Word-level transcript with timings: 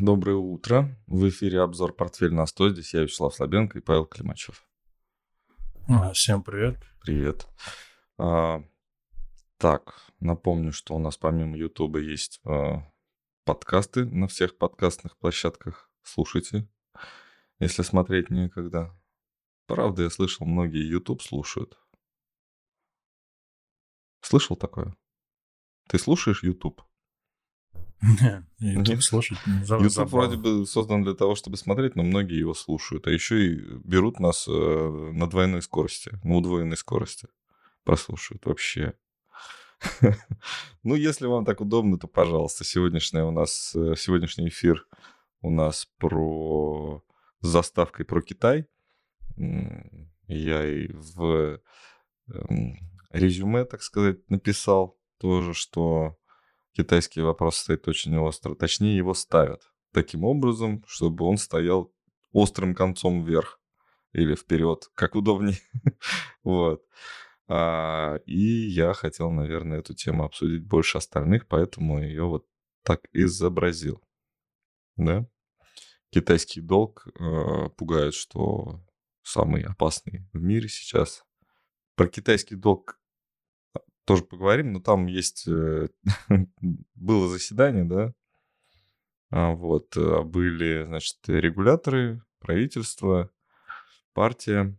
Доброе 0.00 0.36
утро. 0.36 0.96
В 1.08 1.28
эфире 1.28 1.60
обзор 1.60 1.92
«Портфель 1.92 2.32
на 2.32 2.44
100». 2.44 2.70
Здесь 2.70 2.94
я, 2.94 3.02
Вячеслав 3.02 3.34
Слабенко 3.34 3.78
и 3.78 3.82
Павел 3.82 4.06
Климачев. 4.06 4.64
А, 5.88 6.12
всем 6.12 6.44
привет. 6.44 6.78
Привет. 7.00 7.48
А, 8.16 8.62
так, 9.56 10.00
напомню, 10.20 10.72
что 10.72 10.94
у 10.94 11.00
нас 11.00 11.16
помимо 11.16 11.56
Ютуба 11.56 11.98
есть 11.98 12.40
а, 12.44 12.88
подкасты 13.44 14.04
на 14.04 14.28
всех 14.28 14.56
подкастных 14.56 15.16
площадках. 15.16 15.90
Слушайте, 16.04 16.68
если 17.58 17.82
смотреть 17.82 18.30
некогда. 18.30 18.96
Правда, 19.66 20.04
я 20.04 20.10
слышал, 20.10 20.46
многие 20.46 20.88
YouTube 20.88 21.22
слушают. 21.22 21.76
Слышал 24.20 24.54
такое? 24.54 24.96
Ты 25.88 25.98
слушаешь 25.98 26.44
YouTube? 26.44 26.87
YouTube 28.60 29.02
слушать 29.02 29.38
YouTube 29.46 30.10
вроде 30.10 30.36
бы 30.36 30.66
создан 30.66 31.02
для 31.02 31.14
того, 31.14 31.34
чтобы 31.34 31.56
смотреть, 31.56 31.96
но 31.96 32.02
многие 32.02 32.38
его 32.38 32.54
слушают. 32.54 33.06
А 33.06 33.10
еще 33.10 33.44
и 33.44 33.56
берут 33.84 34.20
нас 34.20 34.46
э, 34.48 34.50
на 34.52 35.28
двойной 35.28 35.62
скорости, 35.62 36.12
на 36.22 36.36
удвоенной 36.36 36.76
скорости. 36.76 37.28
Прослушивают 37.84 38.46
вообще. 38.46 38.94
Ну, 40.84 40.94
если 40.94 41.26
вам 41.26 41.44
так 41.44 41.60
удобно, 41.60 41.98
то, 41.98 42.06
пожалуйста, 42.06 42.64
сегодняшний 42.64 43.20
у 43.20 43.30
нас, 43.30 43.74
э, 43.74 43.94
сегодняшний 43.96 44.48
эфир 44.48 44.86
у 45.42 45.50
нас 45.50 45.88
про 45.98 47.04
с 47.40 47.48
заставкой 47.48 48.04
про 48.06 48.22
Китай. 48.22 48.66
Я 50.26 50.66
и 50.66 50.88
в 50.92 51.60
эм, 52.28 52.78
резюме, 53.10 53.64
так 53.64 53.82
сказать, 53.82 54.28
написал 54.30 54.98
тоже, 55.18 55.54
что 55.54 56.16
китайский 56.78 57.22
вопрос 57.22 57.56
стоит 57.56 57.88
очень 57.88 58.16
остро. 58.18 58.54
Точнее, 58.54 58.96
его 58.96 59.12
ставят 59.12 59.62
таким 59.92 60.22
образом, 60.22 60.84
чтобы 60.86 61.24
он 61.24 61.36
стоял 61.36 61.92
острым 62.30 62.72
концом 62.72 63.24
вверх 63.24 63.60
или 64.12 64.36
вперед, 64.36 64.88
как 64.94 65.16
удобнее. 65.16 65.58
вот. 66.44 66.84
А, 67.48 68.20
и 68.26 68.68
я 68.68 68.92
хотел, 68.92 69.32
наверное, 69.32 69.80
эту 69.80 69.92
тему 69.92 70.24
обсудить 70.24 70.64
больше 70.64 70.98
остальных, 70.98 71.48
поэтому 71.48 72.00
ее 72.00 72.24
вот 72.24 72.46
так 72.84 73.00
изобразил. 73.12 74.00
Да? 74.96 75.26
Китайский 76.10 76.60
долг 76.60 77.08
э, 77.18 77.70
пугает, 77.76 78.14
что 78.14 78.80
самый 79.22 79.64
опасный 79.64 80.28
в 80.32 80.40
мире 80.40 80.68
сейчас. 80.68 81.24
Про 81.96 82.06
китайский 82.06 82.54
долг 82.54 82.97
тоже 84.08 84.24
поговорим, 84.24 84.72
но 84.72 84.80
там 84.80 85.04
есть... 85.04 85.46
Э, 85.46 85.88
было 86.94 87.28
заседание, 87.28 87.84
да, 87.84 88.14
а, 89.30 89.52
вот, 89.52 89.94
э, 89.98 90.22
были, 90.22 90.86
значит, 90.86 91.18
регуляторы, 91.26 92.22
правительство, 92.38 93.30
партия 94.14 94.74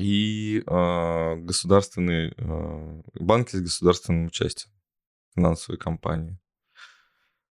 и 0.00 0.62
э, 0.66 1.36
государственные 1.36 2.32
э, 2.38 3.02
банки 3.20 3.56
с 3.56 3.60
государственным 3.60 4.28
участием, 4.28 4.72
финансовые 5.34 5.78
компании. 5.78 6.38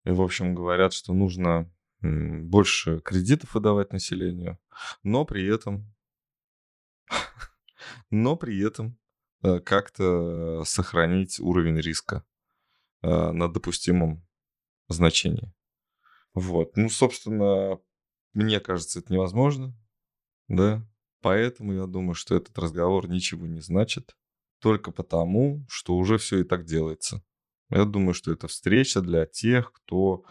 И, 0.04 0.10
в 0.10 0.20
общем, 0.20 0.54
говорят, 0.54 0.92
что 0.92 1.14
нужно 1.14 1.72
больше 2.02 3.00
кредитов 3.00 3.54
выдавать 3.54 3.94
населению, 3.94 4.58
но 5.02 5.24
при 5.24 5.46
этом, 5.46 5.90
но 8.10 8.36
при 8.36 8.58
этом 8.62 8.99
как-то 9.42 10.62
сохранить 10.64 11.40
уровень 11.40 11.80
риска 11.80 12.24
э, 13.02 13.30
на 13.32 13.48
допустимом 13.48 14.26
значении. 14.88 15.52
Вот. 16.34 16.76
Ну, 16.76 16.88
собственно, 16.88 17.78
мне 18.34 18.60
кажется, 18.60 19.00
это 19.00 19.12
невозможно, 19.12 19.74
да. 20.48 20.86
Поэтому 21.22 21.74
я 21.74 21.86
думаю, 21.86 22.14
что 22.14 22.34
этот 22.34 22.58
разговор 22.58 23.08
ничего 23.08 23.46
не 23.46 23.60
значит, 23.60 24.16
только 24.60 24.90
потому, 24.90 25.66
что 25.68 25.96
уже 25.96 26.18
все 26.18 26.40
и 26.40 26.44
так 26.44 26.64
делается. 26.64 27.22
Я 27.68 27.84
думаю, 27.84 28.14
что 28.14 28.32
это 28.32 28.48
встреча 28.48 29.00
для 29.00 29.26
тех, 29.26 29.72
кто, 29.72 30.24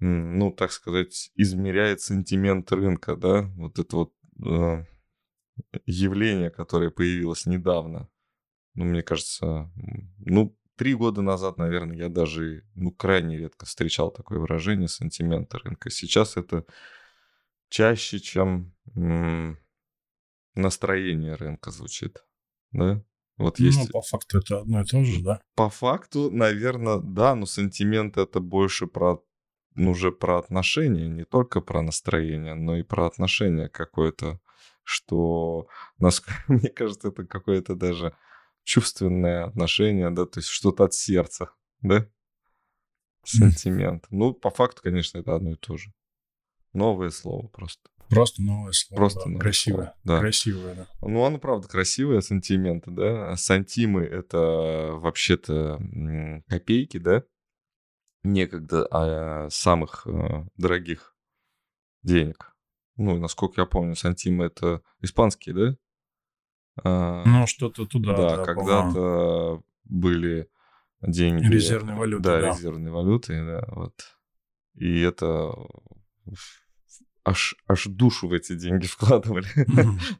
ну, 0.00 0.52
так 0.52 0.72
сказать, 0.72 1.30
измеряет 1.34 2.00
сентимент 2.00 2.70
рынка, 2.72 3.16
да, 3.16 3.42
вот 3.56 3.78
это 3.78 3.96
вот 3.96 4.12
э, 4.44 4.84
явление, 5.86 6.50
которое 6.50 6.90
появилось 6.90 7.46
недавно, 7.46 8.08
ну, 8.74 8.84
мне 8.84 9.02
кажется, 9.02 9.70
ну, 10.18 10.56
три 10.76 10.94
года 10.94 11.22
назад, 11.22 11.58
наверное, 11.58 11.96
я 11.96 12.08
даже, 12.08 12.64
ну, 12.74 12.90
крайне 12.90 13.38
редко 13.38 13.66
встречал 13.66 14.10
такое 14.10 14.38
выражение 14.38 14.88
сантимента 14.88 15.58
рынка. 15.58 15.90
Сейчас 15.90 16.36
это 16.36 16.64
чаще, 17.68 18.18
чем 18.18 18.74
настроение 20.54 21.34
рынка 21.34 21.70
звучит, 21.70 22.24
да? 22.72 23.02
Вот 23.36 23.58
есть... 23.58 23.78
Ну, 23.78 23.86
по 23.88 24.00
факту 24.00 24.38
это 24.38 24.60
одно 24.60 24.82
и 24.82 24.84
то 24.84 25.04
же, 25.04 25.22
да? 25.22 25.40
По 25.56 25.68
факту, 25.68 26.30
наверное, 26.30 26.98
да, 26.98 27.34
но 27.34 27.46
сантимент 27.46 28.16
это 28.16 28.38
больше 28.38 28.86
про 28.86 29.24
ну, 29.74 29.90
уже 29.90 30.12
про 30.12 30.38
отношения, 30.38 31.08
не 31.08 31.24
только 31.24 31.60
про 31.60 31.82
настроение, 31.82 32.54
но 32.54 32.76
и 32.76 32.82
про 32.82 33.06
отношения 33.06 33.68
какое-то, 33.68 34.40
что, 34.84 35.66
мне 36.48 36.68
кажется, 36.68 37.08
это 37.08 37.26
какое-то 37.26 37.74
даже 37.74 38.16
чувственное 38.64 39.44
отношение, 39.44 40.10
да, 40.10 40.26
то 40.26 40.40
есть 40.40 40.48
что-то 40.48 40.84
от 40.84 40.94
сердца, 40.94 41.50
да, 41.82 42.08
сантимент. 43.24 44.06
Ну, 44.10 44.34
по 44.34 44.50
факту, 44.50 44.82
конечно, 44.82 45.18
это 45.18 45.34
одно 45.34 45.52
и 45.52 45.56
то 45.56 45.76
же. 45.76 45.92
Новое 46.72 47.10
слово 47.10 47.46
просто. 47.48 47.90
Просто 48.08 48.42
новое 48.42 48.72
слово. 48.72 48.98
Просто 48.98 49.20
да. 49.20 49.26
новое 49.26 49.40
красивое. 49.40 49.84
Слово, 49.84 49.96
да. 50.04 50.20
Красивое, 50.20 50.74
да. 50.74 50.86
Ну, 51.02 51.24
оно, 51.24 51.38
правда, 51.38 51.68
красивое, 51.68 52.20
сантименты, 52.20 52.90
да. 52.90 53.32
А 53.32 53.36
сантимы— 53.36 54.02
это 54.02 54.90
вообще-то 54.92 55.80
копейки, 56.48 56.98
да, 56.98 57.24
некогда 58.22 58.86
а, 58.90 59.48
самых 59.50 60.06
а, 60.06 60.46
дорогих 60.56 61.16
денег. 62.02 62.54
Ну, 62.96 63.18
насколько 63.18 63.60
я 63.60 63.66
помню, 63.66 63.96
сантимы— 63.96 64.44
это 64.46 64.82
испанские, 65.00 65.54
да? 65.54 65.76
А, 66.82 67.24
ну, 67.24 67.46
что-то 67.46 67.86
туда. 67.86 68.16
Да, 68.16 68.36
да 68.36 68.44
когда-то 68.44 69.62
были 69.84 70.48
деньги. 71.02 71.46
Резервные 71.46 71.96
валюты. 71.96 72.22
Да, 72.22 72.40
да, 72.40 72.48
резервные 72.50 72.92
валюты, 72.92 73.44
да, 73.44 73.64
вот. 73.68 73.94
И 74.74 75.00
это 75.00 75.54
аж, 77.24 77.54
аж 77.68 77.86
душу 77.86 78.28
в 78.28 78.32
эти 78.32 78.54
деньги 78.54 78.86
вкладывали. 78.90 79.46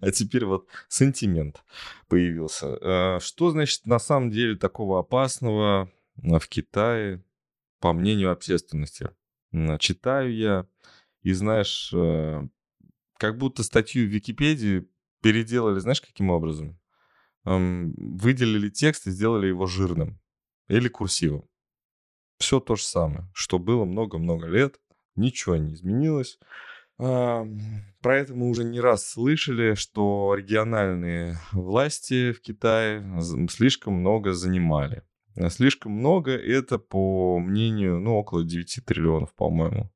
а 0.00 0.10
теперь 0.10 0.44
вот 0.44 0.68
сентимент 0.88 1.64
появился. 2.08 2.78
А, 2.80 3.18
что 3.20 3.50
значит 3.50 3.86
на 3.86 3.98
самом 3.98 4.30
деле 4.30 4.56
такого 4.56 5.00
опасного 5.00 5.90
а, 6.22 6.38
в 6.38 6.48
Китае, 6.48 7.22
по 7.80 7.92
мнению 7.92 8.30
общественности? 8.30 9.10
Читаю 9.78 10.34
я, 10.34 10.66
и 11.22 11.32
знаешь, 11.32 11.94
как 13.18 13.38
будто 13.38 13.62
статью 13.62 14.04
в 14.04 14.10
Википедии 14.10 14.88
переделали, 15.24 15.78
знаешь, 15.78 16.02
каким 16.02 16.28
образом? 16.28 16.78
Выделили 17.44 18.68
текст 18.68 19.06
и 19.06 19.10
сделали 19.10 19.46
его 19.46 19.64
жирным 19.64 20.20
или 20.68 20.88
курсивом. 20.88 21.48
Все 22.38 22.60
то 22.60 22.76
же 22.76 22.82
самое, 22.82 23.26
что 23.32 23.58
было 23.58 23.86
много-много 23.86 24.46
лет, 24.46 24.78
ничего 25.16 25.56
не 25.56 25.72
изменилось. 25.72 26.38
Про 26.98 27.46
это 28.04 28.34
мы 28.34 28.50
уже 28.50 28.64
не 28.64 28.80
раз 28.80 29.06
слышали, 29.08 29.74
что 29.74 30.34
региональные 30.34 31.38
власти 31.52 32.32
в 32.32 32.42
Китае 32.42 33.02
слишком 33.48 33.94
много 33.94 34.34
занимали. 34.34 35.04
А 35.36 35.48
слишком 35.48 35.92
много 35.92 36.32
это, 36.32 36.78
по 36.78 37.38
мнению, 37.38 37.98
ну, 37.98 38.16
около 38.16 38.44
9 38.44 38.84
триллионов, 38.84 39.34
по-моему, 39.34 39.90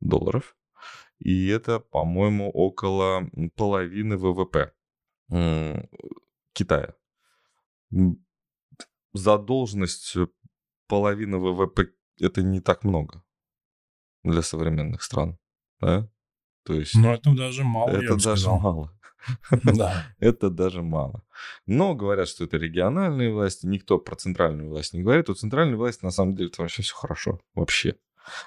долларов 0.00 0.56
и 1.22 1.46
это, 1.48 1.80
по-моему, 1.80 2.50
около 2.50 3.30
половины 3.56 4.16
ВВП 4.16 4.72
Китая. 6.52 6.94
Задолженность 9.12 10.16
половины 10.88 11.38
ВВП 11.38 11.88
это 12.20 12.42
не 12.42 12.60
так 12.60 12.84
много 12.84 13.22
для 14.24 14.42
современных 14.42 15.02
стран, 15.02 15.38
да? 15.80 16.08
То 16.64 16.74
есть... 16.74 16.94
Ну, 16.94 17.12
это 17.12 17.34
даже 17.34 17.64
мало, 17.64 17.90
Это 17.90 18.14
даже 18.14 18.42
сказал. 18.42 18.60
мало. 18.60 18.98
Да. 19.64 20.06
это 20.18 20.50
даже 20.50 20.82
мало. 20.82 21.24
Но 21.66 21.94
говорят, 21.94 22.28
что 22.28 22.44
это 22.44 22.56
региональные 22.56 23.32
власти. 23.32 23.66
Никто 23.66 23.98
про 23.98 24.16
центральную 24.16 24.68
власть 24.68 24.94
не 24.94 25.02
говорит. 25.02 25.28
У 25.28 25.34
центральной 25.34 25.76
власти 25.76 26.04
на 26.04 26.10
самом 26.10 26.34
деле 26.34 26.50
вообще 26.56 26.82
все 26.82 26.94
хорошо. 26.94 27.40
Вообще. 27.54 27.96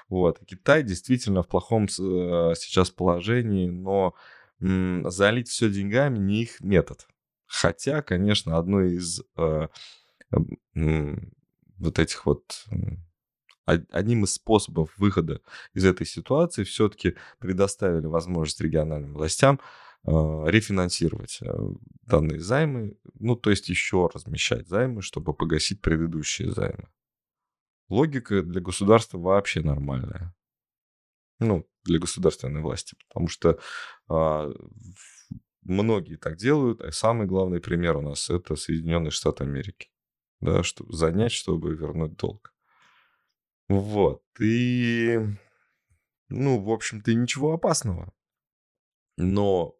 Вот. 0.10 0.40
Китай 0.46 0.84
действительно 0.84 1.44
в 1.44 1.48
плохом 1.48 1.86
э, 1.86 1.88
сейчас 1.88 2.90
положении, 2.90 3.70
но 3.70 4.16
залить 4.60 5.50
все 5.50 5.70
деньгами 5.70 6.18
не 6.18 6.44
их 6.44 6.62
метод. 6.62 7.08
Хотя, 7.46 8.02
конечно, 8.02 8.58
одно 8.58 8.82
из 8.82 9.22
э, 9.38 9.68
вот 11.78 12.00
этих 12.00 12.26
вот 12.26 12.66
одним 13.66 14.24
из 14.24 14.34
способов 14.34 14.96
выхода 14.98 15.42
из 15.74 15.86
этой 15.86 16.06
ситуации 16.06 16.64
все-таки 16.64 17.16
предоставили 17.40 18.06
возможность 18.06 18.62
региональным 18.62 19.14
властям 19.14 19.60
э, 20.06 20.12
рефинансировать 20.12 21.40
э, 21.42 21.52
данные 22.04 22.40
займы, 22.40 22.98
ну, 23.16 23.36
то 23.36 23.50
есть 23.50 23.70
еще 23.70 24.10
размещать 24.14 24.68
займы, 24.68 25.02
чтобы 25.02 25.34
погасить 25.34 25.82
предыдущие 25.82 26.52
займы. 26.52 26.88
Логика 27.90 28.42
для 28.42 28.62
государства 28.62 29.18
вообще 29.18 29.62
нормальная. 29.62 30.36
Ну, 31.40 31.68
для 31.84 32.00
государственной 32.00 32.62
власти, 32.62 32.96
потому 33.08 33.28
что 33.28 33.60
а, 34.08 34.52
многие 35.62 36.16
так 36.16 36.38
делают, 36.38 36.82
а 36.82 36.92
самый 36.92 37.28
главный 37.28 37.60
пример 37.60 37.98
у 37.98 38.02
нас 38.02 38.30
это 38.30 38.56
Соединенные 38.56 39.12
Штаты 39.12 39.44
Америки, 39.44 39.90
да, 40.40 40.64
чтобы 40.64 40.94
занять, 40.94 41.32
чтобы 41.32 41.76
вернуть 41.76 42.16
долг. 42.16 42.54
Вот, 43.68 44.24
и, 44.40 45.20
ну, 46.30 46.64
в 46.64 46.72
общем-то, 46.72 47.14
ничего 47.14 47.54
опасного. 47.54 48.14
Но 49.18 49.76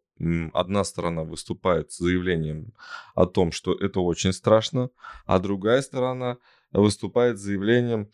одна 0.52 0.84
сторона 0.84 1.22
выступает 1.22 1.92
с 1.92 1.98
заявлением 1.98 2.72
о 3.14 3.26
том, 3.26 3.52
что 3.52 3.74
это 3.74 4.00
очень 4.00 4.32
страшно, 4.32 4.90
а 5.24 5.38
другая 5.38 5.82
сторона 5.82 6.38
выступает 6.72 7.38
с 7.38 7.42
заявлением, 7.42 8.10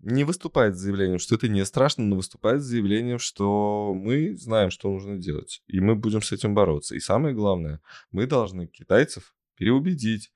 не 0.00 0.24
выступает 0.24 0.76
с 0.76 0.80
заявлением, 0.80 1.18
что 1.18 1.34
это 1.34 1.48
не 1.48 1.64
страшно, 1.64 2.04
но 2.04 2.16
выступает 2.16 2.62
с 2.62 2.66
заявлением, 2.66 3.18
что 3.18 3.94
мы 3.94 4.36
знаем, 4.36 4.70
что 4.70 4.90
нужно 4.90 5.16
делать, 5.16 5.62
и 5.66 5.80
мы 5.80 5.94
будем 5.96 6.22
с 6.22 6.32
этим 6.32 6.54
бороться. 6.54 6.94
И 6.94 7.00
самое 7.00 7.34
главное, 7.34 7.80
мы 8.10 8.26
должны 8.26 8.66
китайцев 8.66 9.34
переубедить 9.54 10.32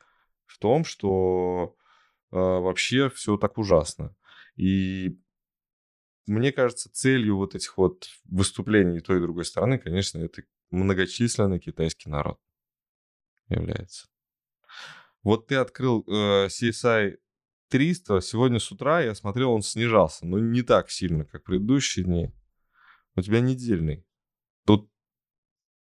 в 0.47 0.59
том, 0.59 0.85
что 0.85 1.77
э, 2.33 2.37
вообще 2.37 3.11
все 3.11 3.37
так 3.37 3.59
ужасно. 3.59 4.17
И 4.57 5.19
мне 6.27 6.53
кажется, 6.53 6.91
целью 6.93 7.37
вот 7.37 7.55
этих 7.55 7.77
вот 7.77 8.09
выступлений 8.25 9.01
той 9.01 9.19
и 9.19 9.21
другой 9.21 9.45
стороны, 9.45 9.79
конечно, 9.79 10.19
это 10.19 10.43
многочисленный 10.71 11.59
китайский 11.59 12.09
народ 12.09 12.39
является. 13.49 14.09
Вот 15.23 15.49
ты 15.49 15.57
открыл 15.57 16.05
э, 16.07 16.47
CSI 16.47 17.19
300, 17.71 18.21
сегодня 18.21 18.59
с 18.59 18.71
утра 18.73 19.01
я 19.01 19.15
смотрел, 19.15 19.53
он 19.53 19.63
снижался, 19.63 20.27
но 20.27 20.39
не 20.39 20.63
так 20.63 20.91
сильно, 20.91 21.25
как 21.25 21.45
предыдущие 21.45 22.05
дни. 22.05 22.33
У 23.15 23.23
тебя 23.23 23.41
недельный. 23.41 24.05
Тут, 24.67 24.91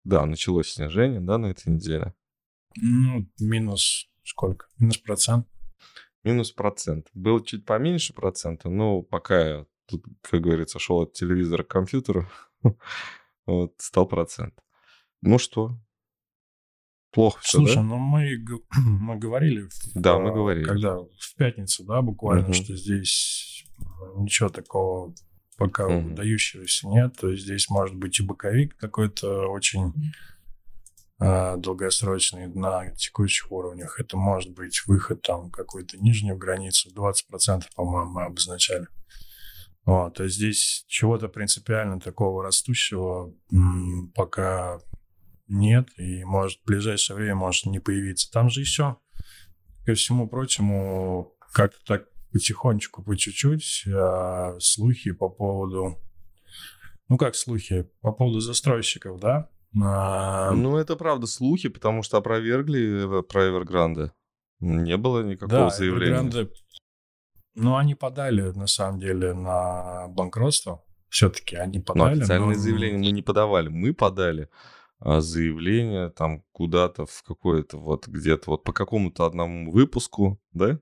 да, 0.04 0.24
началось 0.24 0.72
снижение, 0.72 1.20
да, 1.20 1.38
на 1.38 1.46
этой 1.46 1.72
неделе? 1.72 2.14
Ну, 2.76 3.28
минус 3.38 4.10
сколько? 4.24 4.66
Минус 4.78 4.98
процент. 4.98 5.46
Минус 6.24 6.50
процент. 6.50 7.08
Был 7.12 7.40
чуть 7.40 7.64
поменьше 7.64 8.14
процента, 8.14 8.68
но 8.68 9.02
пока 9.02 9.48
я 9.48 9.66
тут, 9.86 10.04
как 10.22 10.40
говорится, 10.40 10.78
шел 10.78 11.02
от 11.02 11.12
телевизора 11.12 11.62
к 11.62 11.68
компьютеру, 11.68 12.28
вот, 13.46 13.74
стал 13.78 14.06
процент. 14.06 14.58
Ну 15.20 15.38
что, 15.38 15.78
плохо 17.16 17.40
все, 17.40 17.58
Слушай, 17.58 17.76
да? 17.76 17.82
ну 17.82 17.96
мы, 17.96 18.36
мы 18.76 19.16
говорили, 19.16 19.68
да, 19.94 20.18
мы 20.18 20.32
говорили, 20.32 20.64
когда 20.64 20.98
в 20.98 21.34
пятницу, 21.38 21.82
да, 21.84 22.02
буквально, 22.02 22.44
угу. 22.44 22.52
что 22.52 22.76
здесь 22.76 23.64
ничего 24.16 24.50
такого 24.50 25.14
пока 25.56 25.86
угу. 25.86 26.08
выдающегося 26.08 26.86
нет, 26.88 27.16
то 27.18 27.30
есть 27.30 27.44
здесь 27.44 27.70
может 27.70 27.96
быть 27.96 28.20
и 28.20 28.22
боковик 28.22 28.76
какой-то 28.76 29.48
очень 29.48 29.94
э, 31.18 31.56
долгосрочный 31.56 32.48
на 32.48 32.94
текущих 32.94 33.50
уровнях, 33.50 33.98
это 33.98 34.18
может 34.18 34.52
быть 34.52 34.82
выход 34.86 35.22
там 35.22 35.50
какой-то 35.50 35.96
нижнюю 35.96 36.36
границу, 36.36 36.90
20%, 36.94 37.64
по-моему, 37.74 38.10
мы 38.10 38.24
обозначали. 38.24 38.88
Вот, 39.86 40.14
то 40.14 40.24
есть 40.24 40.36
здесь 40.36 40.84
чего-то 40.86 41.28
принципиально 41.28 41.98
такого 41.98 42.42
растущего 42.42 43.32
пока 44.14 44.80
нет, 45.48 45.88
и 45.98 46.24
может 46.24 46.60
в 46.60 46.66
ближайшее 46.66 47.16
время 47.16 47.36
может 47.36 47.66
не 47.66 47.78
появиться. 47.78 48.30
Там 48.30 48.50
же 48.50 48.60
еще, 48.60 48.96
ко 49.84 49.94
всему 49.94 50.28
прочему, 50.28 51.34
как-то 51.52 51.78
так 51.86 52.08
потихонечку, 52.32 53.02
по 53.02 53.16
чуть-чуть 53.16 53.84
а, 53.88 54.56
слухи 54.58 55.12
по 55.12 55.28
поводу... 55.28 55.98
Ну, 57.08 57.16
как 57.16 57.36
слухи? 57.36 57.88
По 58.00 58.12
поводу 58.12 58.40
застройщиков, 58.40 59.20
да? 59.20 59.48
А... 59.80 60.50
Ну, 60.50 60.76
это 60.76 60.96
правда 60.96 61.26
слухи, 61.26 61.68
потому 61.68 62.02
что 62.02 62.16
опровергли 62.16 63.22
про 63.22 63.48
Эвергранде. 63.48 64.12
Не 64.60 64.96
было 64.96 65.22
никакого 65.22 65.68
да, 65.68 65.70
заявления. 65.70 66.28
Evergrande, 66.28 66.50
ну, 67.54 67.76
они 67.76 67.94
подали, 67.94 68.50
на 68.50 68.66
самом 68.66 69.00
деле, 69.00 69.32
на 69.32 70.08
банкротство. 70.08 70.84
Все-таки 71.08 71.56
они 71.56 71.80
подали. 71.80 72.16
Но 72.16 72.20
официальное 72.20 72.54
но... 72.54 72.60
заявление 72.60 72.98
мы 72.98 73.10
не 73.12 73.22
подавали. 73.22 73.68
Мы 73.68 73.94
подали 73.94 74.50
заявление 75.00 76.10
там 76.10 76.42
куда-то 76.52 77.06
в 77.06 77.22
какое-то 77.22 77.78
вот 77.78 78.06
где-то 78.06 78.50
вот 78.50 78.64
по 78.64 78.72
какому-то 78.72 79.26
одному 79.26 79.70
выпуску, 79.70 80.40
да? 80.52 80.78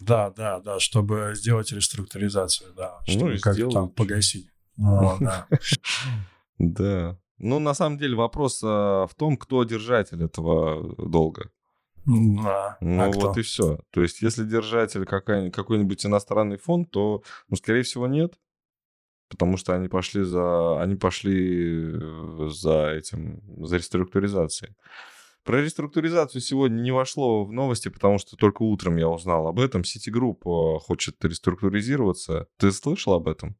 Да, 0.00 0.30
да, 0.30 0.60
да, 0.60 0.78
чтобы 0.78 1.32
сделать 1.34 1.72
реструктуризацию, 1.72 2.74
да, 2.74 2.98
ну 3.06 3.12
чтобы 3.12 3.32
ну, 3.32 3.38
как 3.40 3.72
там 3.72 3.90
погасить. 3.90 4.48
Да. 6.58 7.18
Ну, 7.38 7.58
на 7.58 7.74
самом 7.74 7.98
деле 7.98 8.16
вопрос 8.16 8.62
а, 8.64 9.06
в 9.06 9.14
том, 9.14 9.36
кто 9.36 9.62
держатель 9.64 10.24
этого 10.24 10.96
долга. 10.96 11.50
Да. 12.06 12.78
Ну 12.80 13.02
а 13.02 13.06
вот 13.08 13.32
кто? 13.32 13.40
и 13.40 13.42
все. 13.42 13.78
То 13.90 14.00
есть, 14.00 14.22
если 14.22 14.42
держатель 14.42 15.04
какой-нибудь 15.04 16.06
иностранный 16.06 16.56
фонд, 16.56 16.90
то, 16.90 17.22
ну, 17.50 17.56
скорее 17.56 17.82
всего, 17.82 18.06
нет 18.06 18.38
потому 19.28 19.56
что 19.56 19.74
они 19.74 19.88
пошли 19.88 20.22
за, 20.22 20.80
они 20.80 20.96
пошли 20.96 21.92
э, 21.94 22.48
за 22.50 22.90
этим, 22.90 23.42
за 23.64 23.76
реструктуризацией. 23.76 24.74
Про 25.44 25.62
реструктуризацию 25.62 26.40
сегодня 26.40 26.80
не 26.80 26.90
вошло 26.90 27.44
в 27.44 27.52
новости, 27.52 27.88
потому 27.88 28.18
что 28.18 28.36
только 28.36 28.62
утром 28.62 28.96
я 28.96 29.08
узнал 29.08 29.46
об 29.46 29.60
этом. 29.60 29.82
Citigroup 29.82 30.40
э, 30.44 30.80
хочет 30.80 31.24
реструктуризироваться. 31.24 32.48
Ты 32.58 32.72
слышал 32.72 33.14
об 33.14 33.28
этом? 33.28 33.56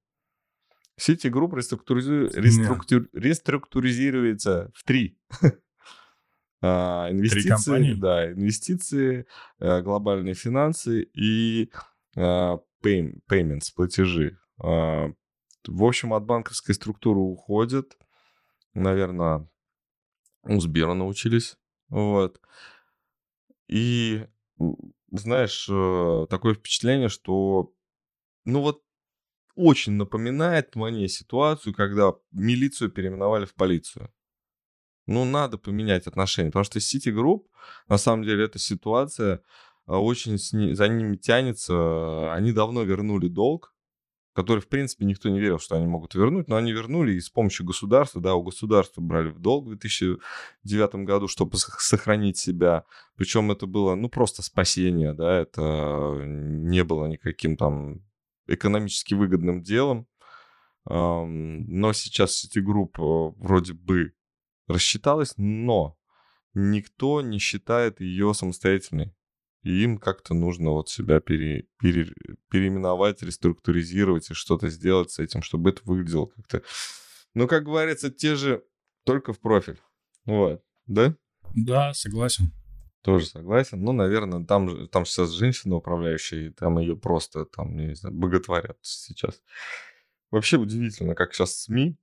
Citigroup 1.01 1.55
реструктуризи... 1.55 2.37
реструктур... 2.39 3.09
реструктуризируется 3.12 4.73
в 4.75 4.83
три. 4.83 5.19
а, 6.62 7.09
инвестиции, 7.11 7.95
да, 7.95 8.33
инвестиции, 8.33 9.27
э, 9.61 9.83
глобальные 9.83 10.35
финансы 10.35 11.03
и 11.15 11.71
а, 12.17 12.59
payments, 12.83 13.73
платежи. 13.75 14.39
А, 14.62 15.12
в 15.69 15.85
общем, 15.85 16.15
от 16.15 16.25
банковской 16.25 16.75
структуры 16.75 17.21
уходят. 17.21 17.97
Наверное, 18.75 19.49
у 20.43 20.61
Сбера 20.61 20.95
научились. 20.95 21.57
Вот. 21.88 22.40
И, 23.69 24.26
знаешь, 25.11 25.69
э, 25.71 26.26
такое 26.31 26.55
впечатление, 26.55 27.09
что, 27.09 27.73
ну 28.45 28.61
вот, 28.61 28.83
очень 29.55 29.95
напоминает 29.95 30.76
мне 30.76 31.09
ситуацию, 31.09 31.75
когда 31.75 32.12
милицию 32.31 32.90
переименовали 32.90 33.47
в 33.47 33.55
полицию. 33.55 34.12
Ну, 35.07 35.25
надо 35.25 35.57
поменять 35.57 36.07
отношения, 36.07 36.50
потому 36.50 36.64
что 36.64 36.79
Citigroup, 36.79 37.47
на 37.88 37.97
самом 37.97 38.25
деле, 38.25 38.45
эта 38.45 38.59
ситуация 38.59 39.37
э, 39.87 39.93
очень 39.93 40.37
за 40.75 40.88
ними 40.88 41.17
тянется. 41.17 42.33
Они 42.33 42.52
давно 42.52 42.83
вернули 42.83 43.29
долг, 43.29 43.75
который, 44.37 44.61
в 44.61 44.69
принципе, 44.69 45.07
никто 45.07 45.31
не 45.31 45.40
верил, 45.40 45.59
что 45.59 45.76
они 45.76 45.87
могут 45.87 46.14
вернуть, 46.14 46.47
но 46.47 46.57
они 46.57 46.71
вернули 46.71 47.14
и 47.14 47.21
с 47.21 47.31
помощью 47.31 47.64
государства, 47.64 48.21
да, 48.21 48.35
у 48.35 48.43
государства 48.43 49.00
брали 49.00 49.31
в 49.31 49.38
долг 49.38 49.64
в 49.64 49.69
2009 49.69 51.07
году, 51.07 51.26
чтобы 51.26 51.57
сохранить 51.57 52.37
себя. 52.37 52.85
Причем 53.16 53.50
это 53.50 53.66
было, 53.66 53.95
ну, 53.95 54.11
просто 54.11 54.43
спасение, 54.43 55.14
да, 55.14 55.40
это 55.40 56.21
не 56.23 56.85
было 56.85 57.07
никаким 57.07 57.57
там 57.57 58.02
экономически 58.47 59.14
выгодным 59.14 59.62
делом. 59.62 60.07
Но 60.85 61.93
сейчас 61.95 62.45
Citigroup 62.45 62.90
э, 62.99 63.35
вроде 63.38 63.73
бы 63.73 64.12
рассчиталась, 64.69 65.33
но 65.38 65.97
никто 66.52 67.23
не 67.23 67.38
считает 67.38 68.02
ее 68.02 68.35
самостоятельной 68.35 69.15
и 69.66 69.82
им 69.82 69.99
как-то 69.99 70.32
нужно 70.32 70.70
вот 70.70 70.88
себя 70.88 71.18
пере, 71.18 71.66
пере, 71.80 72.12
переименовать, 72.50 73.23
реструктуризировать 73.23 74.30
и 74.30 74.35
что-то 74.35 74.68
сделать 74.68 75.11
с 75.11 75.18
этим, 75.18 75.42
чтобы 75.42 75.70
это 75.70 75.82
выглядело 75.85 76.26
как-то... 76.26 76.62
Ну, 77.35 77.49
как 77.49 77.64
говорится, 77.64 78.11
те 78.11 78.37
же, 78.37 78.62
только 79.04 79.32
в 79.32 79.40
профиль. 79.40 79.80
Вот, 80.25 80.62
да? 80.87 81.16
Да, 81.56 81.92
согласен. 81.94 82.52
Тоже 83.02 83.26
согласен. 83.26 83.82
Ну, 83.82 83.90
наверное, 83.90 84.44
там, 84.44 84.87
там 84.87 85.04
сейчас 85.04 85.30
женщина 85.30 85.75
управляющая, 85.75 86.46
и 86.46 86.50
там 86.50 86.78
ее 86.78 86.96
просто, 86.96 87.44
там, 87.44 87.76
не 87.76 87.96
знаю, 87.96 88.14
боготворят 88.14 88.78
сейчас. 88.82 89.42
Вообще 90.30 90.58
удивительно, 90.58 91.16
как 91.16 91.35
сейчас 91.35 91.62
СМИ 91.62 91.96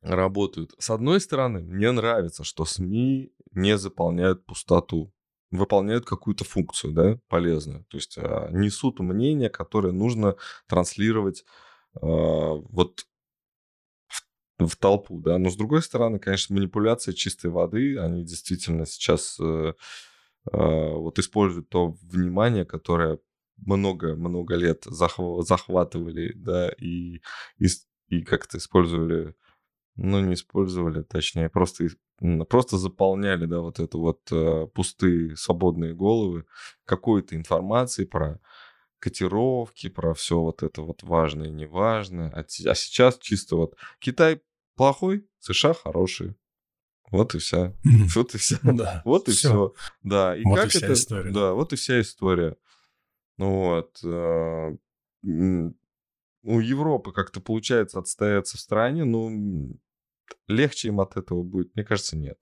работают. 0.00 0.72
С 0.78 0.88
одной 0.88 1.20
стороны, 1.20 1.60
мне 1.60 1.92
нравится, 1.92 2.44
что 2.44 2.64
СМИ 2.64 3.30
не 3.50 3.76
заполняют 3.76 4.46
пустоту 4.46 5.12
выполняют 5.52 6.06
какую-то 6.06 6.44
функцию, 6.44 6.92
да, 6.92 7.18
полезную. 7.28 7.84
То 7.84 7.98
есть 7.98 8.16
а, 8.18 8.48
несут 8.50 8.98
мнение, 9.00 9.50
которое 9.50 9.92
нужно 9.92 10.36
транслировать 10.66 11.44
а, 11.94 12.54
вот 12.54 13.06
в, 14.08 14.66
в 14.66 14.76
толпу, 14.76 15.20
да. 15.20 15.38
Но 15.38 15.50
с 15.50 15.56
другой 15.56 15.82
стороны, 15.82 16.18
конечно, 16.18 16.56
манипуляция 16.56 17.12
чистой 17.12 17.50
воды, 17.50 17.98
они 17.98 18.24
действительно 18.24 18.86
сейчас 18.86 19.38
э, 19.38 19.74
а, 20.50 20.94
вот 20.94 21.18
используют 21.18 21.68
то 21.68 21.94
внимание, 22.02 22.64
которое 22.64 23.18
много-много 23.58 24.56
лет 24.56 24.86
захв- 24.86 25.42
захватывали, 25.42 26.32
да, 26.34 26.70
и, 26.70 27.20
и, 27.58 27.66
и 28.08 28.22
как-то 28.22 28.56
использовали 28.56 29.34
ну, 29.96 30.20
не 30.20 30.34
использовали, 30.34 31.02
точнее, 31.02 31.48
просто, 31.48 31.88
просто 32.48 32.78
заполняли, 32.78 33.46
да, 33.46 33.60
вот 33.60 33.80
это 33.80 33.98
вот 33.98 34.20
э, 34.30 34.66
пустые 34.74 35.36
свободные 35.36 35.94
головы 35.94 36.46
какой-то 36.84 37.36
информацией 37.36 38.06
про 38.06 38.40
котировки, 38.98 39.88
про 39.88 40.14
все 40.14 40.38
вот 40.38 40.62
это 40.62 40.82
вот 40.82 41.02
важное 41.02 41.48
и 41.48 41.52
неважное. 41.52 42.30
А, 42.30 42.40
а 42.40 42.74
сейчас 42.74 43.18
чисто 43.18 43.56
вот 43.56 43.76
Китай 43.98 44.40
плохой, 44.76 45.26
США 45.40 45.74
хороший. 45.74 46.36
Вот 47.10 47.34
и 47.34 47.38
вся. 47.38 47.74
Вот 48.14 48.34
и 48.34 48.38
вся. 48.38 48.58
Да, 48.62 49.02
вот 49.04 49.28
и 49.28 49.32
все. 49.32 49.74
Да. 50.02 50.34
И 50.36 50.44
вот 50.44 50.56
как 50.56 50.66
и 50.66 50.68
вся 50.70 50.86
это? 50.86 50.92
история. 50.94 51.30
Да, 51.30 51.52
вот 51.52 51.72
и 51.72 51.76
вся 51.76 52.00
история. 52.00 52.56
Ну 53.36 53.50
вот. 53.50 53.98
Э, 56.42 56.48
у 56.48 56.60
Европы 56.60 57.12
как-то 57.12 57.40
получается 57.40 57.98
отстояться 57.98 58.56
в 58.56 58.60
стране, 58.60 59.04
ну, 59.04 59.78
легче 60.46 60.88
им 60.88 61.00
от 61.00 61.16
этого 61.16 61.42
будет? 61.42 61.74
Мне 61.74 61.84
кажется, 61.84 62.16
нет. 62.16 62.38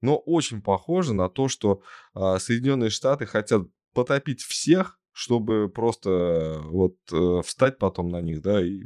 Но 0.00 0.18
очень 0.18 0.62
похоже 0.62 1.14
на 1.14 1.28
то, 1.28 1.48
что 1.48 1.82
а, 2.12 2.38
Соединенные 2.38 2.90
Штаты 2.90 3.26
хотят 3.26 3.62
потопить 3.94 4.42
всех, 4.42 5.00
чтобы 5.12 5.70
просто 5.70 6.60
вот 6.64 6.96
э, 7.10 7.40
встать 7.42 7.78
потом 7.78 8.10
на 8.10 8.20
них, 8.20 8.42
да, 8.42 8.62
и 8.62 8.82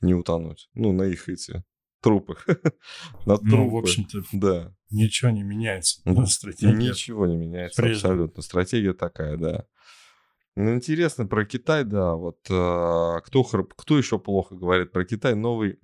не 0.00 0.14
утонуть. 0.14 0.68
Ну, 0.74 0.92
на 0.92 1.04
их 1.04 1.28
эти 1.28 1.62
трупы. 2.02 2.36
на 3.26 3.38
трупы. 3.38 3.46
Ну, 3.46 3.70
в 3.70 3.76
общем-то, 3.76 4.22
да. 4.32 4.74
ничего 4.90 5.30
не 5.30 5.42
меняется. 5.42 6.00
Да, 6.04 6.26
стратегия. 6.26 6.72
Ничего 6.72 7.26
не 7.26 7.36
меняется, 7.36 7.80
Прежде. 7.80 8.06
абсолютно. 8.06 8.42
Стратегия 8.42 8.94
такая, 8.94 9.36
да. 9.36 9.66
Ну, 10.60 10.74
интересно 10.74 11.24
про 11.24 11.44
Китай, 11.44 11.84
да. 11.84 12.16
Вот 12.16 12.38
э, 12.50 13.20
кто, 13.24 13.44
кто 13.44 13.96
еще 13.96 14.18
плохо 14.18 14.56
говорит 14.56 14.90
про 14.90 15.04
Китай? 15.04 15.36
Новый 15.36 15.78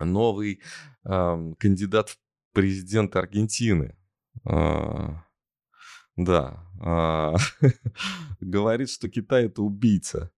новый 0.00 0.60
э, 1.04 1.52
кандидат 1.58 2.08
в 2.08 2.18
президенты 2.52 3.20
Аргентины. 3.20 3.96
Э, 4.44 5.10
да. 6.16 6.66
Э, 6.84 7.36
говорит, 8.40 8.90
что 8.90 9.08
Китай 9.08 9.46
это 9.46 9.62
убийца. 9.62 10.32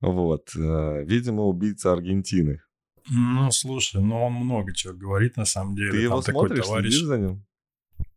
Вот. 0.00 0.56
Э, 0.56 1.04
видимо, 1.04 1.42
убийца 1.42 1.92
Аргентины. 1.92 2.62
Ну, 3.10 3.50
слушай, 3.50 4.00
ну 4.00 4.24
он 4.24 4.32
много 4.32 4.72
чего 4.72 4.94
говорит 4.94 5.36
на 5.36 5.44
самом 5.44 5.74
деле. 5.74 5.90
Ты 5.90 5.96
Там 5.98 6.04
его 6.04 6.22
смотришь, 6.22 6.64
товарищ... 6.64 7.02
за 7.02 7.18
ним? 7.18 7.46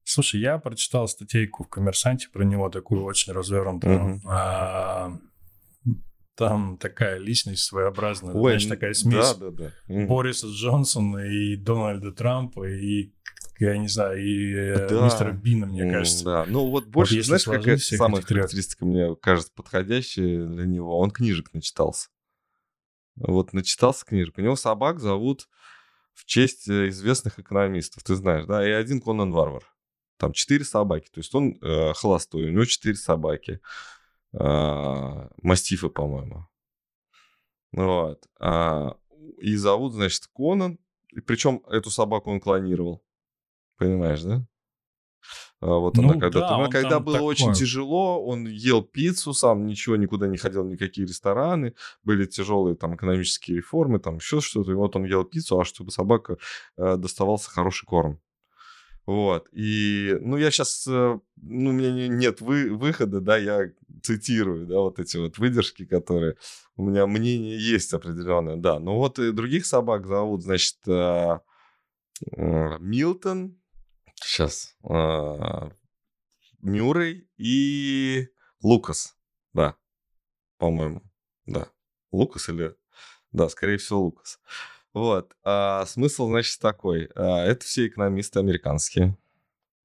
Слушай, 0.06 0.40
я 0.40 0.60
прочитал 0.60 1.08
статейку 1.08 1.64
в 1.64 1.68
«Коммерсанте» 1.68 2.30
про 2.32 2.44
него, 2.44 2.70
такую 2.70 3.04
очень 3.04 3.34
развернутую. 3.34 4.22
А, 4.26 5.18
там 6.36 6.78
такая 6.78 7.18
личность 7.18 7.64
своеобразная, 7.64 8.36
Ой, 8.36 8.52
знаешь, 8.52 8.66
такая 8.66 8.94
смесь 8.94 9.34
да, 9.36 9.50
да, 9.50 9.72
да. 9.88 10.06
Бориса 10.06 10.48
Джонсона 10.48 11.26
и 11.26 11.56
Дональда 11.56 12.12
Трампа 12.12 12.70
и 12.70 13.14
я 13.58 13.78
не 13.78 13.88
знаю, 13.88 14.22
и 14.22 14.54
э, 14.54 14.90
да. 14.90 15.06
мистера 15.06 15.32
Бина, 15.32 15.66
мне 15.66 15.90
кажется. 15.90 16.26
Да, 16.26 16.46
ну 16.46 16.70
вот 16.70 16.88
больше, 16.88 17.16
вот 17.16 17.26
знаешь, 17.26 17.46
какая 17.46 17.78
самая 17.78 18.22
характеристика 18.22 18.86
мне 18.86 19.16
кажется 19.16 19.52
подходящая 19.56 20.46
для 20.46 20.66
него? 20.66 21.00
Он 21.00 21.10
книжек 21.10 21.54
начитался. 21.54 22.10
Вот 23.16 23.54
начитался 23.54 24.06
книжек. 24.06 24.38
У 24.38 24.42
него 24.42 24.58
собак 24.58 25.00
зовут 25.00 25.48
в 26.14 26.26
честь 26.26 26.68
э, 26.68 26.90
известных 26.90 27.40
экономистов, 27.40 28.04
ты 28.04 28.16
знаешь, 28.16 28.46
да, 28.46 28.68
и 28.68 28.72
один 28.72 29.00
Конан 29.00 29.32
Варвар. 29.32 29.64
Там 30.18 30.32
четыре 30.32 30.64
собаки, 30.64 31.10
то 31.12 31.20
есть 31.20 31.34
он 31.36 31.58
э, 31.62 31.94
холостой, 31.94 32.46
у 32.46 32.52
него 32.52 32.66
четыре 32.66 32.96
собаки. 32.96 33.60
А, 34.38 35.30
мастифы, 35.42 35.90
по-моему. 35.90 36.48
Вот. 37.72 38.28
А, 38.40 38.98
и 39.38 39.56
зовут, 39.56 39.94
значит, 39.94 40.28
Конан. 40.36 40.80
И 41.12 41.22
причем 41.22 41.62
эту 41.70 41.90
собаку 41.90 42.32
он 42.32 42.40
клонировал. 42.40 43.04
Понимаешь, 43.78 44.22
да? 44.22 44.46
А, 45.62 45.68
вот 45.68 45.96
ну, 45.96 46.04
она 46.04 46.14
когда-то. 46.14 46.40
Да, 46.40 46.56
она, 46.56 46.70
когда 46.70 47.00
было 47.00 47.16
такой. 47.16 47.30
очень 47.30 47.54
тяжело, 47.54 48.24
он 48.24 48.46
ел 48.48 48.82
пиццу 48.84 49.34
сам, 49.34 49.66
ничего, 49.66 49.96
никуда 49.96 50.28
не 50.28 50.38
ходил, 50.38 50.66
никакие 50.66 51.08
рестораны, 51.08 51.74
были 52.04 52.26
тяжелые 52.26 52.76
там 52.76 52.96
экономические 52.96 53.58
реформы, 53.58 54.00
там 54.00 54.18
еще 54.18 54.42
что-то. 54.42 54.72
И 54.72 54.76
вот 54.76 54.96
он 54.96 55.06
ел 55.06 55.24
пиццу, 55.24 55.60
а 55.60 55.66
чтобы 55.66 55.92
собака 55.92 56.38
э, 56.78 56.98
доставался 56.98 57.50
хороший 57.50 57.86
корм. 57.86 58.20
Вот. 59.06 59.48
И, 59.52 60.18
ну, 60.22 60.38
я 60.38 60.50
сейчас, 60.50 60.88
э, 60.88 61.20
ну, 61.36 61.70
у 61.70 61.74
меня 61.74 62.08
нет 62.08 62.42
вы, 62.42 62.76
выхода, 62.76 63.22
да, 63.22 63.38
я 63.38 63.72
цитирую, 64.02 64.66
да, 64.66 64.80
вот 64.80 65.00
эти 65.00 65.18
вот 65.18 65.38
выдержки, 65.38 65.86
которые 65.86 66.38
у 66.76 66.90
меня 66.90 67.06
мнение 67.06 67.58
есть 67.58 67.94
определенное, 67.94 68.56
да. 68.56 68.80
Но 68.80 68.98
вот 68.98 69.20
и 69.20 69.32
других 69.32 69.68
собак 69.68 70.08
зовут, 70.08 70.44
значит, 70.44 70.78
э, 70.88 71.40
э, 72.32 72.78
Милтон, 72.80 73.60
сейчас, 74.16 74.76
Мюррей 76.62 77.30
и 77.38 78.28
Лукас, 78.64 79.16
да, 79.54 79.76
по-моему, 80.58 81.04
да. 81.46 81.68
Лукас 82.12 82.50
или... 82.50 82.76
Да, 83.32 83.50
скорее 83.50 83.78
всего, 83.78 84.04
Лукас. 84.04 84.40
Вот. 84.96 85.36
А 85.44 85.86
смысл, 85.88 86.30
значит, 86.30 86.58
такой. 86.62 87.10
А, 87.16 87.44
это 87.44 87.66
все 87.66 87.88
экономисты 87.88 88.40
американские. 88.40 89.18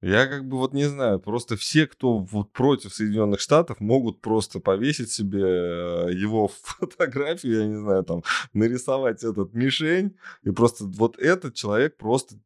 Я 0.03 0.27
как 0.29 0.49
бы 0.49 0.57
вот 0.57 0.73
не 0.73 0.85
знаю, 0.85 1.19
просто 1.19 1.57
все, 1.57 1.87
кто 1.89 2.19
вот 2.19 2.53
против 2.53 2.95
Соединенных 2.95 3.41
Штатов, 3.41 3.81
могут 3.81 4.21
просто 4.23 4.61
повесить 4.61 5.11
себе 5.11 5.43
э, 5.43 6.13
его 6.15 6.49
фотографию, 6.63 7.61
я 7.61 7.67
не 7.67 7.77
знаю, 7.77 8.05
там, 8.05 8.23
нарисовать 8.55 9.25
этот 9.25 9.53
мишень, 9.53 10.17
и 10.43 10.53
просто 10.53 10.85
вот 10.85 11.19
этот 11.19 11.55
человек 11.55 11.97
просто 11.99 12.37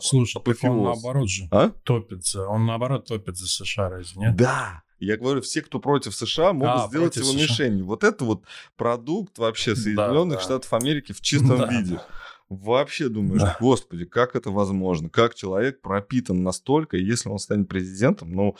Слушай, 0.00 0.40
так 0.42 0.56
он 0.64 0.82
наоборот 0.84 1.28
же 1.28 1.48
а? 1.50 1.70
топится. 1.82 2.46
Он 2.46 2.66
наоборот 2.66 3.06
топит 3.06 3.36
за 3.36 3.46
США, 3.46 3.90
разве 3.90 4.20
нет? 4.20 4.36
Да, 4.36 4.82
я 4.98 5.16
говорю, 5.16 5.40
все, 5.40 5.62
кто 5.62 5.78
против 5.78 6.14
США, 6.14 6.52
могут 6.52 6.84
а, 6.84 6.88
сделать 6.88 7.16
его 7.16 7.26
США. 7.26 7.40
мишенью. 7.40 7.86
Вот 7.86 8.04
это 8.04 8.24
вот 8.24 8.44
продукт 8.76 9.38
вообще 9.38 9.76
Соединенных 9.76 10.30
да, 10.30 10.36
да. 10.36 10.40
Штатов 10.40 10.72
Америки 10.72 11.12
в 11.12 11.20
чистом 11.22 11.58
да, 11.58 11.66
виде. 11.66 12.00
Вообще 12.48 13.08
думаешь, 13.08 13.42
да. 13.42 13.56
господи, 13.60 14.06
как 14.06 14.34
это 14.34 14.50
возможно? 14.50 15.10
Как 15.10 15.34
человек 15.34 15.82
пропитан 15.82 16.42
настолько, 16.42 16.96
и 16.96 17.04
если 17.04 17.28
он 17.28 17.38
станет 17.38 17.68
президентом, 17.68 18.32
ну, 18.32 18.56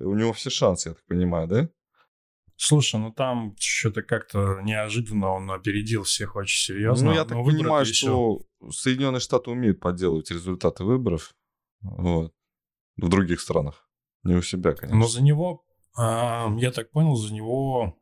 у 0.00 0.14
него 0.14 0.32
все 0.32 0.50
шансы, 0.50 0.90
я 0.90 0.94
так 0.94 1.04
понимаю, 1.06 1.46
да? 1.46 1.68
Слушай, 2.60 2.98
ну 2.98 3.12
там 3.12 3.54
что-то 3.56 4.02
как-то 4.02 4.60
неожиданно 4.62 5.30
он 5.30 5.48
опередил 5.52 6.02
всех 6.02 6.34
очень 6.34 6.58
серьезно. 6.58 7.10
Ну, 7.10 7.14
я 7.14 7.24
так 7.24 7.38
понимаю, 7.44 7.86
что 7.86 8.40
Соединенные 8.70 9.20
Штаты 9.20 9.50
умеют 9.50 9.78
подделывать 9.78 10.32
результаты 10.32 10.82
выборов 10.82 11.36
вот, 11.80 12.34
в 12.96 13.08
других 13.08 13.40
странах. 13.40 13.88
Не 14.24 14.34
у 14.34 14.42
себя, 14.42 14.72
конечно. 14.72 14.98
Но 14.98 15.06
за 15.06 15.22
него 15.22 15.64
я 15.98 16.70
так 16.74 16.90
понял, 16.90 17.16
за 17.16 17.32
него 17.34 17.94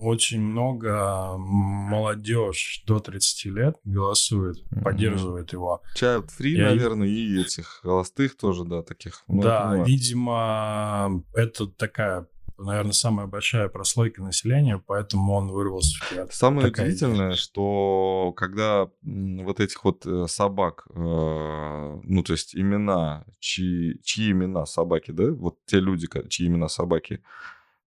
очень 0.00 0.40
много 0.40 1.36
молодежь 1.36 2.82
до 2.86 3.00
30 3.00 3.44
лет 3.46 3.76
голосует, 3.84 4.56
mm-hmm. 4.56 4.82
поддерживает 4.82 5.52
его. 5.52 5.82
Child 5.96 6.28
Free, 6.28 6.48
Я... 6.48 6.70
наверное, 6.70 7.08
и 7.08 7.40
этих 7.40 7.80
холостых 7.82 8.36
тоже, 8.36 8.64
да, 8.64 8.82
таких. 8.82 9.22
Ну, 9.28 9.42
да, 9.42 9.82
видимо, 9.84 11.22
это 11.34 11.66
такая 11.66 12.26
наверное, 12.64 12.92
самая 12.92 13.26
большая 13.26 13.68
прослойка 13.68 14.22
населения, 14.22 14.82
поэтому 14.86 15.34
он 15.34 15.48
вырвался 15.48 15.98
вперед. 16.04 16.32
Самое 16.32 16.68
Такая 16.68 16.86
удивительное, 16.86 17.28
идея. 17.28 17.36
что 17.36 18.32
когда 18.36 18.90
вот 19.02 19.60
этих 19.60 19.84
вот 19.84 20.06
э, 20.06 20.26
собак, 20.28 20.86
э, 20.90 20.92
ну, 20.94 22.22
то 22.22 22.32
есть 22.32 22.54
имена, 22.54 23.24
чьи, 23.38 24.00
чьи 24.02 24.32
имена 24.32 24.66
собаки, 24.66 25.10
да, 25.10 25.30
вот 25.30 25.58
те 25.66 25.80
люди, 25.80 26.08
чьи 26.28 26.46
имена 26.46 26.68
собаки 26.68 27.22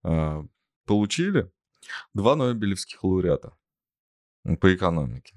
э, 0.02 0.44
получили, 0.86 1.50
два 2.12 2.36
Нобелевских 2.36 3.02
лауреата 3.04 3.52
по 4.60 4.74
экономике. 4.74 5.34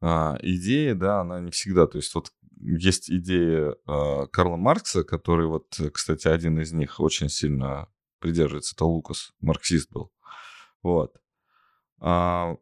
А, 0.00 0.36
идея, 0.42 0.94
да, 0.94 1.20
она 1.20 1.40
не 1.40 1.50
всегда, 1.50 1.86
то 1.86 1.98
есть 1.98 2.14
вот 2.14 2.32
есть 2.60 3.10
идея 3.10 3.74
э, 3.86 4.26
Карла 4.30 4.56
Маркса, 4.56 5.04
который 5.04 5.46
вот, 5.46 5.80
кстати, 5.92 6.28
один 6.28 6.60
из 6.60 6.72
них 6.72 7.00
очень 7.00 7.28
сильно 7.28 7.88
придерживается, 8.22 8.74
это 8.74 8.84
Лукас, 8.84 9.32
марксист 9.40 9.92
был. 9.92 10.10
Вот. 10.82 11.14
А, 11.98 12.56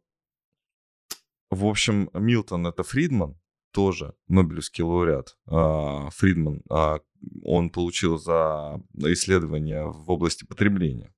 в 1.50 1.67
общем, 1.67 2.11
Милтон 2.14 2.67
это 2.67 2.83
Фридман, 2.83 3.38
тоже 3.73 4.14
Нобелевский 4.29 4.83
лауреат 4.83 5.37
а, 5.47 6.11
Фридман, 6.11 6.62
а, 6.69 7.00
он 7.45 7.71
получил 7.71 8.19
за 8.19 8.83
исследования 8.97 9.85
в 9.85 10.11
области 10.11 10.45
потребления. 10.45 11.14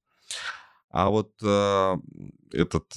А 0.90 1.08
вот 1.08 1.32
а, 1.42 1.96
этот, 2.50 2.92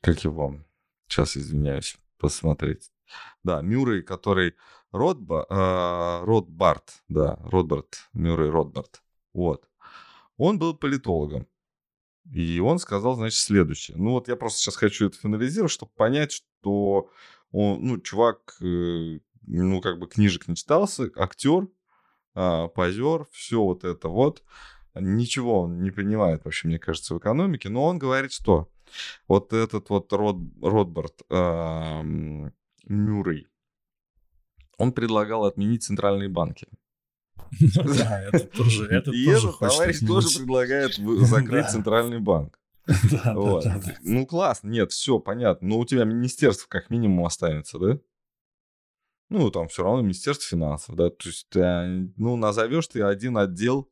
как 0.00 0.24
его, 0.24 0.64
сейчас 1.06 1.36
извиняюсь, 1.36 1.96
посмотреть. 2.18 2.90
Да, 3.44 3.62
Мюррей, 3.62 4.02
который 4.02 4.54
Ротба, 4.92 5.46
э, 5.48 6.24
Ротбарт, 6.24 7.02
да, 7.08 7.38
Ротбарт, 7.44 8.08
Мюррей 8.12 8.50
Ротбарт. 8.50 9.02
Вот. 9.32 9.68
Он 10.40 10.58
был 10.58 10.74
политологом. 10.74 11.46
И 12.32 12.60
он 12.60 12.78
сказал, 12.78 13.14
значит, 13.14 13.38
следующее. 13.38 13.98
Ну 13.98 14.12
вот 14.12 14.26
я 14.28 14.36
просто 14.36 14.58
сейчас 14.60 14.76
хочу 14.76 15.08
это 15.08 15.18
финализировать, 15.18 15.70
чтобы 15.70 15.92
понять, 15.94 16.32
что 16.32 17.10
он, 17.52 17.84
ну, 17.84 18.00
чувак, 18.00 18.56
э, 18.62 19.18
ну, 19.42 19.80
как 19.82 19.98
бы 19.98 20.08
книжек 20.08 20.48
не 20.48 20.56
читался, 20.56 21.10
актер, 21.14 21.68
э, 22.34 22.68
позер, 22.74 23.26
все 23.32 23.62
вот 23.62 23.84
это 23.84 24.08
вот. 24.08 24.42
Ничего 24.94 25.62
он 25.64 25.82
не 25.82 25.90
понимает 25.90 26.42
вообще, 26.46 26.68
мне 26.68 26.78
кажется, 26.78 27.14
в 27.14 27.18
экономике. 27.18 27.68
Но 27.68 27.84
он 27.84 27.98
говорит, 27.98 28.32
что 28.32 28.70
вот 29.28 29.52
этот 29.52 29.90
вот 29.90 30.10
Рот, 30.10 30.38
Ротбард 30.62 31.20
э, 31.28 32.02
Мюррей, 32.86 33.46
он 34.78 34.92
предлагал 34.92 35.44
отменить 35.44 35.82
центральные 35.82 36.30
банки. 36.30 36.66
Да, 37.60 38.22
это 38.22 38.40
тоже 38.40 38.86
это 38.86 39.10
И 39.10 39.26
товарищ 39.58 40.00
тоже 40.06 40.38
предлагает 40.38 40.94
закрыть 40.94 41.70
центральный 41.70 42.20
банк. 42.20 42.58
Да, 43.10 43.34
вот. 43.34 43.64
да, 43.64 43.80
да, 43.84 43.94
Ну, 44.02 44.26
классно, 44.26 44.68
нет, 44.68 44.90
все 44.90 45.18
понятно. 45.18 45.68
Но 45.68 45.78
у 45.78 45.84
тебя 45.84 46.04
министерство 46.04 46.66
как 46.68 46.90
минимум 46.90 47.24
останется, 47.24 47.78
да? 47.78 47.98
Ну, 49.28 49.50
там 49.50 49.68
все 49.68 49.84
равно 49.84 50.02
Министерство 50.02 50.48
финансов, 50.48 50.96
да? 50.96 51.10
То 51.10 51.28
есть, 51.28 51.54
ну, 51.54 52.36
назовешь 52.36 52.88
ты 52.88 53.02
один 53.02 53.38
отдел 53.38 53.88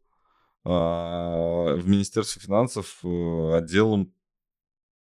а, 0.64 1.76
в 1.76 1.88
Министерстве 1.88 2.42
финансов 2.42 2.98
э, 3.04 3.56
отделом 3.56 4.12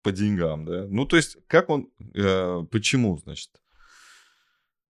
по 0.02 0.12
деньгам, 0.12 0.64
да? 0.66 0.86
Ну, 0.88 1.06
то 1.06 1.16
есть, 1.16 1.38
как 1.48 1.70
он, 1.70 1.90
э, 2.14 2.64
почему, 2.70 3.16
значит? 3.18 3.50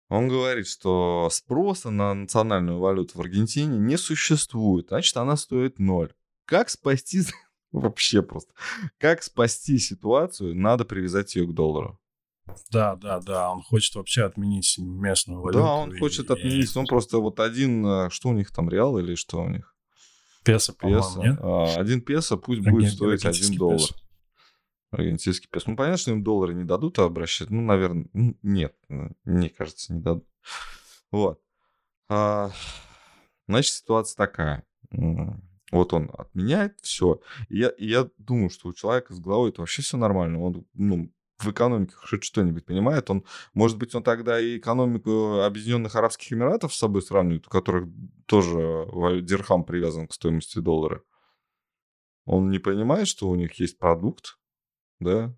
Он 0.09 0.27
говорит, 0.27 0.67
что 0.67 1.29
спроса 1.31 1.89
на 1.89 2.13
национальную 2.13 2.79
валюту 2.79 3.17
в 3.17 3.21
Аргентине 3.21 3.77
не 3.77 3.97
существует, 3.97 4.87
значит, 4.89 5.15
она 5.17 5.37
стоит 5.37 5.79
ноль. 5.79 6.13
Как 6.45 6.69
спасти 6.69 7.21
вообще 7.71 8.21
просто? 8.21 8.53
Как 8.97 9.23
спасти 9.23 9.77
ситуацию? 9.77 10.55
Надо 10.55 10.85
привязать 10.85 11.35
ее 11.35 11.47
к 11.47 11.53
доллару. 11.53 11.99
Да, 12.71 12.95
да, 12.95 13.19
да. 13.19 13.51
Он 13.51 13.61
хочет 13.61 13.95
вообще 13.95 14.23
отменить 14.23 14.77
местную 14.77 15.41
валюту. 15.41 15.59
Да, 15.59 15.73
он 15.75 15.95
и, 15.95 15.99
хочет 15.99 16.29
отменить. 16.29 16.75
И... 16.75 16.77
Он 16.79 16.85
просто 16.85 17.19
вот 17.19 17.39
один, 17.39 17.85
э, 17.85 18.09
что 18.09 18.29
у 18.29 18.33
них 18.33 18.51
там, 18.51 18.69
реал 18.69 18.97
или 18.97 19.15
что 19.15 19.41
у 19.41 19.49
них? 19.49 19.73
Песо, 20.43 20.73
по-моему, 20.73 21.23
нет? 21.23 21.39
А, 21.41 21.75
один 21.75 22.01
песо 22.01 22.35
пусть 22.35 22.61
будет 22.61 22.91
стоить 22.91 23.25
один 23.25 23.55
доллар. 23.55 23.79
Песо. 23.79 23.95
Аргентинский 24.93 25.49
песо. 25.49 25.71
Ну, 25.71 25.75
понятно, 25.75 25.97
что 25.97 26.11
им 26.11 26.23
доллары 26.23 26.53
не 26.53 26.63
дадут 26.63 26.99
а 26.99 27.05
обращать. 27.05 27.49
Ну, 27.49 27.61
наверное, 27.61 28.07
нет. 28.13 28.75
Мне 29.23 29.49
кажется, 29.49 29.93
не 29.93 30.01
дадут. 30.01 30.27
Вот. 31.11 31.41
А, 32.09 32.51
значит, 33.47 33.73
ситуация 33.73 34.17
такая. 34.17 34.63
Вот 35.71 35.93
он 35.93 36.11
отменяет 36.15 36.79
все. 36.81 37.19
И 37.49 37.57
я, 37.57 37.69
и 37.69 37.87
я 37.87 38.07
думаю, 38.17 38.49
что 38.49 38.69
у 38.69 38.73
человека 38.73 39.13
с 39.13 39.19
головой 39.19 39.49
это 39.49 39.61
вообще 39.61 39.81
все 39.81 39.97
нормально. 39.97 40.39
Он 40.39 40.65
ну, 40.75 41.11
в 41.39 41.51
экономике 41.51 41.93
хоть 41.95 42.23
что-нибудь 42.23 42.65
понимает. 42.65 43.09
Он, 43.09 43.25
может 43.53 43.77
быть, 43.77 43.95
он 43.95 44.03
тогда 44.03 44.39
и 44.39 44.59
экономику 44.59 45.41
Объединенных 45.41 45.95
Арабских 45.95 46.31
Эмиратов 46.33 46.73
с 46.73 46.77
собой 46.77 47.01
сравнивает, 47.01 47.47
у 47.47 47.49
которых 47.49 47.89
тоже 48.27 48.87
дирхам 49.21 49.63
привязан 49.63 50.07
к 50.07 50.13
стоимости 50.13 50.59
доллара. 50.59 51.01
Он 52.25 52.51
не 52.51 52.59
понимает, 52.59 53.07
что 53.07 53.27
у 53.27 53.35
них 53.35 53.53
есть 53.59 53.77
продукт, 53.77 54.37
да, 55.03 55.35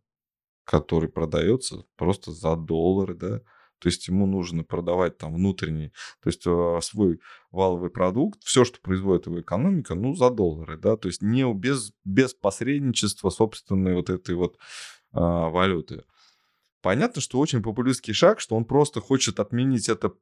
который 0.65 1.09
продается 1.09 1.85
просто 1.95 2.31
за 2.31 2.55
доллары, 2.55 3.15
да, 3.15 3.41
то 3.79 3.89
есть 3.89 4.07
ему 4.07 4.25
нужно 4.25 4.63
продавать 4.63 5.17
там 5.17 5.35
внутренний, 5.35 5.91
то 6.21 6.29
есть 6.29 6.45
э, 6.47 6.79
свой 6.81 7.19
валовый 7.51 7.89
продукт, 7.89 8.41
все, 8.43 8.63
что 8.63 8.79
производит 8.81 9.27
его 9.27 9.41
экономика, 9.41 9.95
ну, 9.95 10.15
за 10.15 10.29
доллары, 10.29 10.77
да, 10.77 10.97
то 10.97 11.07
есть 11.07 11.21
не 11.21 11.51
без, 11.53 11.93
без 12.03 12.33
посредничества 12.33 13.29
собственной 13.29 13.95
вот 13.95 14.09
этой 14.09 14.35
вот 14.35 14.57
а, 15.11 15.49
валюты. 15.49 16.03
Понятно, 16.81 17.21
что 17.21 17.39
очень 17.39 17.63
популистский 17.63 18.13
шаг, 18.13 18.39
что 18.39 18.55
он 18.55 18.65
просто 18.65 19.01
хочет 19.01 19.39
отменить 19.39 19.89
это 19.89 20.13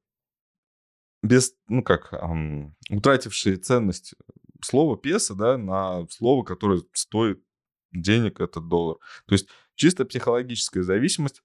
без, 1.21 1.55
ну 1.67 1.83
как, 1.83 2.13
эм, 2.13 2.75
утратившие 2.89 3.57
ценность 3.57 4.13
слова 4.61 4.97
песо, 4.97 5.35
да, 5.35 5.57
на 5.57 6.07
слово, 6.09 6.43
которое 6.43 6.81
стоит 6.93 7.41
денег, 7.93 8.39
этот 8.39 8.67
доллар. 8.67 8.97
То 9.25 9.33
есть 9.33 9.47
чисто 9.75 10.05
психологическая 10.05 10.83
зависимость. 10.83 11.43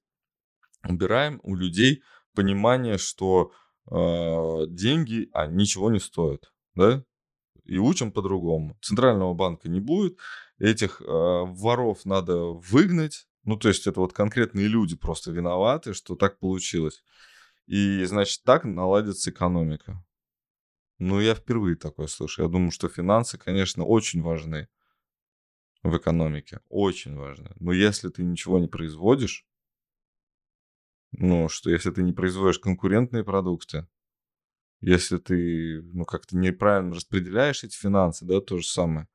Убираем 0.89 1.41
у 1.43 1.55
людей 1.55 2.03
понимание, 2.35 2.99
что 2.99 3.53
э, 3.91 4.67
деньги 4.69 5.29
а, 5.33 5.47
ничего 5.47 5.91
не 5.91 5.99
стоят, 5.99 6.53
да, 6.75 7.05
и 7.65 7.79
учим 7.79 8.13
по-другому. 8.13 8.77
Центрального 8.81 9.35
банка 9.35 9.69
не 9.69 9.81
будет, 9.81 10.19
этих 10.59 11.01
э, 11.01 11.05
воров 11.07 12.05
надо 12.05 12.37
выгнать, 12.37 13.27
ну, 13.45 13.57
то 13.57 13.69
есть 13.69 13.87
это 13.87 14.01
вот 14.01 14.13
конкретные 14.13 14.69
люди 14.69 14.97
просто 14.97 15.33
виноваты, 15.33 15.95
что 15.95 16.15
так 16.17 16.39
получилось. 16.39 17.03
И, 17.67 18.05
значит, 18.05 18.43
так 18.45 18.65
наладится 18.65 19.31
экономика. 19.31 20.05
Ну, 20.99 21.21
я 21.21 21.35
впервые 21.35 21.77
такое 21.77 22.07
слышу. 22.07 22.43
Я 22.43 22.49
думаю, 22.49 22.71
что 22.71 22.89
финансы, 22.89 23.39
конечно, 23.39 23.85
очень 23.85 24.23
важны 24.23 24.69
в 25.91 25.97
экономике. 25.97 26.61
Очень 26.69 27.17
важно. 27.17 27.53
Но 27.61 27.73
если 27.73 28.09
ты 28.09 28.23
ничего 28.23 28.59
не 28.59 28.69
производишь, 28.69 29.47
ну, 31.13 31.49
что 31.49 31.71
если 31.71 31.91
ты 31.91 32.03
не 32.03 32.13
производишь 32.13 32.59
конкурентные 32.59 33.25
продукты, 33.25 33.87
если 34.81 35.19
ты, 35.19 35.83
ну, 35.83 36.05
как-то 36.05 36.37
неправильно 36.37 36.95
распределяешь 36.95 37.65
эти 37.65 37.77
финансы, 37.77 38.25
да, 38.25 38.41
то 38.41 38.59
же 38.59 38.67
самое. 38.67 39.09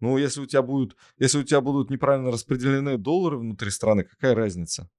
Ну, 0.00 0.18
если 0.18 0.40
у 0.42 0.46
тебя 0.46 0.62
будут, 0.62 0.96
если 1.18 1.38
у 1.38 1.44
тебя 1.44 1.60
будут 1.62 1.90
неправильно 1.90 2.30
распределены 2.30 2.98
доллары 2.98 3.38
внутри 3.38 3.70
страны, 3.70 4.04
какая 4.04 4.34
разница? 4.34 4.90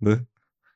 Да? 0.00 0.26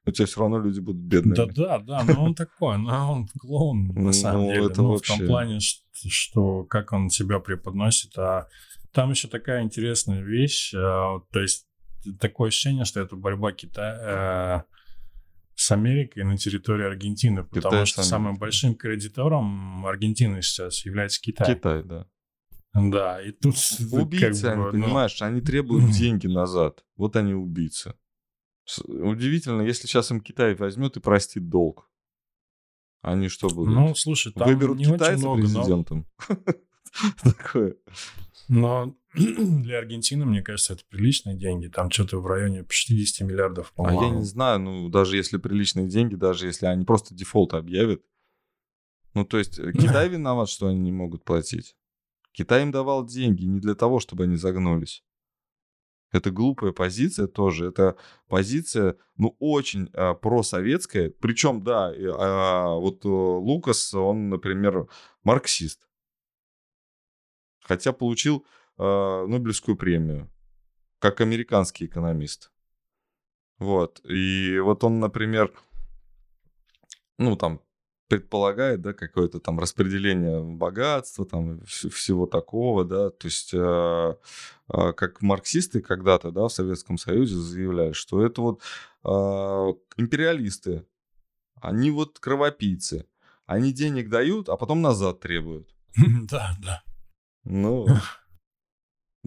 У 0.06 0.12
тебя 0.12 0.26
все 0.26 0.40
равно 0.40 0.60
люди 0.60 0.78
будут 0.78 1.02
бедными. 1.02 1.34
Да, 1.34 1.46
да, 1.46 1.78
да, 1.78 2.04
но 2.04 2.24
он 2.24 2.34
такой, 2.34 2.78
но 2.78 3.12
он 3.12 3.28
клоун, 3.38 3.88
на 3.88 4.12
самом 4.12 4.42
ну, 4.42 4.52
деле. 4.52 4.68
Ну, 4.76 4.96
в 4.96 5.02
том 5.02 5.26
плане, 5.26 5.58
что, 5.92 6.64
как 6.64 6.92
он 6.92 7.10
себя 7.10 7.40
преподносит, 7.40 8.16
а 8.16 8.46
там 8.92 9.10
еще 9.10 9.26
такая 9.26 9.62
интересная 9.62 10.22
вещь, 10.22 10.72
э, 10.72 10.78
то 10.78 11.40
есть 11.40 11.66
такое 12.20 12.48
ощущение, 12.48 12.84
что 12.84 13.00
это 13.00 13.16
борьба 13.16 13.52
Китая 13.52 14.64
э, 14.64 14.76
с 15.56 15.72
Америкой 15.72 16.22
на 16.22 16.36
территории 16.36 16.86
Аргентины, 16.86 17.42
потому 17.42 17.72
Китай 17.72 17.86
что 17.86 18.02
самым 18.04 18.36
большим 18.36 18.76
кредитором 18.76 19.84
Аргентины 19.84 20.40
сейчас 20.40 20.84
является 20.84 21.20
Китай. 21.20 21.54
Китай, 21.54 21.82
да. 21.82 22.06
Да, 22.74 23.22
и 23.22 23.32
тут... 23.32 23.56
Убийцы, 23.90 24.42
как 24.42 24.56
бы, 24.56 24.68
они, 24.68 24.78
ну... 24.78 24.84
понимаешь, 24.84 25.22
они 25.22 25.40
требуют 25.40 25.90
деньги 25.90 26.26
назад. 26.26 26.84
Вот 26.96 27.16
они 27.16 27.34
убийцы. 27.34 27.94
Удивительно, 28.86 29.62
если 29.62 29.86
сейчас 29.86 30.10
им 30.10 30.20
Китай 30.20 30.54
возьмет 30.54 30.96
и 30.96 31.00
простит 31.00 31.48
долг. 31.48 31.90
Они 33.02 33.28
что 33.28 33.48
будут? 33.48 33.74
Ну, 33.74 33.94
слушай, 33.94 34.32
там 34.32 34.48
Выберут 34.48 34.78
не 34.78 34.84
китайца 34.84 35.18
много, 35.18 35.42
президентом. 35.42 36.06
Такое. 37.22 37.76
Но 38.48 38.96
для 39.14 39.78
Аргентины, 39.78 40.24
мне 40.24 40.42
кажется, 40.42 40.72
это 40.72 40.82
приличные 40.88 41.36
деньги. 41.36 41.68
Там 41.68 41.90
что-то 41.90 42.18
в 42.18 42.26
районе 42.26 42.64
60 42.68 43.26
миллиардов. 43.26 43.72
А 43.76 43.92
я 43.92 44.10
не 44.10 44.24
знаю, 44.24 44.60
ну, 44.60 44.88
даже 44.88 45.16
если 45.16 45.36
приличные 45.36 45.88
деньги, 45.88 46.16
даже 46.16 46.46
если 46.46 46.66
они 46.66 46.84
просто 46.84 47.14
дефолт 47.14 47.54
объявят. 47.54 48.02
Ну, 49.14 49.24
то 49.24 49.38
есть 49.38 49.58
э, 49.58 49.72
Китай 49.72 50.08
виноват, 50.10 50.48
что 50.48 50.66
они 50.66 50.80
не 50.80 50.92
могут 50.92 51.24
платить. 51.24 51.76
Китай 52.32 52.62
им 52.62 52.70
давал 52.70 53.06
деньги 53.06 53.44
не 53.44 53.60
для 53.60 53.74
того, 53.74 53.98
чтобы 53.98 54.24
они 54.24 54.36
загнулись. 54.36 55.05
Это 56.12 56.30
глупая 56.30 56.72
позиция 56.72 57.26
тоже. 57.26 57.66
Это 57.66 57.96
позиция, 58.28 58.96
ну, 59.16 59.36
очень 59.38 59.90
а, 59.92 60.14
просоветская. 60.14 61.10
Причем, 61.10 61.62
да, 61.62 61.92
а, 61.92 62.74
вот 62.74 63.04
а, 63.04 63.08
Лукас, 63.08 63.92
он, 63.94 64.28
например, 64.28 64.86
марксист 65.24 65.86
хотя 67.66 67.92
получил 67.92 68.46
э, 68.78 68.82
Нобелевскую 68.82 69.76
премию 69.76 70.30
как 70.98 71.20
американский 71.20 71.86
экономист. 71.86 72.50
Вот. 73.58 74.00
И 74.04 74.58
вот 74.60 74.84
он, 74.84 75.00
например, 75.00 75.52
ну, 77.18 77.36
там, 77.36 77.60
предполагает, 78.08 78.80
да, 78.80 78.92
какое-то 78.92 79.40
там 79.40 79.58
распределение 79.58 80.42
богатства, 80.42 81.26
там, 81.26 81.60
всего 81.64 82.26
такого, 82.26 82.84
да, 82.84 83.10
то 83.10 83.26
есть, 83.26 83.52
э, 83.52 84.16
э, 84.72 84.92
как 84.92 85.22
марксисты 85.22 85.80
когда-то, 85.80 86.30
да, 86.30 86.48
в 86.48 86.52
Советском 86.52 86.98
Союзе 86.98 87.36
заявляли, 87.36 87.92
что 87.92 88.24
это 88.24 88.40
вот 88.42 88.62
э, 89.04 89.08
империалисты 89.96 90.86
Они 91.60 91.90
вот 91.90 92.18
кровопийцы. 92.18 93.06
Они 93.46 93.72
денег 93.72 94.08
дают, 94.08 94.48
а 94.48 94.56
потом 94.56 94.82
назад 94.82 95.20
требуют. 95.20 95.74
Да, 96.30 96.56
да. 96.62 96.82
Ну, 97.44 97.86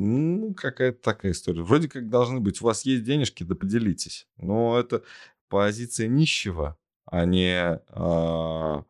ну, 0.01 0.53
какая-то 0.53 1.01
такая 1.01 1.33
история. 1.33 1.61
Вроде 1.61 1.89
как 1.89 2.09
должны 2.09 2.39
быть. 2.39 2.61
У 2.61 2.65
вас 2.65 2.83
есть 2.85 3.03
денежки, 3.03 3.43
да 3.43 3.55
поделитесь. 3.55 4.27
Но 4.37 4.79
это 4.79 5.03
позиция 5.49 6.07
нищего, 6.07 6.77
а 7.11 7.25
не, 7.25 7.81
а, 7.89 8.83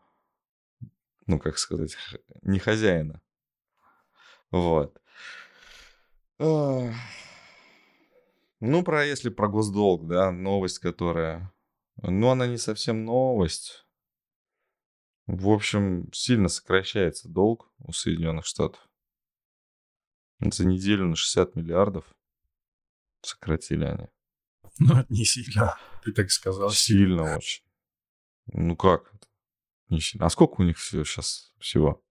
ну, 1.25 1.39
как 1.39 1.57
сказать, 1.57 1.95
не 2.41 2.59
хозяина. 2.59 3.21
Вот. 4.51 5.01
Ну, 6.37 6.93
про 8.83 9.05
если 9.05 9.29
про 9.29 9.47
госдолг, 9.47 10.05
да, 10.07 10.31
новость, 10.31 10.79
которая... 10.79 11.53
Ну, 12.01 12.29
она 12.29 12.47
не 12.47 12.57
совсем 12.57 13.05
новость. 13.05 13.85
В 15.27 15.49
общем, 15.49 16.11
сильно 16.11 16.49
сокращается 16.49 17.29
долг 17.29 17.71
у 17.79 17.93
Соединенных 17.93 18.45
Штатов. 18.45 18.89
За 20.39 20.65
неделю 20.65 21.07
на 21.07 21.15
60 21.15 21.55
миллиардов 21.55 22.05
сократили 23.21 23.85
они. 23.85 24.07
Ну, 24.79 25.05
не 25.09 25.25
сильно, 25.25 25.77
ты 26.03 26.11
так 26.13 26.31
сказал. 26.31 26.71
Сильно 26.71 27.37
очень. 27.37 27.63
Ну 28.53 28.75
как? 28.75 29.13
А 30.19 30.29
сколько 30.29 30.61
у 30.61 30.63
них 30.63 30.77
все 30.77 31.03
сейчас 31.03 31.53
всего? 31.59 32.03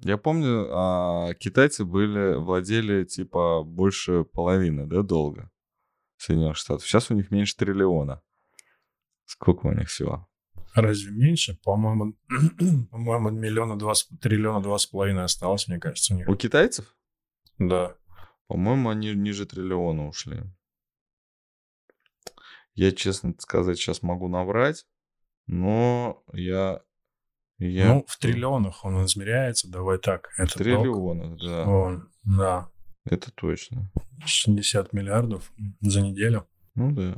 Я 0.00 0.16
помню, 0.16 0.68
а, 0.70 1.34
китайцы 1.34 1.84
были, 1.84 2.34
владели 2.34 3.04
типа 3.04 3.64
больше 3.64 4.24
половины, 4.24 4.86
да, 4.86 5.02
долга 5.02 5.50
Соединенных 6.16 6.56
Штатов. 6.56 6.86
Сейчас 6.86 7.10
у 7.10 7.14
них 7.14 7.30
меньше 7.30 7.56
триллиона. 7.56 8.22
Сколько 9.24 9.66
у 9.66 9.72
них 9.72 9.88
всего? 9.88 10.28
Разве 10.74 11.10
меньше? 11.10 11.58
По-моему, 11.64 12.16
по-моему, 12.90 13.30
миллиона 13.30 13.76
два, 13.76 13.94
триллиона 14.20 14.62
два 14.62 14.78
с 14.78 14.86
половиной 14.86 15.24
осталось, 15.24 15.66
мне 15.66 15.78
кажется, 15.78 16.14
у 16.14 16.16
них. 16.16 16.28
У 16.28 16.36
китайцев? 16.36 16.96
Да. 17.58 17.96
По-моему, 18.46 18.88
они 18.90 19.14
ниже 19.14 19.46
триллиона 19.46 20.06
ушли. 20.06 20.44
Я, 22.74 22.92
честно 22.92 23.34
сказать, 23.38 23.76
сейчас 23.76 24.02
могу 24.02 24.28
наврать, 24.28 24.86
но 25.48 26.22
я 26.32 26.82
я... 27.58 27.94
Ну, 27.94 28.04
в 28.06 28.16
триллионах 28.18 28.84
он 28.84 29.04
измеряется, 29.04 29.68
давай 29.68 29.98
так. 29.98 30.30
В 30.38 30.46
триллионах, 30.54 31.38
долг. 31.38 31.40
да. 31.42 31.66
Он, 31.68 32.10
да. 32.22 32.70
Это 33.04 33.32
точно. 33.32 33.90
60 34.24 34.92
миллиардов 34.92 35.52
за 35.80 36.00
неделю. 36.00 36.46
Ну 36.74 36.92
да. 36.92 37.14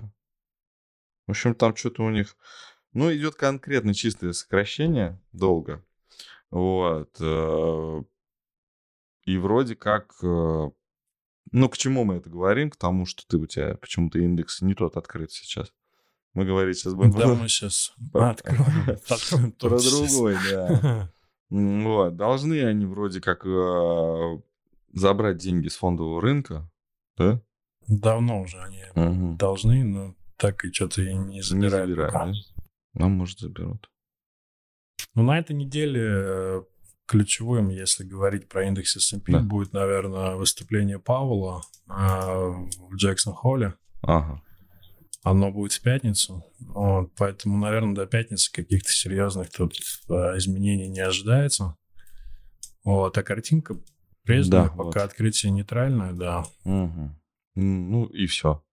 В 1.27 1.33
общем, 1.33 1.55
там 1.55 1.77
что-то 1.77 2.03
у 2.05 2.11
них... 2.11 2.37
Ну, 2.93 3.14
идет 3.14 3.35
конкретно 3.35 3.95
чистое 3.95 4.33
сокращение 4.33 5.21
долга. 5.33 5.85
Вот. 6.51 7.16
Э, 7.21 8.03
и 9.25 9.37
вроде 9.37 9.77
как... 9.77 10.12
Э, 10.25 10.71
ну, 11.53 11.69
к 11.69 11.77
чему 11.77 12.05
мы 12.05 12.16
это 12.16 12.31
говорим? 12.31 12.71
К 12.71 12.77
тому, 12.77 13.05
что 13.05 13.25
ты 13.29 13.37
у 13.37 13.47
тебя 13.47 13.77
почему-то 13.77 14.19
индекс 14.19 14.62
не 14.62 14.75
тот 14.75 14.97
открыт 14.97 15.31
сейчас. 15.31 15.73
Мы 16.35 16.45
говорить 16.45 16.79
сейчас 16.79 16.95
будем... 16.95 17.12
Да, 17.12 17.35
мы 17.35 17.49
сейчас 17.49 17.93
откроем. 18.14 19.53
Про 19.59 19.79
другой, 19.79 20.37
да. 20.51 21.12
Вот. 21.51 22.16
Должны 22.16 22.64
они 22.64 22.87
вроде 22.87 23.21
как 23.21 23.45
э, 23.45 24.38
забрать 24.93 25.38
деньги 25.38 25.69
с 25.69 25.77
фондового 25.77 26.21
рынка, 26.21 26.71
да? 27.16 27.43
Давно 27.88 28.43
уже 28.43 28.59
они 28.59 28.85
должны, 29.37 29.83
но 29.85 30.14
так 30.37 30.64
и 30.64 30.73
что-то 30.73 31.03
и 31.03 31.12
не 31.12 31.43
забирают. 31.43 31.88
Не 31.88 31.95
забирают, 31.95 32.12
да? 32.12 32.33
Нам, 32.95 33.12
может, 33.12 33.40
заберут. 33.40 33.90
Ну, 35.14 35.23
на 35.23 35.38
этой 35.38 35.57
неделе 35.57 36.03
э, 36.05 36.62
ключевым, 37.07 37.69
если 37.69 38.05
говорить 38.05 38.49
про 38.49 38.64
индекс 38.64 38.97
S&P, 38.97 39.33
да. 39.33 39.40
будет, 39.40 39.73
наверное, 39.73 40.37
выступление 40.37 41.01
Пауэлла 41.01 41.62
э, 41.88 41.93
в 41.93 42.95
Джексон-Холле. 42.95 43.75
Ага. 44.03 44.40
Оно 45.22 45.50
будет 45.50 45.72
в 45.72 45.83
пятницу, 45.83 46.44
вот, 46.61 47.12
поэтому, 47.16 47.59
наверное, 47.59 47.94
до 47.94 48.06
пятницы 48.06 48.50
каких-то 48.50 48.90
серьезных 48.90 49.50
тут 49.50 49.74
э, 50.09 50.12
изменений 50.38 50.88
не 50.88 51.00
ожидается. 51.00 51.76
Вот, 52.85 53.18
а 53.18 53.22
картинка 53.22 53.76
прежняя, 54.22 54.64
да, 54.64 54.68
пока 54.70 54.85
вот. 54.85 54.96
открытие 54.96 55.52
нейтральное, 55.52 56.12
да. 56.12 56.46
Угу. 56.64 57.11
Ну 57.56 58.06
и 58.06 58.26
все. 58.26 58.64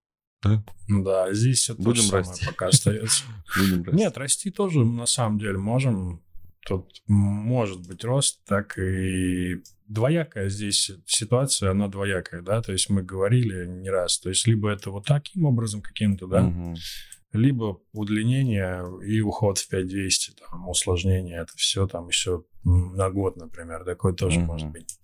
Да? 0.41 0.63
Да, 0.88 1.33
здесь 1.33 1.60
все 1.60 1.75
Будем 1.75 2.10
расти. 2.12 2.45
пока 2.45 2.67
остается. 2.67 3.23
Будем 3.57 3.83
расти. 3.83 3.97
Нет, 3.97 4.17
расти 4.17 4.51
тоже 4.51 4.86
на 4.86 5.05
самом 5.05 5.39
деле 5.39 5.57
можем. 5.57 6.23
Тут 6.65 7.01
может 7.07 7.88
быть 7.88 8.03
рост, 8.03 8.43
так 8.45 8.77
и 8.77 9.63
двоякая 9.88 10.50
здесь 10.50 10.91
ситуация, 11.06 11.71
она 11.71 11.88
двоякая, 11.88 12.41
да, 12.41 12.62
то 12.62 12.71
есть 12.71 12.89
мы 12.89 13.04
говорили 13.04 13.65
не 13.65 13.89
раз, 13.89 14.19
то 14.19 14.30
есть 14.30 14.47
либо 14.47 14.69
это 14.69 14.91
вот 14.91 15.06
таким 15.06 15.45
образом 15.45 15.82
каким-то, 15.82 16.28
да, 16.28 16.45
угу. 16.45 16.76
либо 17.34 17.80
удлинение 17.93 18.84
и 19.06 19.21
уход 19.21 19.58
в 19.58 19.67
5200, 19.69 20.36
там, 20.41 20.69
усложнение, 20.69 21.41
это 21.41 21.54
все 21.56 21.88
там 21.88 22.08
еще 22.08 22.43
на 22.63 23.10
год, 23.10 23.38
например, 23.38 23.84
такое 23.86 24.13
тоже 24.13 24.39
угу. 24.39 24.47
может 24.47 24.69
быть. 24.69 24.97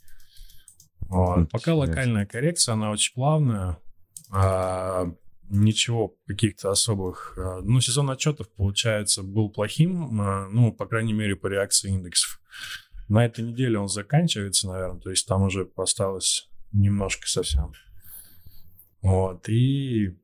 Вот. 1.07 1.49
Пока 1.51 1.75
локальная 1.75 2.25
коррекция, 2.25 2.73
она 2.73 2.91
очень 2.91 3.13
плавная, 3.13 3.77
а, 4.31 5.13
ничего, 5.49 6.15
каких-то 6.25 6.71
особых... 6.71 7.37
А, 7.37 7.61
ну, 7.61 7.79
сезон 7.81 8.09
отчетов, 8.09 8.49
получается, 8.55 9.21
был 9.21 9.49
плохим, 9.49 10.19
а, 10.19 10.47
ну, 10.49 10.71
по 10.71 10.85
крайней 10.85 11.13
мере, 11.13 11.35
по 11.35 11.47
реакции 11.47 11.89
индексов. 11.89 12.41
На 13.09 13.25
этой 13.25 13.43
неделе 13.43 13.79
он 13.79 13.89
заканчивается, 13.89 14.67
наверное, 14.67 14.99
то 14.99 15.09
есть 15.09 15.27
там 15.27 15.43
уже 15.43 15.69
осталось 15.75 16.49
немножко 16.71 17.27
совсем. 17.27 17.73
Вот, 19.01 19.49
и 19.49 20.17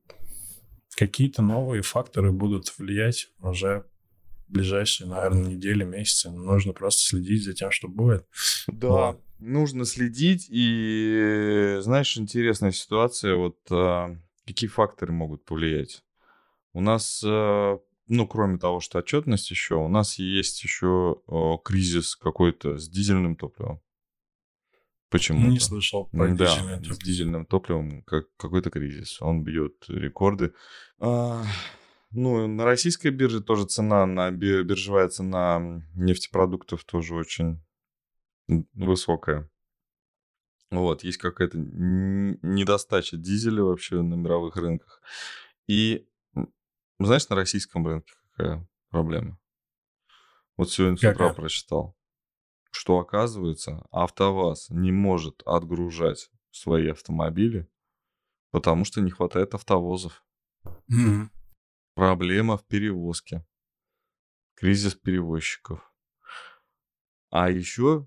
какие-то 0.96 1.42
новые 1.42 1.82
факторы 1.82 2.32
будут 2.32 2.76
влиять 2.78 3.28
уже 3.38 3.84
в 4.48 4.52
ближайшие, 4.52 5.06
наверное, 5.08 5.52
недели, 5.52 5.84
месяцы. 5.84 6.30
Нужно 6.30 6.72
просто 6.72 7.02
следить 7.02 7.44
за 7.44 7.52
тем, 7.52 7.70
что 7.70 7.88
будет. 7.88 8.26
Да, 8.66 8.88
вот. 8.88 9.20
нужно 9.38 9.84
следить. 9.84 10.46
И, 10.50 11.78
знаешь, 11.80 12.16
интересная 12.16 12.72
ситуация. 12.72 13.36
Вот 13.36 13.58
а, 13.70 14.16
какие 14.46 14.68
факторы 14.68 15.12
могут 15.12 15.44
повлиять? 15.44 16.02
У 16.72 16.80
нас 16.80 17.22
а, 17.24 17.78
ну, 18.10 18.26
кроме 18.26 18.58
того, 18.58 18.80
что 18.80 18.98
отчетность 18.98 19.52
еще, 19.52 19.76
у 19.76 19.86
нас 19.86 20.18
есть 20.18 20.64
еще 20.64 21.22
о, 21.26 21.58
кризис 21.58 22.16
какой-то 22.16 22.76
с 22.76 22.88
дизельным 22.88 23.36
топливом. 23.36 23.80
Почему? 25.10 25.48
Не 25.48 25.60
слышал 25.60 26.06
про 26.06 26.34
да, 26.34 26.46
дизельное 26.46 26.82
с 26.82 26.98
дизельным 26.98 27.46
топливом 27.46 28.02
как, 28.02 28.26
какой-то 28.36 28.70
кризис. 28.70 29.22
Он 29.22 29.44
бьет 29.44 29.84
рекорды. 29.86 30.52
А, 30.98 31.44
ну, 32.10 32.48
на 32.48 32.64
российской 32.64 33.12
бирже 33.12 33.40
тоже 33.40 33.66
цена, 33.66 34.06
на 34.06 34.32
биржевая 34.32 35.08
цена 35.08 35.80
нефтепродуктов 35.94 36.82
тоже 36.82 37.14
очень 37.14 37.62
высокая. 38.74 39.48
Вот, 40.72 41.04
есть 41.04 41.18
какая-то 41.18 41.58
недостача 41.58 43.16
дизеля 43.16 43.62
вообще 43.62 44.02
на 44.02 44.14
мировых 44.14 44.56
рынках. 44.56 45.00
И 45.68 46.08
знаешь, 47.06 47.28
на 47.28 47.36
российском 47.36 47.86
рынке 47.86 48.12
какая 48.30 48.68
проблема? 48.90 49.38
Вот 50.56 50.70
сегодня 50.70 50.96
с 50.96 51.04
утра 51.04 51.32
прочитал, 51.32 51.96
что 52.70 52.98
оказывается, 52.98 53.86
АвтоВАЗ 53.90 54.70
не 54.70 54.92
может 54.92 55.42
отгружать 55.46 56.30
свои 56.50 56.88
автомобили, 56.88 57.68
потому 58.50 58.84
что 58.84 59.00
не 59.00 59.10
хватает 59.10 59.54
автовозов. 59.54 60.24
Mm-hmm. 60.66 61.28
Проблема 61.94 62.56
в 62.56 62.66
перевозке. 62.66 63.46
Кризис 64.54 64.94
перевозчиков. 64.94 65.92
А 67.30 67.48
еще 67.48 68.06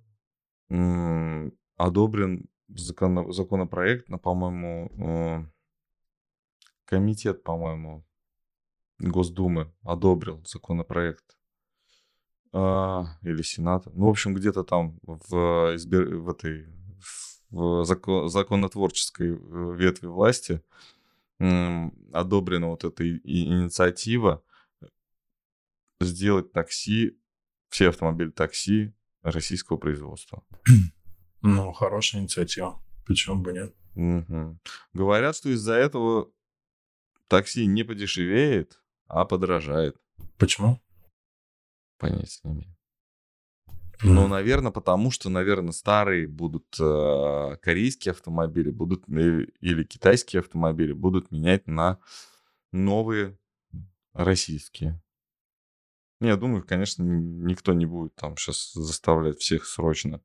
м- 0.70 1.58
одобрен 1.78 2.48
закон- 2.68 3.32
законопроект 3.32 4.10
на, 4.10 4.18
по-моему, 4.18 4.92
э- 5.00 5.52
комитет, 6.86 7.44
по-моему, 7.44 8.06
Госдумы 9.10 9.72
одобрил 9.84 10.44
законопроект 10.46 11.38
а, 12.52 13.18
или 13.22 13.42
Сенат. 13.42 13.86
Ну, 13.94 14.08
в 14.08 14.10
общем, 14.10 14.34
где-то 14.34 14.64
там 14.64 15.00
в, 15.04 15.76
избир... 15.76 16.16
в 16.16 16.30
этой 16.30 16.68
в 17.50 17.84
закон... 17.86 18.30
законотворческой 18.30 19.36
э, 19.36 19.76
ветви 19.76 20.08
власти 20.08 20.62
одобрена 21.40 22.68
вот 22.68 22.86
эта 22.86 23.04
инициатива 23.06 24.44
сделать 26.00 26.54
такси, 26.54 27.20
все 27.70 27.90
автомобили 27.90 28.30
такси 28.30 28.94
российского 29.22 29.78
производства. 29.78 30.44
Ну, 31.46 31.74
хорошая 31.74 32.22
инициатива. 32.22 32.82
Почему 33.06 33.42
бы 33.42 33.52
нет? 33.52 33.76
Угу. 33.96 34.60
Говорят, 34.94 35.36
что 35.36 35.50
из-за 35.50 35.74
этого 35.74 36.32
такси 37.28 37.66
не 37.66 37.84
подешевеет, 37.84 38.80
а 39.08 39.26
подорожает. 39.26 39.98
Почему? 40.38 40.82
Понятия 41.98 42.40
не 42.44 42.52
имею. 42.52 42.76
Ну, 44.04 44.28
наверное, 44.28 44.72
потому 44.72 45.12
что, 45.12 45.30
наверное, 45.30 45.72
старые 45.72 46.28
будут 46.28 46.66
э, 46.80 47.58
корейские 47.62 48.12
автомобили 48.12 48.70
будут 48.70 49.08
или 49.08 49.84
китайские 49.84 50.42
автомобили 50.42 50.92
будут 50.92 51.32
менять 51.32 51.68
на 51.68 52.00
новые 52.72 53.38
российские. 54.14 55.02
Я 56.20 56.36
думаю, 56.36 56.66
конечно, 56.66 57.04
никто 57.04 57.74
не 57.74 57.86
будет 57.86 58.16
там 58.16 58.36
сейчас 58.38 58.74
заставлять 58.74 59.40
всех 59.40 59.66
срочно. 59.66 60.22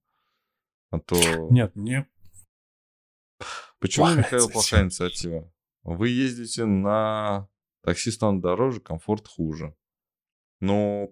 А 0.91 0.99
то... 0.99 1.17
Нет, 1.51 1.75
мне... 1.77 2.07
Почему, 3.79 4.07
плохая 4.07 4.19
Михаил, 4.25 4.49
плохая 4.49 4.85
инициатива? 4.85 5.53
Вы 5.83 6.09
ездите 6.09 6.65
на 6.65 7.49
такси 7.89 8.11
станут 8.11 8.43
дороже, 8.43 8.81
комфорт 8.81 9.27
хуже. 9.27 9.75
Но 10.61 11.09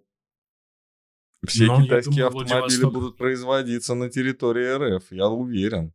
все 1.47 1.67
Но 1.67 1.83
китайские 1.83 2.15
думаю, 2.15 2.27
автомобили 2.27 2.61
Владивосток... 2.61 2.93
будут 2.93 3.17
производиться 3.17 3.95
на 3.95 4.11
территории 4.11 4.97
РФ, 4.97 5.11
я 5.11 5.29
уверен. 5.29 5.95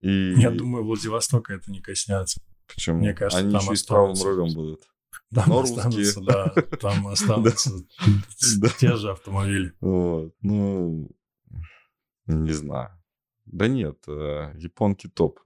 И... 0.00 0.34
Я 0.36 0.50
думаю, 0.50 0.84
Владивостока 0.84 1.54
это 1.54 1.70
не 1.70 1.80
коснется. 1.80 2.42
Почему? 2.66 2.98
Мне 2.98 3.14
кажется, 3.14 3.38
Они 3.38 3.52
там 3.52 3.60
еще 3.60 3.74
и 3.74 3.76
с 3.76 3.84
правым 3.84 4.20
рулем 4.20 4.52
будут. 4.52 4.88
Там 5.32 5.48
Но 5.48 5.60
останутся, 5.60 6.20
русские. 6.20 6.24
да, 6.24 6.76
там 6.78 7.06
останутся 7.08 7.70
те 8.80 8.96
же 8.96 9.12
автомобили. 9.12 9.72
Вот, 9.80 10.34
ну, 10.40 11.08
не 12.26 12.52
знаю. 12.52 12.90
Да 13.44 13.68
нет, 13.68 14.02
э, 14.08 14.52
японки 14.56 15.08
топ, 15.08 15.38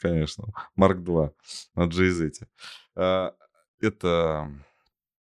конечно. 0.00 0.46
Марк 0.74 1.02
2 1.04 1.32
на 1.76 1.86
GZ. 1.86 2.48
Это 3.84 4.50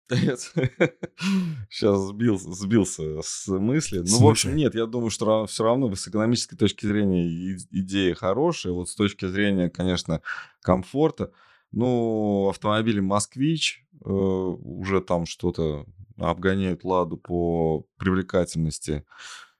Сейчас 0.09 0.53
сбился, 2.09 2.53
сбился 2.53 3.21
с 3.21 3.47
мысли. 3.47 3.99
Ну, 3.99 4.19
в 4.19 4.27
общем, 4.27 4.55
нет, 4.55 4.73
я 4.73 4.85
думаю, 4.85 5.09
что 5.09 5.45
все 5.47 5.63
равно 5.65 5.93
с 5.93 6.07
экономической 6.07 6.55
точки 6.55 6.85
зрения 6.85 7.27
идея 7.71 8.15
хорошая. 8.15 8.73
Вот 8.73 8.89
с 8.89 8.95
точки 8.95 9.25
зрения, 9.25 9.69
конечно, 9.69 10.21
комфорта. 10.61 11.31
Ну, 11.71 12.47
автомобили 12.47 13.01
«Москвич» 13.01 13.85
э, 14.05 14.09
уже 14.09 15.01
там 15.01 15.25
что-то 15.25 15.85
обгоняют 16.17 16.85
«Ладу» 16.85 17.17
по 17.17 17.85
привлекательности. 17.97 19.05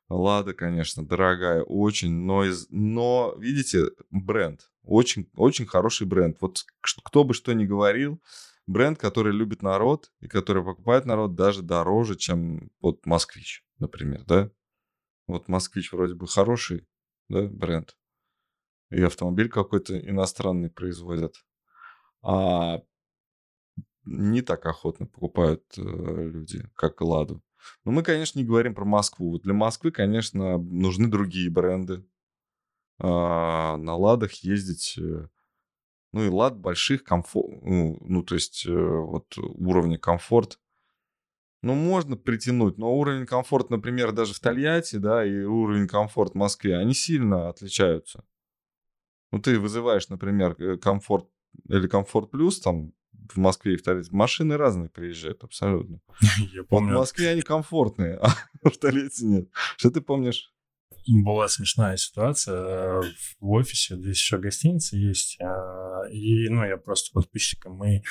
«Лада», 0.07 0.53
конечно, 0.53 1.05
дорогая 1.05 1.63
очень, 1.63 2.13
но, 2.13 2.45
из... 2.45 2.67
но 2.69 3.35
видите, 3.37 3.87
бренд. 4.09 4.69
Очень, 4.83 5.29
очень 5.35 5.65
хороший 5.65 6.07
бренд. 6.07 6.37
Вот 6.39 6.65
кто 7.03 7.25
бы 7.25 7.33
что 7.33 7.51
ни 7.51 7.65
говорил, 7.65 8.21
бренд, 8.67 8.99
который 8.99 9.33
любит 9.33 9.61
народ 9.61 10.11
и 10.19 10.27
который 10.27 10.63
покупает 10.63 11.05
народ 11.05 11.35
даже 11.35 11.63
дороже, 11.63 12.15
чем 12.15 12.69
вот 12.81 13.05
«Москвич», 13.05 13.65
например, 13.79 14.23
да? 14.25 14.51
Вот 15.25 15.47
«Москвич» 15.47 15.91
вроде 15.91 16.13
бы 16.13 16.27
хороший, 16.27 16.87
да, 17.29 17.47
бренд. 17.47 17.97
И 18.91 19.01
автомобиль 19.01 19.49
какой-то 19.49 19.97
иностранный 19.99 20.69
производят. 20.69 21.35
А 22.21 22.81
не 24.05 24.41
так 24.41 24.65
охотно 24.65 25.05
покупают 25.05 25.63
э, 25.77 25.81
люди, 25.81 26.69
как 26.75 27.01
«Ладу». 27.01 27.43
Но 27.83 27.91
мы, 27.91 28.03
конечно, 28.03 28.39
не 28.39 28.45
говорим 28.45 28.73
про 28.75 28.85
Москву. 28.85 29.31
Вот 29.31 29.41
для 29.43 29.53
Москвы, 29.53 29.91
конечно, 29.91 30.57
нужны 30.57 31.09
другие 31.09 31.49
бренды. 31.49 32.05
А, 32.99 33.75
на 33.77 33.95
«Ладах» 33.95 34.31
ездить 34.35 34.97
э, 34.97 35.27
ну 36.13 36.23
и 36.25 36.29
лад 36.29 36.57
больших 36.57 37.03
комфорт, 37.03 37.61
ну, 37.61 37.97
ну 38.01 38.23
то 38.23 38.35
есть 38.35 38.65
э, 38.65 38.71
вот 38.71 39.37
уровня 39.37 39.97
комфорт, 39.97 40.59
ну, 41.63 41.73
можно 41.73 42.15
притянуть, 42.15 42.77
но 42.77 42.93
уровень 42.93 43.25
комфорт, 43.25 43.69
например, 43.69 44.11
даже 44.11 44.33
в 44.33 44.39
Тольятти, 44.39 44.97
да, 44.97 45.25
и 45.25 45.43
уровень 45.43 45.87
комфорт 45.87 46.33
в 46.33 46.37
Москве, 46.37 46.77
они 46.77 46.93
сильно 46.93 47.49
отличаются. 47.49 48.23
Ну, 49.31 49.39
ты 49.39 49.59
вызываешь, 49.59 50.07
например, 50.09 50.55
э, 50.59 50.77
комфорт 50.77 51.27
или 51.67 51.87
комфорт 51.87 52.29
плюс, 52.31 52.59
там, 52.59 52.93
в 53.11 53.37
Москве 53.37 53.73
и 53.73 53.77
в 53.77 53.83
Тольятти, 53.83 54.13
машины 54.13 54.55
разные 54.55 54.89
приезжают 54.89 55.43
абсолютно. 55.43 55.99
Я 56.53 56.63
помню. 56.63 56.91
Вот 56.91 56.97
в 56.97 56.99
Москве 57.01 57.29
они 57.29 57.41
комфортные, 57.41 58.17
а 58.21 58.69
в 58.69 58.77
Тольятти 58.77 59.23
нет. 59.23 59.49
Что 59.77 59.89
ты 59.89 60.01
помнишь? 60.01 60.53
была 61.07 61.47
смешная 61.47 61.97
ситуация 61.97 62.55
э, 62.55 63.01
в 63.39 63.51
офисе, 63.51 63.95
здесь 63.95 64.17
еще 64.17 64.37
гостиница 64.37 64.97
есть, 64.97 65.37
а, 65.41 65.96
и, 66.11 66.49
ну, 66.49 66.63
я 66.63 66.77
просто 66.77 67.11
подписчиком, 67.13 67.73
мы 67.73 68.03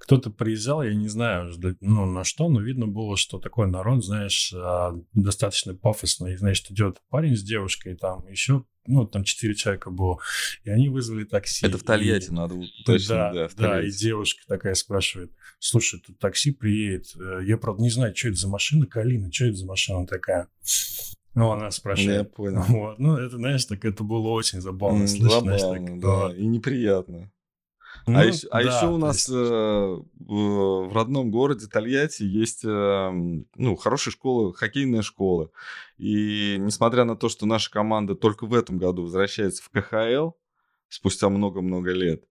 кто-то 0.00 0.30
приезжал, 0.30 0.82
я 0.82 0.94
не 0.94 1.08
знаю, 1.08 1.52
ну, 1.80 2.06
на 2.06 2.24
что, 2.24 2.48
но 2.48 2.60
видно 2.60 2.86
было, 2.86 3.16
что 3.16 3.38
такой 3.38 3.68
народ, 3.68 4.02
знаешь, 4.02 4.52
а, 4.56 4.98
достаточно 5.12 5.74
пафосный, 5.74 6.36
значит, 6.36 6.70
идет 6.70 7.02
парень 7.10 7.36
с 7.36 7.42
девушкой, 7.42 7.96
там 7.96 8.26
еще, 8.26 8.64
ну, 8.86 9.06
там 9.06 9.24
четыре 9.24 9.54
человека 9.54 9.90
было, 9.90 10.18
и 10.64 10.70
они 10.70 10.88
вызвали 10.88 11.24
такси. 11.24 11.66
Это 11.66 11.76
в 11.76 11.82
Тольятти, 11.82 12.30
и... 12.30 12.32
надо 12.32 12.54
уточнить, 12.54 13.08
да, 13.08 13.32
да, 13.32 13.48
да, 13.54 13.82
и 13.82 13.90
девушка 13.90 14.40
такая 14.48 14.74
спрашивает, 14.74 15.32
слушай, 15.58 16.00
тут 16.00 16.18
такси 16.18 16.50
приедет, 16.50 17.14
э, 17.20 17.40
я, 17.44 17.58
правда, 17.58 17.82
не 17.82 17.90
знаю, 17.90 18.16
что 18.16 18.28
это 18.28 18.38
за 18.38 18.48
машина, 18.48 18.86
Калина, 18.86 19.30
что 19.30 19.44
это 19.44 19.56
за 19.56 19.66
машина 19.66 20.06
такая? 20.06 20.48
Ну, 21.34 21.50
она 21.52 21.70
спрашивает. 21.70 22.16
Я 22.16 22.24
понял. 22.24 22.62
Вот. 22.62 22.98
Ну, 22.98 23.16
это, 23.16 23.36
знаешь, 23.36 23.64
так 23.64 23.84
это 23.84 24.02
было 24.02 24.28
очень 24.30 24.60
забавно. 24.60 25.06
Слышно, 25.06 25.28
забавно, 25.28 25.58
знаешь, 25.58 25.86
так, 25.86 26.00
да. 26.00 26.34
И 26.36 26.44
неприятно. 26.44 27.30
А 28.06 28.10
ну, 28.10 28.18
а 28.18 28.24
еще, 28.24 28.48
а 28.50 28.62
еще 28.62 28.86
у 28.86 28.96
нас 28.96 29.28
есть... 29.28 29.30
э, 29.30 29.96
в 30.18 30.92
родном 30.92 31.30
городе 31.30 31.66
Тольятти 31.66 32.22
есть 32.22 32.64
э, 32.64 33.10
ну, 33.10 33.76
хорошая 33.76 34.12
школа, 34.12 34.52
хоккейная 34.52 35.02
школа. 35.02 35.50
И 35.98 36.56
несмотря 36.58 37.04
на 37.04 37.16
то, 37.16 37.28
что 37.28 37.46
наша 37.46 37.70
команда 37.70 38.14
только 38.14 38.46
в 38.46 38.54
этом 38.54 38.78
году 38.78 39.02
возвращается 39.02 39.62
в 39.62 39.70
КХЛ, 39.70 40.30
спустя 40.88 41.28
много-много 41.28 41.92
лет, 41.92 42.24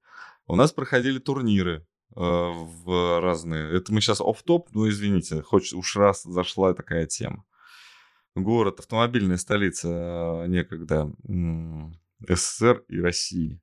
у 0.47 0.55
нас 0.55 0.71
проходили 0.71 1.19
турниры 1.19 1.86
э, 2.15 2.19
в 2.19 3.21
разные. 3.21 3.75
Это 3.75 3.93
мы 3.93 4.01
сейчас 4.01 4.21
оф 4.21 4.43
топ 4.43 4.69
ну 4.73 4.89
извините, 4.89 5.41
хоть 5.41 5.73
уж 5.73 5.95
раз 5.95 6.23
зашла 6.23 6.73
такая 6.73 7.05
тема 7.05 7.45
город, 8.36 8.79
автомобильная 8.79 9.38
столица 9.38 9.88
э, 9.88 10.47
некогда 10.47 11.12
СССР 12.27 12.84
и 12.88 12.99
России. 12.99 13.60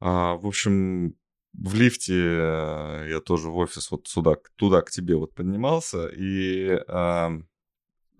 А, 0.00 0.36
в 0.36 0.46
общем, 0.46 1.16
в 1.52 1.74
лифте 1.74 2.14
э, 2.14 3.08
я 3.10 3.20
тоже 3.20 3.48
в 3.48 3.56
офис 3.56 3.90
вот 3.90 4.08
сюда, 4.08 4.36
туда 4.56 4.82
к 4.82 4.90
тебе 4.90 5.16
вот 5.16 5.34
поднимался, 5.34 6.08
и 6.08 6.68
а, 6.88 7.32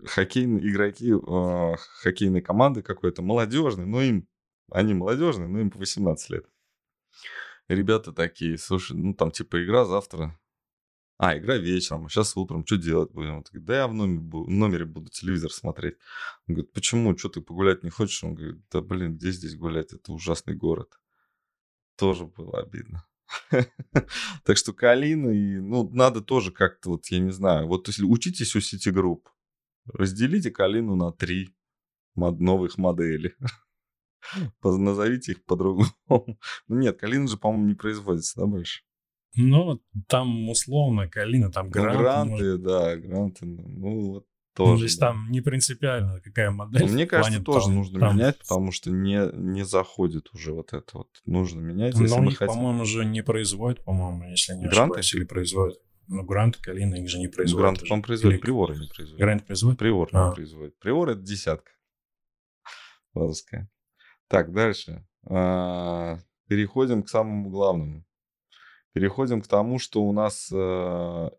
хоккейные 0.03 0.67
игроки 0.67 1.13
а, 1.13 1.75
хоккейной 2.01 2.41
команды 2.41 2.81
какой-то 2.81 3.21
молодежные, 3.21 3.85
но 3.85 4.01
им, 4.01 4.27
они 4.71 4.93
молодежные, 4.93 5.47
но 5.47 5.59
им 5.59 5.69
по 5.69 5.79
18 5.79 6.29
лет. 6.31 6.45
Ребята 7.67 8.13
такие, 8.13 8.57
слушай, 8.57 8.97
ну 8.97 9.13
там 9.13 9.31
типа 9.31 9.63
игра 9.63 9.85
завтра, 9.85 10.39
а, 11.19 11.37
игра 11.37 11.57
вечером, 11.57 12.05
а 12.05 12.09
сейчас 12.09 12.37
утром, 12.37 12.65
что 12.65 12.77
делать 12.77 13.11
будем? 13.11 13.37
Он 13.37 13.41
говорит, 13.41 13.65
да 13.65 13.77
я 13.77 13.87
в 13.87 13.93
номере, 13.93 14.21
в 14.21 14.49
номере 14.49 14.85
буду 14.85 15.09
телевизор 15.09 15.51
смотреть. 15.51 15.95
Он 16.47 16.55
говорит, 16.55 16.73
почему, 16.73 17.17
что 17.17 17.29
ты 17.29 17.41
погулять 17.41 17.83
не 17.83 17.89
хочешь? 17.89 18.23
Он 18.23 18.35
говорит, 18.35 18.61
да 18.71 18.81
блин, 18.81 19.15
где 19.15 19.31
здесь 19.31 19.55
гулять, 19.55 19.93
это 19.93 20.13
ужасный 20.13 20.55
город. 20.55 20.99
Тоже 21.97 22.25
было 22.25 22.61
обидно. 22.61 23.05
Так 24.43 24.57
что 24.57 24.73
Калина, 24.73 25.29
и, 25.29 25.59
ну, 25.59 25.89
надо 25.89 26.21
тоже 26.21 26.51
как-то, 26.51 26.91
вот, 26.91 27.07
я 27.07 27.19
не 27.19 27.31
знаю, 27.31 27.67
вот 27.67 27.87
если 27.87 28.03
учитесь 28.03 28.55
у 28.55 28.61
сети 28.61 28.89
групп, 28.89 29.29
разделите 29.93 30.51
Калину 30.51 30.95
на 30.95 31.11
три 31.11 31.53
новых 32.15 32.77
модели. 32.77 33.35
Назовите 34.63 35.33
их 35.33 35.45
по-другому. 35.45 35.89
Ну 36.67 36.77
нет, 36.77 36.99
Калина 36.99 37.27
же, 37.27 37.37
по-моему, 37.37 37.67
не 37.67 37.75
производится, 37.75 38.39
да, 38.39 38.45
больше? 38.45 38.81
Ну, 39.35 39.81
там 40.07 40.49
условно 40.49 41.09
Калина, 41.09 41.51
там 41.51 41.69
гранты. 41.69 41.93
Ну, 41.93 41.99
гранты, 41.99 42.31
может... 42.31 42.63
да, 42.63 42.95
гранты. 42.95 43.45
Ну, 43.45 44.11
вот 44.13 44.26
тоже. 44.57 44.71
Ну, 44.71 44.77
то 44.77 44.83
есть 44.83 44.99
да. 44.99 45.07
там 45.07 45.31
не 45.31 45.41
принципиально 45.41 46.19
какая 46.19 46.49
модель. 46.49 46.81
Ну, 46.81 46.87
мне 46.87 47.05
кажется, 47.05 47.41
тоже 47.41 47.67
там, 47.67 47.75
нужно 47.75 47.99
там... 47.99 48.15
менять, 48.15 48.39
потому 48.39 48.71
что 48.71 48.89
не, 48.89 49.29
не 49.33 49.63
заходит 49.63 50.33
уже 50.33 50.51
вот 50.51 50.73
это 50.73 50.97
вот. 50.97 51.09
Нужно 51.25 51.61
менять. 51.61 51.95
Но 51.95 52.17
у 52.17 52.23
них, 52.23 52.39
хотим... 52.39 52.55
по-моему, 52.55 52.81
уже 52.81 53.05
не 53.05 53.21
производят, 53.21 53.83
по-моему, 53.83 54.29
если 54.31 54.53
не 54.53 54.63
гранты? 54.63 54.99
ошибаюсь, 54.99 55.13
или 55.13 55.23
производят. 55.25 55.79
Ну, 56.09 56.23
Грант, 56.23 56.55
Калина, 56.57 56.95
их 56.95 57.09
же 57.09 57.19
не 57.19 57.27
производят. 57.27 57.61
Грант, 57.61 57.79
по-моему, 57.81 58.03
производят, 58.03 58.35
или... 58.35 58.41
Приоры 58.41 58.77
не 58.77 58.87
производят. 58.87 59.19
Грант 59.19 59.45
производит? 59.45 59.79
Приор 59.79 60.09
а. 60.13 60.29
не 60.29 60.35
производит. 60.35 60.79
Приор— 60.79 61.09
это 61.11 61.21
десятка. 61.21 61.71
Лазовская. 63.13 63.69
Так, 64.29 64.53
дальше. 64.53 65.05
А, 65.29 66.17
переходим 66.47 67.03
к 67.03 67.09
самому 67.09 67.49
главному. 67.49 68.05
Переходим 68.93 69.41
к 69.41 69.47
тому, 69.47 69.79
что 69.79 70.01
у 70.01 70.13
нас 70.13 70.49
э, 70.51 71.29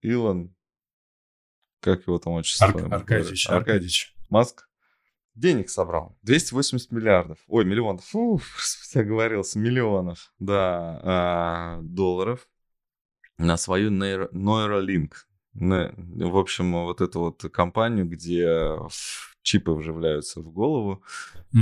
Илон, 0.00 0.55
как 1.86 2.06
его 2.06 2.18
там 2.18 2.32
отчество? 2.34 2.66
Ар- 2.66 2.94
Аркадьевич. 2.94 3.48
Аркадьевич. 3.48 4.14
Маск 4.28 4.68
денег 5.36 5.70
собрал. 5.70 6.18
280 6.22 6.90
миллиардов. 6.90 7.38
Ой, 7.46 7.64
миллионов. 7.64 8.04
Фу, 8.06 8.40
я 8.94 9.04
говорился, 9.04 9.58
миллионов. 9.60 10.32
Да, 10.40 11.78
э, 11.78 11.82
долларов 11.82 12.48
на 13.38 13.56
свою 13.56 13.90
Neuralink. 13.90 15.12
В 15.54 16.36
общем, 16.36 16.72
вот 16.72 17.00
эту 17.00 17.20
вот 17.20 17.42
компанию, 17.52 18.06
где 18.06 18.78
чипы 19.42 19.72
вживляются 19.72 20.40
в 20.40 20.50
голову. 20.50 21.04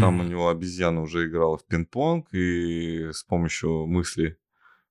Там 0.01 0.21
у 0.21 0.23
него 0.23 0.49
обезьяна 0.49 1.03
уже 1.03 1.27
играла 1.27 1.59
в 1.59 1.67
пинг-понг 1.67 2.33
и 2.33 3.11
с 3.13 3.23
помощью 3.25 3.87
мысли. 3.87 4.39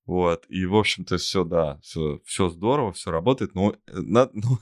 Вот. 0.06 0.46
И, 0.50 0.65
в 0.65 0.76
общем-то, 0.76 1.17
все, 1.17 1.43
да, 1.43 1.80
все, 1.82 2.19
все 2.26 2.50
здорово, 2.50 2.91
все 2.91 3.12
работает. 3.12 3.56
Но, 3.56 3.76
э, 3.88 4.00
на, 4.00 4.30
ну, 4.34 4.60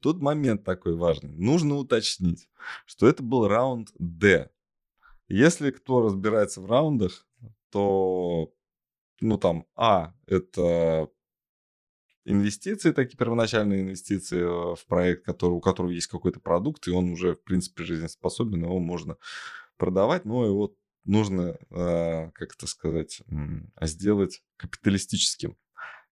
тут 0.00 0.20
момент 0.20 0.64
такой 0.64 0.96
важный. 0.96 1.32
Нужно 1.32 1.76
уточнить, 1.76 2.48
что 2.86 3.06
это 3.06 3.22
был 3.22 3.48
раунд 3.48 3.90
D. 3.98 4.50
Если 5.28 5.70
кто 5.70 6.02
разбирается 6.02 6.60
в 6.60 6.66
раундах, 6.66 7.26
то, 7.70 8.52
ну, 9.20 9.38
там, 9.38 9.66
А, 9.74 10.14
это 10.26 11.08
инвестиции, 12.24 12.92
такие 12.92 13.16
первоначальные 13.16 13.82
инвестиции 13.82 14.40
э, 14.40 14.76
в 14.76 14.86
проект, 14.86 15.24
который, 15.24 15.52
у 15.52 15.60
которого 15.60 15.90
есть 15.90 16.06
какой-то 16.06 16.40
продукт, 16.40 16.86
и 16.86 16.90
он 16.90 17.10
уже, 17.10 17.34
в 17.34 17.42
принципе, 17.42 17.84
жизнеспособен, 17.84 18.62
его 18.62 18.78
можно 18.78 19.16
продавать, 19.76 20.24
но 20.24 20.44
его 20.46 20.74
нужно, 21.04 21.58
э, 21.70 22.30
как 22.32 22.54
это 22.54 22.66
сказать, 22.66 23.22
сделать 23.80 24.42
капиталистическим. 24.56 25.56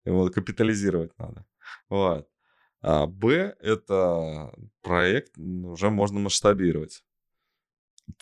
Его 0.06 0.30
капитализировать 0.30 1.12
надо. 1.18 1.46
Вот. 1.90 2.28
А 2.82 3.08
Б– 3.08 3.56
это 3.60 4.54
проект, 4.82 5.38
уже 5.38 5.90
можно 5.90 6.20
масштабировать. 6.20 7.04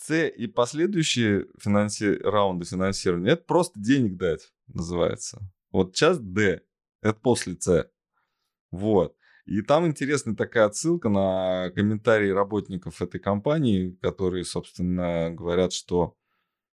С 0.00 0.26
и 0.26 0.46
последующие 0.46 1.46
финанси... 1.58 2.18
раунды 2.22 2.64
финансирования– 2.66 3.30
это 3.32 3.44
просто 3.44 3.80
денег 3.80 4.16
дать, 4.16 4.52
называется. 4.66 5.40
Вот 5.70 5.94
часть 5.94 6.22
Д 6.22 6.62
это 7.02 7.18
после 7.20 7.56
С. 7.58 7.90
Вот. 8.70 9.14
И 9.46 9.62
там 9.62 9.86
интересная 9.86 10.34
такая 10.34 10.66
отсылка 10.66 11.08
на 11.08 11.70
комментарии 11.74 12.28
работников 12.28 13.00
этой 13.00 13.18
компании, 13.18 13.96
которые, 14.02 14.44
собственно, 14.44 15.30
говорят, 15.30 15.72
что 15.72 16.16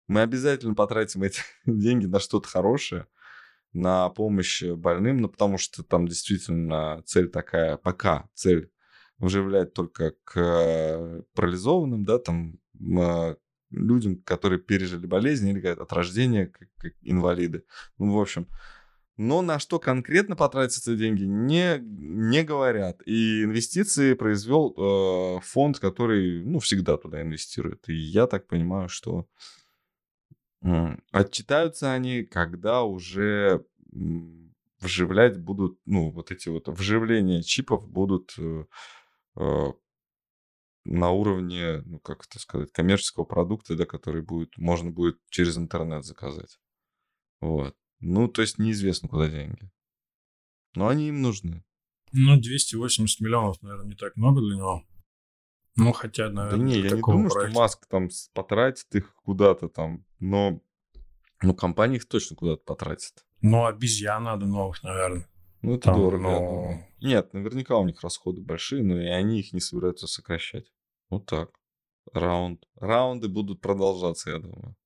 мы 0.09 0.23
обязательно 0.23 0.75
потратим 0.75 1.23
эти 1.23 1.40
деньги 1.66 2.07
на 2.07 2.18
что-то 2.18 2.49
хорошее, 2.49 3.07
на 3.74 4.08
помощь 4.08 4.62
больным, 4.62 5.18
ну, 5.18 5.28
потому 5.28 5.58
что 5.58 5.82
там 5.82 6.08
действительно 6.08 7.02
цель 7.04 7.28
такая, 7.28 7.76
пока 7.76 8.28
цель 8.34 8.70
вживлять 9.18 9.74
только 9.74 10.14
к 10.24 11.24
парализованным, 11.34 12.04
да, 12.04 12.18
там, 12.18 12.58
а, 12.98 13.37
людям, 13.70 14.16
которые 14.22 14.60
пережили 14.60 15.06
болезнь 15.06 15.48
или 15.48 15.66
от 15.66 15.92
рождения, 15.92 16.46
как, 16.46 16.68
как 16.78 16.92
инвалиды. 17.02 17.64
Ну, 17.98 18.12
в 18.12 18.20
общем, 18.20 18.48
но 19.16 19.42
на 19.42 19.58
что 19.58 19.78
конкретно 19.78 20.34
потратятся 20.34 20.96
деньги, 20.96 21.22
не, 21.22 21.78
не 21.80 22.42
говорят. 22.42 23.00
И 23.06 23.44
инвестиции 23.44 24.14
произвел 24.14 24.74
э, 24.76 25.40
фонд, 25.42 25.78
который 25.78 26.44
ну, 26.44 26.58
всегда 26.58 26.96
туда 26.96 27.22
инвестирует. 27.22 27.88
И 27.88 27.94
я 27.94 28.26
так 28.26 28.48
понимаю, 28.48 28.88
что 28.88 29.20
э, 29.20 29.24
отчитаются 31.11 31.92
они, 31.92 32.22
когда 32.24 32.85
уже 32.85 33.64
вживлять 34.81 35.38
будут, 35.38 35.79
ну, 35.87 36.11
вот 36.11 36.31
эти 36.31 36.48
вот 36.48 36.68
вживления 36.68 37.42
чипов 37.42 37.88
будут 37.88 38.35
э, 38.38 38.64
э, 39.37 39.72
на 40.85 41.11
уровне, 41.11 41.83
ну, 41.87 41.98
как 42.00 42.27
это 42.27 42.38
сказать, 42.38 42.72
коммерческого 42.72 43.24
продукта, 43.24 43.77
да, 43.77 43.87
который 43.87 44.22
будет, 44.22 44.57
можно 44.59 44.90
будет 44.90 45.18
через 45.31 45.57
интернет 45.57 46.05
заказать. 46.05 46.59
Вот. 47.40 47.74
Ну, 48.00 48.29
то 48.29 48.42
есть 48.42 48.59
неизвестно, 48.59 49.09
куда 49.09 49.29
деньги. 49.29 49.70
Но 50.74 50.88
они 50.88 51.09
им 51.09 51.22
нужны. 51.22 51.64
Ну, 52.12 52.38
280 52.38 53.20
миллионов, 53.20 53.61
наверное, 53.62 53.87
не 53.87 53.94
так 53.94 54.16
много 54.16 54.40
для 54.40 54.57
него. 54.57 54.85
Ну, 55.76 55.92
хотя, 55.92 56.30
наверное, 56.30 56.58
Да 56.58 56.64
не, 56.64 56.74
я 56.76 56.90
не 56.90 57.00
думаю, 57.00 57.30
проекта. 57.30 57.50
что 57.50 57.60
Маск 57.60 57.87
там 57.87 58.08
потратит 58.32 58.94
их 58.94 59.14
куда-то 59.24 59.68
там, 59.68 60.04
но 60.20 60.60
ну, 61.42 61.54
компания 61.54 61.96
их 61.96 62.06
точно 62.06 62.37
куда-то 62.37 62.62
потратит. 62.64 63.24
Ну, 63.40 63.66
обезьян 63.66 64.24
надо 64.24 64.46
новых, 64.46 64.82
наверное. 64.82 65.28
Ну, 65.62 65.74
это 65.74 65.84
там, 65.84 65.96
дорого. 65.96 66.22
Но... 66.22 66.80
Нет, 67.00 67.32
наверняка 67.32 67.76
у 67.76 67.87
них 67.87 68.02
расходы 68.02 68.40
большие, 68.40 68.82
но 68.82 69.00
и 69.00 69.06
они 69.06 69.40
их 69.40 69.52
не 69.52 69.60
собираются 69.60 70.06
сокращать. 70.06 70.72
Вот 71.10 71.26
так. 71.26 71.50
Раунд. 72.12 72.64
Раунды 72.76 73.28
будут 73.28 73.60
продолжаться, 73.60 74.30
я 74.30 74.38
думаю. 74.38 74.76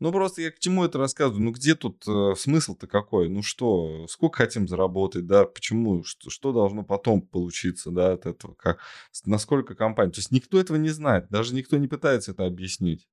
Ну, 0.00 0.12
просто 0.12 0.42
я 0.42 0.50
к 0.50 0.58
чему 0.58 0.84
это 0.84 0.98
рассказываю? 0.98 1.42
Ну, 1.42 1.50
где 1.52 1.74
тут 1.74 2.04
э, 2.06 2.34
смысл-то 2.36 2.86
какой? 2.86 3.28
Ну 3.28 3.42
что, 3.42 4.06
сколько 4.08 4.38
хотим 4.38 4.68
заработать, 4.68 5.26
да? 5.26 5.44
Почему? 5.44 6.04
Что, 6.04 6.30
что 6.30 6.52
должно 6.52 6.84
потом 6.84 7.22
получиться, 7.22 7.90
да, 7.90 8.12
от 8.12 8.26
этого? 8.26 8.54
Как, 8.54 8.80
насколько 9.24 9.74
компания? 9.74 10.12
То 10.12 10.20
есть 10.20 10.32
никто 10.32 10.58
этого 10.58 10.76
не 10.76 10.90
знает, 10.90 11.28
даже 11.30 11.54
никто 11.54 11.76
не 11.76 11.88
пытается 11.88 12.32
это 12.32 12.46
объяснить. 12.46 13.06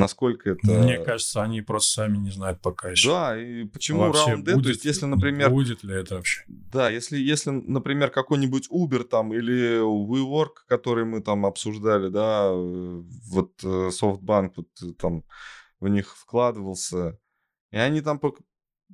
Насколько 0.00 0.50
это... 0.50 0.66
Мне 0.66 0.98
кажется, 0.98 1.42
они 1.42 1.62
просто 1.62 1.92
сами 1.92 2.18
не 2.18 2.30
знают 2.30 2.60
пока 2.60 2.90
еще. 2.90 3.08
Да, 3.08 3.40
и 3.40 3.64
почему 3.64 4.12
раунд 4.12 4.44
D? 4.44 4.60
То 4.60 4.68
есть, 4.68 4.84
если, 4.84 5.06
например... 5.06 5.50
Будет 5.50 5.82
ли 5.84 5.94
это 5.94 6.16
вообще? 6.16 6.42
Да, 6.48 6.90
если, 6.90 7.18
если 7.18 7.50
например, 7.50 8.10
какой-нибудь 8.10 8.68
Uber 8.70 9.04
там 9.04 9.32
или 9.32 9.80
WeWork, 9.80 10.66
который 10.68 11.04
мы 11.04 11.22
там 11.22 11.46
обсуждали, 11.46 12.08
да, 12.08 12.48
э, 12.50 13.02
вот 13.30 13.52
э, 13.64 13.90
SoftBank 13.90 14.52
вот 14.56 14.68
э, 14.82 14.92
там 14.98 15.24
в 15.80 15.88
них 15.88 16.16
вкладывался, 16.16 17.18
и 17.70 17.76
они 17.76 18.00
там 18.00 18.20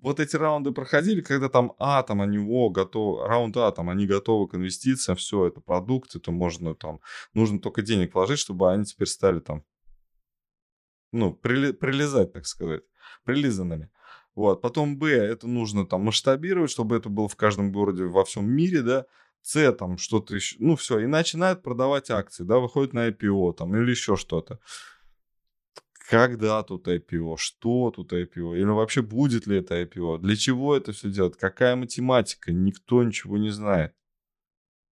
вот 0.00 0.20
эти 0.20 0.36
раунды 0.36 0.72
проходили, 0.72 1.20
когда 1.20 1.48
там 1.48 1.74
А, 1.78 2.02
там 2.02 2.20
они, 2.20 2.38
о, 2.38 2.70
готовы, 2.70 3.26
раунд 3.26 3.56
А, 3.56 3.70
там 3.72 3.90
они 3.90 4.06
готовы 4.06 4.48
к 4.48 4.54
инвестициям, 4.54 5.16
все, 5.16 5.46
это 5.46 5.60
продукт, 5.60 6.16
это 6.16 6.30
можно 6.32 6.74
там, 6.74 7.00
нужно 7.34 7.60
только 7.60 7.82
денег 7.82 8.14
вложить, 8.14 8.38
чтобы 8.38 8.72
они 8.72 8.84
теперь 8.84 9.08
стали 9.08 9.40
там 9.40 9.64
ну, 11.12 11.32
прили, 11.32 11.72
прилезать, 11.72 12.32
так 12.32 12.46
сказать, 12.46 12.82
прилизанными. 13.24 13.90
Вот. 14.34 14.62
Потом 14.62 14.98
Б, 14.98 15.10
это 15.10 15.46
нужно 15.46 15.86
там 15.86 16.02
масштабировать, 16.02 16.70
чтобы 16.70 16.96
это 16.96 17.08
было 17.08 17.28
в 17.28 17.36
каждом 17.36 17.70
городе 17.70 18.04
во 18.04 18.24
всем 18.24 18.50
мире, 18.50 18.82
да. 18.82 19.06
С, 19.42 19.72
там 19.72 19.98
что-то 19.98 20.36
еще, 20.36 20.56
ну 20.60 20.76
все, 20.76 21.00
и 21.00 21.06
начинают 21.06 21.62
продавать 21.62 22.10
акции, 22.10 22.44
да, 22.44 22.58
выходит 22.58 22.92
на 22.92 23.08
IPO 23.08 23.54
там 23.54 23.76
или 23.76 23.90
еще 23.90 24.16
что-то. 24.16 24.60
Когда 26.08 26.62
тут 26.62 26.86
IPO? 26.86 27.36
Что 27.38 27.90
тут 27.90 28.12
IPO? 28.12 28.56
Или 28.56 28.64
вообще 28.64 29.02
будет 29.02 29.46
ли 29.46 29.58
это 29.58 29.80
IPO? 29.82 30.18
Для 30.18 30.36
чего 30.36 30.76
это 30.76 30.92
все 30.92 31.10
делать? 31.10 31.36
Какая 31.36 31.74
математика? 31.74 32.52
Никто 32.52 33.02
ничего 33.02 33.36
не 33.36 33.50
знает. 33.50 33.94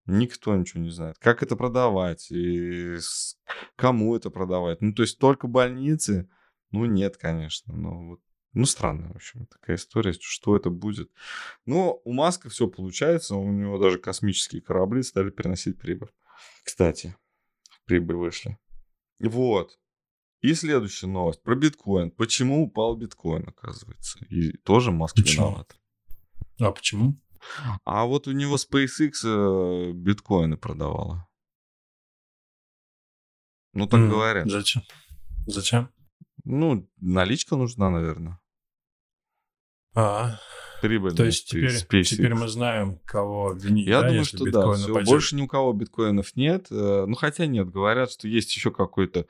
Никто 0.10 0.56
ничего 0.56 0.82
не 0.82 0.90
знает. 0.90 1.18
Как 1.20 1.44
это 1.44 1.56
продавать 1.56 2.32
и 2.32 2.98
кому 3.76 4.16
это 4.16 4.30
продавать. 4.30 4.82
Ну, 4.82 4.94
то 4.94 5.04
есть 5.04 5.20
только 5.20 5.48
больницы? 5.48 6.30
Ну, 6.72 6.86
нет, 6.86 7.18
конечно. 7.18 7.76
Ну, 7.76 8.10
вот 8.10 8.20
ну, 8.54 8.66
странная, 8.66 9.10
в 9.10 9.16
общем, 9.16 9.46
такая 9.46 9.76
история, 9.76 10.14
что 10.20 10.56
это 10.56 10.72
будет. 10.72 11.12
Но 11.68 12.02
у 12.04 12.14
Маска 12.14 12.50
все 12.50 12.68
получается, 12.68 13.36
у 13.36 13.52
него 13.52 13.78
даже 13.78 14.00
космические 14.00 14.64
корабли 14.64 15.04
стали 15.04 15.30
переносить 15.30 15.78
прибыль. 15.78 16.10
Кстати, 16.64 17.16
прибыль 17.86 18.16
вышли. 18.16 18.58
Вот. 19.20 19.78
И 20.42 20.56
следующая 20.56 21.08
новость 21.08 21.44
про 21.44 21.56
биткоин. 21.56 22.10
Почему 22.10 22.64
упал 22.64 22.96
биткоин, 22.96 23.48
оказывается? 23.48 24.26
И 24.30 24.58
тоже 24.58 24.92
Маск 24.92 25.18
виноват. 25.20 25.78
А 26.60 26.72
почему? 26.72 27.16
А 27.86 28.06
вот 28.06 28.28
у 28.28 28.32
него 28.32 28.56
SpaceX 28.56 29.12
э, 29.24 29.92
биткоины 29.94 30.58
продавала. 30.58 31.28
Ну, 33.74 33.88
так 33.88 34.00
mm, 34.02 34.10
говорят. 34.10 34.50
Зачем? 34.50 34.84
Зачем? 35.46 35.90
Ну, 36.44 36.90
наличка 37.00 37.56
нужна, 37.56 37.90
наверное. 37.90 38.40
А, 39.96 40.40
Прибыль. 40.82 41.16
То 41.16 41.26
есть 41.26 41.50
теперь, 41.50 42.04
теперь 42.04 42.34
мы 42.34 42.48
знаем, 42.48 43.00
кого 43.06 43.54
винить, 43.54 43.88
Я 43.88 44.02
да, 44.02 44.08
думаю, 44.08 44.26
что 44.26 44.50
да. 44.50 44.74
Все, 44.74 45.04
больше 45.04 45.36
ни 45.36 45.42
у 45.42 45.48
кого 45.48 45.74
биткоинов 45.74 46.36
нет. 46.36 46.68
Э, 46.72 47.06
ну, 47.08 47.16
хотя 47.16 47.46
нет, 47.46 47.70
говорят, 47.70 48.12
что 48.12 48.28
есть 48.28 48.56
еще 48.56 48.72
какой-то 48.72 49.26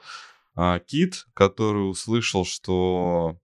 а, 0.56 0.80
кит, 0.80 1.26
который 1.34 1.90
услышал, 1.90 2.46
что 2.46 3.38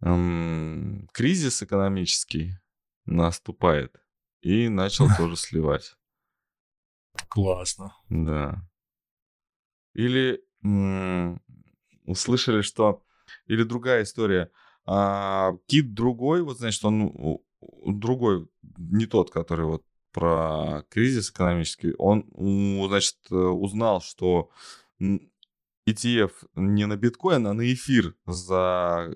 эм, 0.00 1.08
кризис 1.12 1.62
экономический 1.62 2.58
наступает. 3.04 3.96
И 4.40 4.68
начал 4.68 5.08
тоже 5.16 5.36
сливать. 5.36 5.96
Классно. 7.28 7.96
Да. 8.08 8.68
Или 9.94 10.42
м- 10.62 11.40
услышали, 12.04 12.62
что... 12.62 13.02
Или 13.46 13.62
другая 13.62 14.02
история. 14.02 14.50
А, 14.86 15.52
кит 15.66 15.94
другой, 15.94 16.42
вот 16.42 16.58
значит, 16.58 16.84
он 16.84 17.40
другой, 17.86 18.48
не 18.76 19.06
тот, 19.06 19.30
который 19.30 19.64
вот 19.64 19.82
про 20.12 20.84
кризис 20.90 21.30
экономический, 21.30 21.94
он, 21.98 22.30
значит, 22.88 23.16
узнал, 23.30 24.00
что 24.00 24.50
ETF 25.88 26.32
не 26.54 26.86
на 26.86 26.96
биткоин, 26.96 27.46
а 27.46 27.52
на 27.52 27.72
эфир 27.72 28.14
за, 28.26 29.12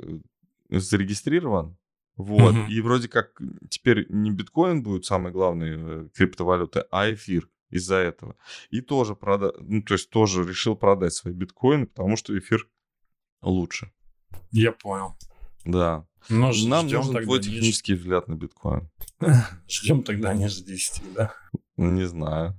зарегистрирован, 0.68 1.76
Вот. 2.18 2.54
Mm-hmm. 2.54 2.68
И 2.68 2.80
вроде 2.80 3.08
как 3.08 3.40
теперь 3.70 4.06
не 4.10 4.32
биткоин 4.32 4.82
будет 4.82 5.02
не 5.02 5.02
не 5.02 5.04
самой 5.06 5.32
главной 5.32 5.76
э, 5.78 6.08
криптовалютой, 6.14 6.82
а 6.90 7.12
эфир 7.12 7.48
из-за 7.70 7.96
этого. 7.96 8.36
И 8.70 8.80
тоже 8.80 9.14
прода... 9.14 9.52
ну, 9.60 9.82
то 9.82 9.94
есть 9.94 10.10
тоже 10.10 10.42
решил 10.42 10.74
продать 10.74 11.14
свои 11.14 11.32
биткоины, 11.32 11.86
потому 11.86 12.16
что 12.16 12.36
эфир 12.36 12.68
лучше. 13.40 13.92
Я 14.50 14.72
понял. 14.72 15.16
Да. 15.64 16.06
Но 16.28 16.50
Нам 16.66 16.88
нужен 16.88 17.22
твой 17.22 17.40
технический 17.40 17.92
ниже... 17.92 18.02
взгляд 18.02 18.26
на 18.26 18.34
биткоин. 18.34 18.90
Ждем 19.68 20.02
тогда 20.02 20.34
ниже 20.34 20.64
10, 20.64 21.12
да? 21.14 21.34
Не 21.76 22.04
знаю. 22.04 22.56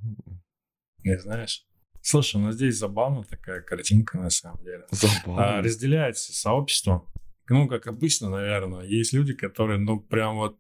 Не 1.04 1.20
знаешь? 1.20 1.66
Слушай, 2.02 2.40
ну 2.42 2.52
здесь 2.54 2.78
забавно 2.78 3.24
такая 3.24 3.62
картинка 3.62 4.18
на 4.20 4.30
самом 4.30 4.64
деле. 4.64 4.86
Забавно. 4.92 5.58
А, 5.58 5.62
разделяется 5.62 6.34
сообщество. 6.34 7.06
Ну, 7.50 7.68
как 7.68 7.88
обычно, 7.88 8.30
наверное, 8.30 8.86
есть 8.86 9.14
люди, 9.14 9.34
которые, 9.34 9.80
ну, 9.80 10.00
прям 10.00 10.38
вот 10.38 10.58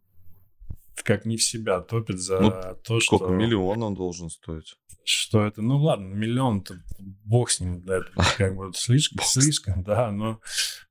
как 1.04 1.26
не 1.26 1.38
в 1.38 1.44
себя 1.44 1.82
топят 1.82 2.20
за 2.20 2.40
ну, 2.40 2.52
то, 2.84 3.00
что... 3.00 3.18
Сколько? 3.18 3.34
Миллион 3.34 3.84
он 3.84 3.96
должен 3.96 4.30
стоить? 4.30 4.76
Что 5.04 5.46
это? 5.46 5.62
Ну 5.62 5.78
ладно, 5.78 6.14
миллион-то 6.14 6.76
бог 7.00 7.50
с 7.50 7.60
ним, 7.60 7.82
да, 7.82 7.98
это 7.98 8.12
как 8.38 8.56
бы 8.56 8.72
слишком, 8.76 9.24
слишком, 9.24 9.84
да, 9.84 10.12
но, 10.12 10.40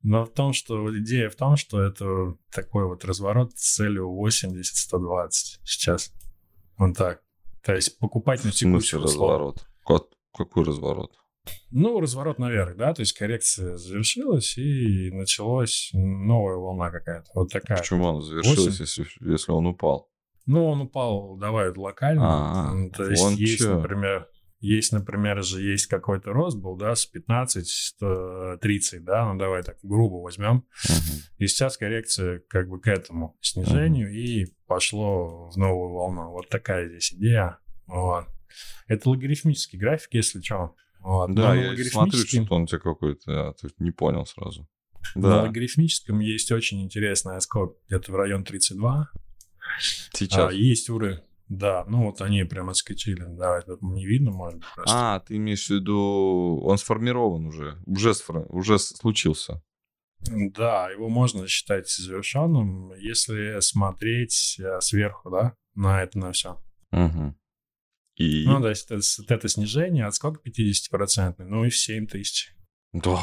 но 0.03 0.25
в 0.25 0.33
том, 0.33 0.53
что 0.53 0.97
идея 0.99 1.31
в 1.31 1.37
том, 1.37 1.57
что 1.57 1.81
это 1.81 2.35
такой 2.51 2.87
вот 2.87 3.05
разворот 3.05 3.57
с 3.57 3.77
целью 3.77 4.09
80-120 4.09 5.29
сейчас. 5.65 6.13
Вот 6.79 6.97
так. 6.97 7.23
То 7.63 7.75
есть 7.75 7.99
покупать 7.99 8.45
на 8.45 8.51
текущий 8.51 8.97
разворот? 8.97 9.67
Какой 10.33 10.65
разворот? 10.65 11.13
Ну, 11.71 12.01
разворот 12.01 12.39
наверх, 12.39 12.77
да, 12.77 12.95
то 12.95 13.01
есть 13.01 13.13
коррекция 13.13 13.77
завершилась, 13.77 14.57
и 14.57 15.11
началась 15.13 15.91
новая 15.93 16.57
волна 16.57 16.91
какая-то, 16.91 17.31
вот 17.35 17.51
такая. 17.51 17.79
Почему 17.79 18.09
она 18.09 18.21
завершилась, 18.21 18.81
если, 18.81 19.07
если 19.21 19.53
он 19.53 19.67
упал? 19.67 20.11
Ну, 20.47 20.67
он 20.67 20.81
упал, 20.81 21.37
давай, 21.37 21.71
локально. 21.71 22.23
А, 22.71 22.91
то 22.97 23.05
есть 23.05 23.39
есть, 23.39 23.59
чё. 23.59 23.77
например, 23.77 24.29
есть, 24.61 24.93
например, 24.93 25.43
же 25.45 25.61
есть 25.63 25.87
какой-то 25.87 26.33
рост 26.33 26.59
был, 26.59 26.77
да, 26.77 26.97
с 26.97 27.07
15, 27.07 27.97
30, 28.61 29.05
да, 29.05 29.33
ну 29.33 29.39
давай 29.39 29.63
так 29.63 29.77
грубо 29.83 30.17
возьмем. 30.17 30.65
Uh-huh. 30.85 31.21
И 31.39 31.47
сейчас 31.47 31.77
коррекция 31.77 32.43
как 32.49 32.69
бы 32.69 32.81
к 32.81 32.89
этому 32.89 33.37
снижению 33.41 34.11
uh-huh. 34.11 34.17
и 34.17 34.55
пошло 34.67 35.49
в 35.51 35.57
новую 35.57 35.93
волну. 35.93 36.31
Вот 36.31 36.49
такая 36.49 36.89
здесь 36.89 37.13
идея. 37.13 37.59
Вот. 37.87 38.27
Это 38.89 39.11
логарифмический 39.11 39.79
график, 39.79 40.15
если 40.15 40.41
что. 40.41 40.75
Вот. 41.09 41.35
Да, 41.35 41.55
я 41.55 41.75
смотрю, 41.87 42.19
что 42.19 42.55
он 42.55 42.65
у 42.65 42.67
тебя 42.67 42.81
какой-то, 42.81 43.49
а, 43.49 43.53
ты 43.55 43.71
не 43.79 43.93
понял 43.93 44.27
сразу. 44.27 44.69
Да. 45.15 45.29
На 45.29 45.43
логарифмическом 45.45 46.21
есть 46.21 46.53
очень 46.53 46.83
интересный 46.83 47.41
скок, 47.41 47.79
где-то 47.87 48.13
в 48.13 48.15
район 48.15 48.45
32. 48.45 49.09
Сейчас? 50.13 50.51
А, 50.51 50.53
есть 50.53 50.91
уровень. 50.91 51.21
Да, 51.49 51.87
ну 51.89 52.05
вот 52.05 52.21
они 52.21 52.45
прям 52.45 52.69
отскочили. 52.69 53.25
Да, 53.27 53.59
это 53.59 53.79
не 53.81 54.05
видно, 54.05 54.33
может 54.33 54.59
быть, 54.59 54.69
просто. 54.75 54.95
А, 54.95 55.21
ты 55.21 55.37
имеешь 55.37 55.67
в 55.69 55.71
виду, 55.71 56.61
он 56.63 56.77
сформирован 56.77 57.47
уже, 57.47 57.79
уже, 57.87 58.13
сфор... 58.13 58.45
уже 58.51 58.79
случился. 58.79 59.63
Да, 60.21 60.91
его 60.91 61.09
можно 61.09 61.49
считать 61.49 61.89
завершенным, 61.89 62.93
если 62.99 63.61
смотреть 63.61 64.61
э, 64.61 64.79
сверху, 64.83 65.31
да, 65.31 65.55
на 65.75 66.03
это, 66.03 66.19
на 66.19 66.33
все. 66.33 66.63
Угу. 66.93 67.35
И... 68.19 68.45
Ну, 68.47 68.61
то 68.61 68.69
есть 68.69 68.91
это, 68.91 69.01
это 69.33 69.49
снижение 69.49 70.05
от 70.05 70.15
сколько 70.15 70.41
50%? 70.47 71.37
Ну 71.39 71.65
и 71.65 71.71
в 71.71 71.77
7 71.77 72.07
тысяч. 72.09 72.53
Да, 72.93 73.19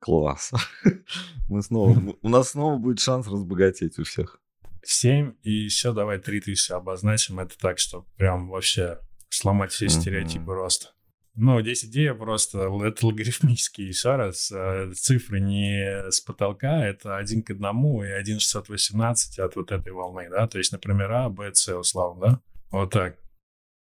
класс. 0.00 0.52
Мы 1.48 1.62
снова, 1.62 2.16
у 2.22 2.28
нас 2.28 2.50
снова 2.50 2.76
будет 2.76 3.00
шанс 3.00 3.26
разбогатеть 3.28 3.98
у 3.98 4.04
всех. 4.04 4.40
7 4.82 5.34
и 5.42 5.50
еще 5.50 5.92
давай 5.92 6.18
3 6.18 6.40
тысячи 6.40 6.72
обозначим. 6.72 7.38
Это 7.38 7.56
так, 7.56 7.78
что 7.78 8.04
прям 8.16 8.48
вообще 8.48 8.98
сломать 9.28 9.72
все 9.72 9.88
стереотипы 9.88 10.50
mm-hmm. 10.50 10.54
роста. 10.54 10.88
Ну, 11.36 11.60
здесь 11.60 11.84
идея 11.84 12.14
просто, 12.14 12.70
это 12.84 13.06
логарифмический, 13.06 13.88
еще 13.88 14.14
раз, 14.14 14.52
э, 14.52 14.92
цифры 14.94 15.40
не 15.40 16.08
с 16.08 16.20
потолка, 16.20 16.86
это 16.86 17.16
один 17.16 17.42
к 17.42 17.50
одному 17.50 18.04
и 18.04 18.08
1,618 18.08 19.40
от 19.40 19.56
вот 19.56 19.72
этой 19.72 19.92
волны, 19.92 20.28
да, 20.30 20.46
то 20.46 20.58
есть, 20.58 20.70
например, 20.70 21.10
А, 21.10 21.28
Б, 21.30 21.50
С 21.52 21.76
условно, 21.76 22.20
да, 22.24 22.40
вот 22.70 22.92
так. 22.92 23.18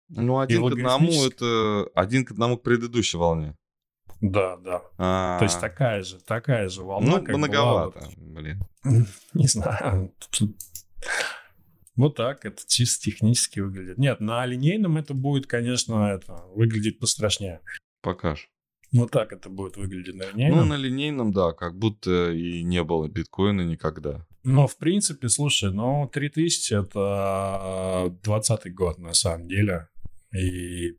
Ну, 0.09 0.39
один 0.39 0.67
к 0.69 0.73
одному 0.73 1.25
это 1.25 1.89
один 1.93 2.25
к 2.25 2.31
одному 2.31 2.57
к 2.57 2.63
предыдущей 2.63 3.17
волне. 3.17 3.55
Да, 4.21 4.57
да. 4.57 4.81
А-а-а. 4.97 5.39
То 5.39 5.45
есть 5.45 5.59
такая 5.59 6.03
же, 6.03 6.19
такая 6.19 6.69
же 6.69 6.83
волна. 6.83 7.17
Ну, 7.17 7.23
как 7.23 7.37
многовато, 7.37 7.99
была, 7.99 8.11
блин. 8.17 8.63
Не 9.33 9.47
знаю. 9.47 10.13
Вот 11.95 12.15
так, 12.15 12.45
это 12.45 12.61
чисто 12.67 13.05
технически 13.05 13.59
выглядит. 13.59 13.97
Нет, 13.97 14.19
на 14.19 14.45
линейном 14.45 14.97
это 14.97 15.13
будет, 15.13 15.47
конечно, 15.47 16.11
это 16.11 16.45
выглядеть 16.53 16.99
пострашнее. 16.99 17.61
Покаж. 18.01 18.49
Вот 18.93 19.11
так 19.11 19.33
это 19.33 19.49
будет 19.49 19.77
выглядеть 19.77 20.15
на 20.15 20.23
линейном. 20.31 20.59
Ну, 20.59 20.65
на 20.65 20.77
линейном, 20.77 21.33
да, 21.33 21.51
как 21.51 21.77
будто 21.77 22.31
и 22.31 22.63
не 22.63 22.83
было 22.83 23.07
биткоина 23.07 23.61
никогда. 23.61 24.25
Но, 24.43 24.65
в 24.65 24.77
принципе, 24.77 25.27
слушай, 25.27 25.71
ну, 25.73 26.09
3000 26.11 26.73
это 26.73 28.15
20 28.23 28.73
год, 28.73 28.97
на 28.97 29.13
самом 29.13 29.47
деле. 29.47 29.89
И, 30.35 30.97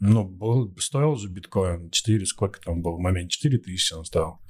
ну, 0.00 0.24
был, 0.24 0.74
стоил 0.78 1.16
же 1.16 1.28
биткоин 1.28 1.90
4, 1.90 2.26
сколько 2.26 2.60
там 2.60 2.82
был 2.82 2.96
в 2.96 3.00
момент? 3.00 3.30
4 3.30 3.58
тысячи 3.58 3.94
он 3.94 4.04
стоил. 4.04 4.40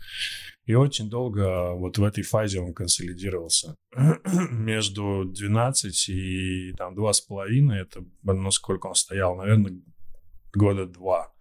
И 0.67 0.75
очень 0.75 1.11
долго 1.11 1.75
вот 1.75 1.99
в 1.99 2.05
этой 2.05 2.23
фазе 2.23 2.61
он 2.61 2.73
консолидировался. 2.73 3.77
Между 4.51 5.25
12 5.25 6.09
и 6.09 6.73
там 6.77 6.99
2,5, 6.99 7.73
это, 7.73 8.05
ну, 8.23 8.51
сколько 8.51 8.87
он 8.87 8.95
стоял, 8.95 9.37
наверное, 9.37 9.81
года 10.55 10.87
два. 10.87 11.33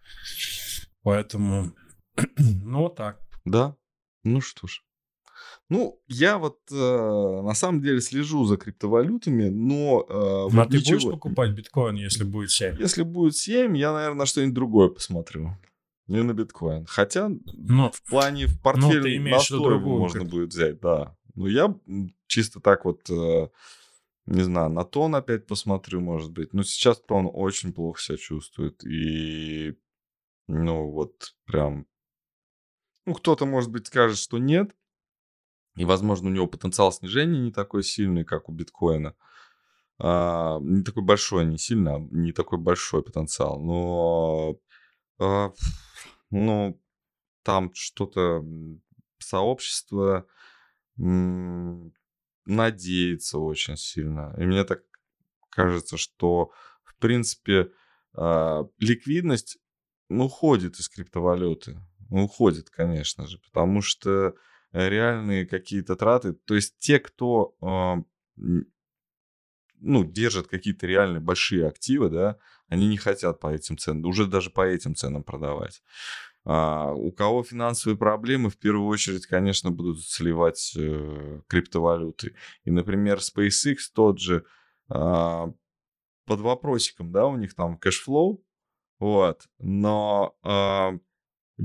Поэтому, 1.03 1.73
ну, 2.37 2.79
вот 2.79 2.95
так. 2.95 3.19
Да? 3.45 3.75
Ну 4.23 4.41
что 4.41 4.67
ж. 4.67 4.81
Ну, 5.73 5.99
я 6.07 6.37
вот 6.37 6.59
э, 6.71 6.75
на 6.75 7.55
самом 7.55 7.81
деле 7.81 7.99
слежу 7.99 8.45
за 8.45 8.57
криптовалютами, 8.57 9.49
но... 9.49 10.05
Э, 10.07 10.13
а 10.13 10.47
вот 10.47 10.69
ты 10.69 10.77
ничего... 10.77 10.99
будешь 10.99 11.11
покупать 11.11 11.51
биткоин, 11.53 11.95
если 11.95 12.23
будет 12.23 12.51
7? 12.51 12.79
Если 12.79 13.01
будет 13.01 13.35
7, 13.35 13.75
я, 13.75 13.91
наверное, 13.91 14.19
на 14.19 14.25
что-нибудь 14.27 14.53
другое 14.53 14.89
посмотрю. 14.89 15.57
Не 16.05 16.21
на 16.21 16.35
биткоин. 16.35 16.85
Хотя 16.85 17.31
но, 17.53 17.89
в 17.91 18.03
плане 18.03 18.45
в 18.45 18.61
портфеле 18.61 19.19
ну, 19.19 19.29
настрой 19.31 19.79
можно 19.79 20.19
как... 20.19 20.29
будет 20.29 20.53
взять, 20.53 20.79
да. 20.79 21.17
Но 21.33 21.47
я 21.47 21.75
чисто 22.27 22.59
так 22.59 22.85
вот, 22.85 23.09
э, 23.09 23.47
не 24.27 24.43
знаю, 24.43 24.69
на 24.69 24.83
тон 24.83 25.15
опять 25.15 25.47
посмотрю, 25.47 26.01
может 26.01 26.31
быть. 26.33 26.53
Но 26.53 26.61
сейчас 26.61 27.01
тон 27.01 27.27
очень 27.33 27.73
плохо 27.73 27.99
себя 27.99 28.17
чувствует. 28.19 28.85
И, 28.85 29.75
ну, 30.47 30.91
вот 30.91 31.33
прям... 31.45 31.87
Ну, 33.07 33.15
кто-то, 33.15 33.47
может 33.47 33.71
быть, 33.71 33.87
скажет, 33.87 34.19
что 34.19 34.37
нет. 34.37 34.75
И, 35.75 35.85
возможно, 35.85 36.29
у 36.29 36.33
него 36.33 36.47
потенциал 36.47 36.91
снижения 36.91 37.39
не 37.39 37.51
такой 37.51 37.83
сильный, 37.83 38.23
как 38.23 38.49
у 38.49 38.51
биткоина. 38.51 39.15
А, 39.99 40.59
не 40.59 40.83
такой 40.83 41.03
большой, 41.03 41.45
не 41.45 41.57
сильно, 41.57 41.95
а 41.95 41.99
не 42.11 42.31
такой 42.31 42.59
большой 42.59 43.03
потенциал. 43.03 43.59
Но, 43.59 44.59
а, 45.19 45.51
ну, 46.29 46.79
там 47.43 47.73
что-то 47.73 48.45
сообщество 49.17 50.27
надеется 52.45 53.39
очень 53.39 53.77
сильно. 53.77 54.35
И 54.37 54.45
мне 54.45 54.63
так 54.63 54.83
кажется, 55.49 55.97
что, 55.97 56.51
в 56.83 56.95
принципе, 56.97 57.71
а, 58.13 58.67
ликвидность 58.79 59.57
ну, 60.09 60.25
уходит 60.25 60.79
из 60.79 60.89
криптовалюты. 60.89 61.79
Уходит, 62.09 62.69
конечно 62.69 63.25
же, 63.25 63.39
потому 63.39 63.81
что 63.81 64.35
реальные 64.73 65.45
какие-то 65.45 65.95
траты. 65.95 66.33
То 66.33 66.55
есть 66.55 66.77
те, 66.79 66.99
кто 66.99 67.55
э, 67.61 68.63
ну, 69.79 70.03
держат 70.03 70.47
какие-то 70.47 70.87
реальные 70.87 71.19
большие 71.19 71.67
активы, 71.67 72.09
да, 72.09 72.37
они 72.67 72.87
не 72.87 72.97
хотят 72.97 73.39
по 73.39 73.53
этим 73.53 73.77
ценам, 73.77 74.05
уже 74.05 74.25
даже 74.25 74.49
по 74.49 74.65
этим 74.65 74.95
ценам 74.95 75.23
продавать. 75.23 75.83
А 76.45 76.91
у 76.91 77.11
кого 77.11 77.43
финансовые 77.43 77.97
проблемы, 77.97 78.49
в 78.49 78.57
первую 78.57 78.87
очередь, 78.87 79.27
конечно, 79.27 79.71
будут 79.71 80.01
сливать 80.01 80.73
э, 80.75 81.41
криптовалюты. 81.47 82.35
И, 82.65 82.71
например, 82.71 83.19
SpaceX 83.19 83.77
тот 83.93 84.19
же 84.19 84.43
э, 84.89 84.93
под 86.25 86.39
вопросиком, 86.39 87.11
да, 87.11 87.27
у 87.27 87.37
них 87.37 87.53
там 87.53 87.77
cash 87.77 88.07
flow, 88.07 88.43
вот, 88.99 89.47
но 89.59 90.35
э, 90.43 90.99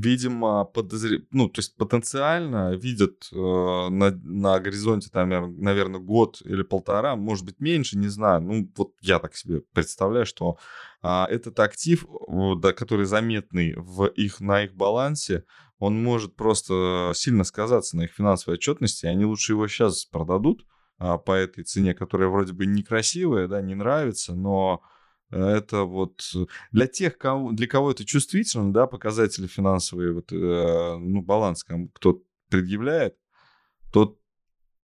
видимо, 0.00 0.64
подозр... 0.64 1.22
ну, 1.30 1.48
то 1.48 1.60
есть 1.60 1.76
потенциально 1.76 2.74
видят 2.74 3.28
э, 3.32 3.36
на, 3.36 4.10
на 4.10 4.60
горизонте, 4.60 5.10
там, 5.10 5.28
наверное, 5.28 6.00
год 6.00 6.40
или 6.44 6.62
полтора, 6.62 7.16
может 7.16 7.44
быть, 7.44 7.60
меньше, 7.60 7.98
не 7.98 8.08
знаю. 8.08 8.42
Ну, 8.42 8.70
вот 8.76 8.92
я 9.00 9.18
так 9.18 9.34
себе 9.34 9.62
представляю, 9.72 10.26
что 10.26 10.58
э, 11.02 11.24
этот 11.28 11.58
актив, 11.60 12.06
да, 12.58 12.72
который 12.72 13.06
заметный 13.06 13.74
в 13.76 14.06
их, 14.06 14.40
на 14.40 14.64
их 14.64 14.74
балансе, 14.74 15.44
он 15.78 16.02
может 16.02 16.36
просто 16.36 17.12
сильно 17.14 17.44
сказаться 17.44 17.96
на 17.96 18.02
их 18.02 18.12
финансовой 18.12 18.56
отчетности, 18.56 19.06
они 19.06 19.24
лучше 19.24 19.52
его 19.52 19.68
сейчас 19.68 20.04
продадут 20.04 20.64
э, 21.00 21.16
по 21.24 21.32
этой 21.32 21.64
цене, 21.64 21.94
которая 21.94 22.28
вроде 22.28 22.52
бы 22.52 22.66
некрасивая, 22.66 23.48
да, 23.48 23.60
не 23.62 23.74
нравится, 23.74 24.34
но 24.34 24.82
это 25.30 25.82
вот 25.84 26.22
для 26.72 26.86
тех, 26.86 27.18
кого, 27.18 27.52
для 27.52 27.66
кого 27.66 27.90
это 27.90 28.04
чувствительно, 28.04 28.72
да, 28.72 28.86
показатели 28.86 29.46
финансовые, 29.46 30.12
вот, 30.12 30.32
э, 30.32 30.96
ну, 30.98 31.22
баланс 31.22 31.64
кто 31.92 32.22
предъявляет, 32.48 33.16
тот, 33.92 34.18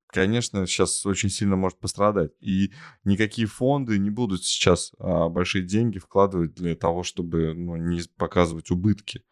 конечно, 0.09 0.67
сейчас 0.67 1.07
очень 1.07 1.31
сильно 1.31 1.57
может 1.57 1.79
пострадать. 1.79 2.33
И 2.41 2.73
никакие 3.05 3.47
фонды 3.47 3.99
не 3.99 4.11
будут 4.11 4.45
сейчас 4.45 4.93
а, 4.99 5.29
большие 5.29 5.65
деньги 5.65 5.99
вкладывать 5.99 6.55
для 6.55 6.75
того, 6.75 7.03
чтобы 7.03 7.55
ну, 7.55 7.77
не 7.77 8.03
показывать 8.17 8.71
убытки. 8.71 9.23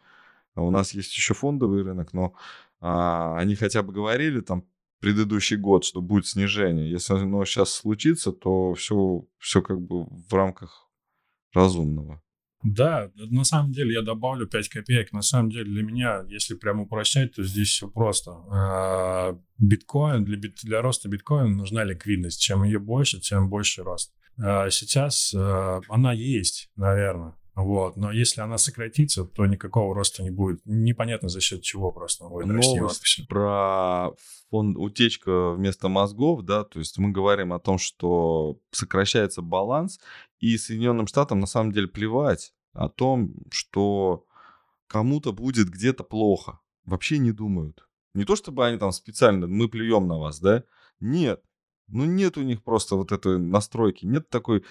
А 0.55 0.63
у 0.63 0.71
нас 0.71 0.93
есть 0.95 1.17
еще 1.17 1.35
фондовый 1.35 1.83
рынок, 1.83 2.13
но 2.13 2.35
а, 2.81 3.37
они 3.39 3.55
хотя 3.57 3.83
бы 3.83 3.93
говорили 3.93 4.41
там 4.41 4.65
предыдущий 5.01 5.57
год, 5.57 5.85
что 5.85 6.01
будет 6.01 6.27
снижение. 6.27 6.91
Если 6.91 7.15
оно 7.15 7.45
сейчас 7.45 7.73
случится, 7.73 8.33
то 8.33 8.75
все, 8.75 9.25
все 9.39 9.63
как 9.63 9.81
бы 9.81 10.05
в 10.05 10.33
рамках 10.33 10.90
разумного. 11.53 12.23
Да, 12.63 13.11
на 13.17 13.45
самом 13.45 13.73
деле 13.73 13.95
я 13.95 14.03
добавлю 14.03 14.47
5 14.47 14.69
копеек. 14.69 15.13
На 15.13 15.23
самом 15.23 15.51
деле 15.51 15.65
для 15.65 15.83
меня, 15.83 16.25
если 16.29 16.55
прям 16.55 16.81
упрощать, 16.81 17.35
то 17.35 17.43
здесь 17.43 17.69
все 17.69 17.89
просто. 17.89 18.33
А, 18.51 19.39
биткоин, 19.59 20.25
для, 20.25 20.39
для 20.63 20.83
роста 20.83 21.09
биткоина 21.09 21.49
нужна 21.49 21.85
ликвидность. 21.85 22.41
Чем 22.41 22.65
ее 22.65 22.79
больше, 22.79 23.19
тем 23.21 23.49
больше 23.49 23.83
рост. 23.83 24.13
А, 24.39 24.69
сейчас 24.69 25.33
а, 25.35 25.81
она 25.89 26.13
есть, 26.13 26.71
наверное. 26.77 27.35
Вот. 27.63 27.97
Но 27.97 28.11
если 28.11 28.41
она 28.41 28.59
сократится, 28.59 29.25
то 29.25 29.47
никакого 29.47 29.95
роста 29.95 30.23
не 30.23 30.31
будет. 30.31 30.61
Непонятно 30.65 31.29
за 31.29 31.41
счет 31.41 31.63
чего 31.63 31.93
просто 31.93 32.25
будет 32.25 32.47
Новость 32.47 33.27
про 33.29 34.11
фонд 34.51 34.77
утечка 34.77 35.53
вместо 35.53 35.89
мозгов, 35.89 36.43
да, 36.43 36.65
то 36.65 36.79
есть 36.79 36.99
мы 36.99 37.11
говорим 37.11 37.53
о 37.53 37.61
том, 37.61 37.79
что 37.79 38.59
сокращается 38.71 39.43
баланс, 39.43 40.01
и 40.39 40.57
Соединенным 40.57 41.07
Штатам 41.07 41.41
на 41.41 41.47
самом 41.47 41.73
деле 41.73 41.87
плевать 41.87 42.53
о 42.73 42.89
том, 42.89 43.35
что 43.51 44.25
кому-то 44.87 45.33
будет 45.33 45.69
где-то 45.69 46.03
плохо. 46.03 46.61
Вообще 46.85 47.19
не 47.19 47.33
думают. 47.33 47.87
Не 48.15 48.25
то 48.25 48.35
чтобы 48.35 48.67
они 48.67 48.79
там 48.79 48.91
специально, 48.93 49.47
мы 49.47 49.69
плюем 49.69 50.09
на 50.09 50.19
вас, 50.19 50.41
да? 50.41 50.65
Нет. 50.99 51.43
Ну 51.89 52.05
нет 52.05 52.37
у 52.39 52.43
них 52.43 52.63
просто 52.63 52.97
вот 52.97 53.13
этой 53.13 53.39
настройки, 53.39 54.07
нет 54.07 54.29
такой 54.31 54.65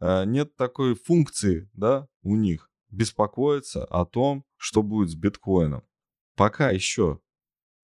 нет 0.00 0.56
такой 0.56 0.94
функции, 0.94 1.70
да, 1.72 2.08
у 2.22 2.36
них 2.36 2.70
беспокоиться 2.90 3.84
о 3.84 4.04
том, 4.04 4.44
что 4.56 4.82
будет 4.82 5.10
с 5.10 5.14
биткоином. 5.14 5.82
Пока 6.36 6.70
еще. 6.70 7.20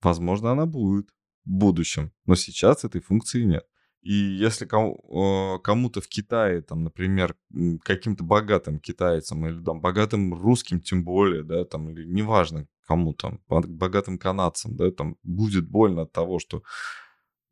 Возможно, 0.02 0.52
она 0.52 0.66
будет 0.66 1.10
в 1.44 1.50
будущем, 1.50 2.12
но 2.26 2.34
сейчас 2.34 2.84
этой 2.84 3.00
функции 3.00 3.42
нет. 3.42 3.66
И 4.02 4.14
если 4.14 4.64
кому-то 4.64 6.00
в 6.00 6.08
Китае, 6.08 6.62
там, 6.62 6.84
например, 6.84 7.36
каким-то 7.82 8.24
богатым 8.24 8.78
китайцам 8.78 9.46
или 9.46 9.62
там 9.62 9.82
богатым 9.82 10.32
русским 10.32 10.80
тем 10.80 11.04
более, 11.04 11.42
да, 11.42 11.66
там, 11.66 11.90
или 11.90 12.06
неважно 12.06 12.66
кому 12.86 13.12
там, 13.12 13.40
богатым 13.48 14.18
канадцам, 14.18 14.74
да, 14.74 14.90
там 14.90 15.16
будет 15.22 15.68
больно 15.68 16.02
от 16.02 16.12
того, 16.12 16.38
что 16.38 16.62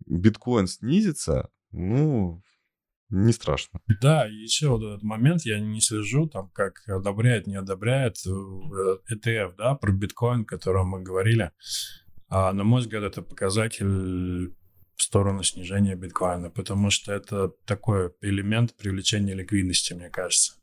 биткоин 0.07 0.67
снизится, 0.69 1.51
ну, 1.71 2.43
не 3.11 3.33
страшно. 3.33 3.81
Да, 4.01 4.27
еще 4.27 4.69
вот 4.69 4.83
этот 4.83 5.03
момент, 5.03 5.43
я 5.43 5.61
не 5.61 5.81
слежу, 5.81 6.29
там, 6.29 6.51
как 6.51 6.83
одобряет, 6.89 7.47
не 7.47 7.57
одобряет 7.57 8.17
ETF, 8.27 9.53
э, 9.53 9.53
да, 9.57 9.75
про 9.75 9.93
биткоин, 9.93 10.43
о 10.43 10.45
котором 10.45 10.89
мы 10.89 11.03
говорили. 11.03 11.53
А, 12.29 12.53
на 12.53 12.65
мой 12.65 12.81
взгляд, 12.83 13.05
это 13.05 13.23
показатель 13.23 14.53
в 14.99 15.03
сторону 15.03 15.43
снижения 15.43 15.95
биткоина, 15.95 16.51
потому 16.51 16.91
что 16.91 17.13
это 17.13 17.53
такой 17.65 18.13
элемент 18.21 18.77
привлечения 18.77 19.35
ликвидности, 19.35 19.95
мне 19.95 20.11
кажется. 20.11 20.55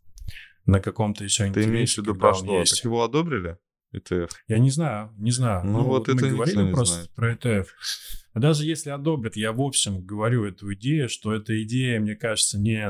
На 0.66 0.80
каком-то 0.80 1.24
еще 1.24 1.52
Ты 1.52 1.64
имеешь 1.64 1.96
в 1.96 1.98
виду 2.00 2.16
про 2.16 2.34
что? 2.34 2.60
Есть. 2.60 2.78
Так 2.78 2.86
его 2.86 3.04
одобрили? 3.04 3.58
ETF? 3.98 4.30
Я 4.48 4.60
не 4.60 4.70
знаю, 4.70 5.12
не 5.18 5.32
знаю. 5.32 5.66
Ну, 5.66 5.80
ну 5.80 5.84
вот 5.84 6.08
мы 6.08 6.14
это 6.14 6.30
говорили 6.30 6.72
просто 6.72 6.96
знает. 6.96 7.12
про 7.12 7.34
ETF. 7.34 7.66
А 8.34 8.40
даже 8.40 8.66
если 8.66 8.90
одобрят, 8.90 9.38
я 9.38 9.54
в 9.54 9.62
общем 9.62 10.06
говорю 10.06 10.44
эту 10.46 10.74
идею, 10.74 11.08
что 11.08 11.34
эта 11.34 11.62
идея, 11.64 12.00
мне 12.00 12.16
кажется, 12.16 12.60
не, 12.60 12.86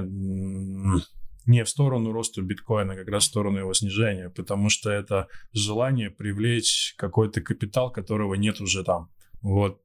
не 1.45 1.63
в 1.63 1.69
сторону 1.69 2.11
роста 2.11 2.41
биткоина, 2.41 2.93
а 2.93 2.95
как 2.95 3.07
раз 3.09 3.23
в 3.23 3.27
сторону 3.27 3.59
его 3.59 3.73
снижения, 3.73 4.29
потому 4.29 4.69
что 4.69 4.89
это 4.89 5.27
желание 5.53 6.09
привлечь 6.09 6.95
какой-то 6.97 7.41
капитал, 7.41 7.91
которого 7.91 8.33
нет 8.33 8.59
уже 8.59 8.83
там. 8.83 9.11
Вот. 9.41 9.81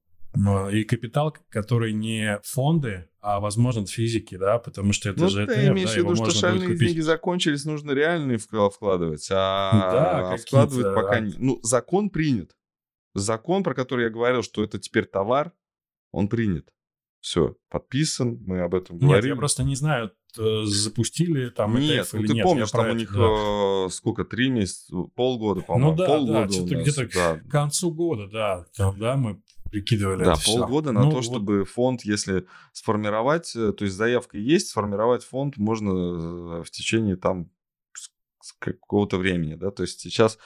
И 0.72 0.84
капитал, 0.84 1.36
который 1.48 1.92
не 1.92 2.40
фонды, 2.44 3.08
а, 3.20 3.40
возможно, 3.40 3.84
физики, 3.84 4.36
да, 4.36 4.58
потому 4.58 4.92
что 4.92 5.10
это 5.10 5.22
ну, 5.22 5.28
же 5.28 5.46
ты 5.46 5.54
ETF, 5.54 5.72
имеешь 5.72 5.90
в 5.90 5.96
виду, 5.96 6.14
что 6.14 6.30
шальные 6.30 6.76
деньги 6.76 7.00
закончились, 7.00 7.64
нужно 7.64 7.90
реальные 7.92 8.38
вкладывать, 8.38 9.28
а 9.32 9.90
да, 9.92 10.36
вкладывать 10.36 10.94
пока 10.94 11.20
не... 11.20 11.34
Ну, 11.36 11.58
закон 11.62 12.10
принят 12.10 12.54
закон, 13.14 13.62
про 13.62 13.74
который 13.74 14.04
я 14.04 14.10
говорил, 14.10 14.42
что 14.42 14.62
это 14.62 14.78
теперь 14.78 15.06
товар, 15.06 15.52
он 16.12 16.28
принят. 16.28 16.68
Все, 17.20 17.56
подписан, 17.68 18.38
мы 18.46 18.60
об 18.60 18.74
этом 18.74 18.98
говорим. 18.98 19.24
Нет, 19.24 19.34
я 19.34 19.36
просто 19.36 19.62
не 19.62 19.76
знаю, 19.76 20.10
запустили 20.34 21.50
там 21.50 21.78
нет, 21.78 22.08
ну, 22.12 22.20
или 22.20 22.26
ты 22.28 22.34
нет. 22.34 22.44
помнишь, 22.44 22.70
там 22.70 22.88
у 22.88 22.94
них 22.94 23.12
да. 23.12 23.86
э, 23.86 23.88
сколько, 23.90 24.24
три 24.24 24.48
месяца, 24.48 24.96
полгода, 25.14 25.60
по-моему, 25.60 25.90
ну, 25.90 25.96
да, 25.96 26.06
полгода 26.06 26.46
да, 26.46 26.52
что-то 26.52 26.74
где-то 26.76 27.08
да. 27.12 27.36
к 27.36 27.50
концу 27.50 27.92
года, 27.92 28.26
да, 28.28 28.64
там, 28.74 28.98
да, 28.98 29.16
мы 29.16 29.42
прикидывали 29.70 30.24
Да, 30.24 30.34
полгода 30.44 30.90
все. 30.90 30.92
на 30.92 31.04
ну, 31.04 31.10
то, 31.10 31.16
вот... 31.16 31.24
чтобы 31.24 31.64
фонд, 31.64 32.02
если 32.02 32.46
сформировать, 32.72 33.54
э, 33.54 33.72
то 33.72 33.84
есть 33.84 33.96
заявка 33.96 34.38
есть, 34.38 34.68
сформировать 34.68 35.24
фонд 35.24 35.56
можно 35.56 35.90
э, 35.90 36.62
в 36.62 36.70
течение 36.70 37.16
там 37.16 37.50
какого-то 38.58 39.18
времени, 39.18 39.54
да, 39.54 39.70
то 39.70 39.82
есть 39.82 40.00
сейчас 40.00 40.38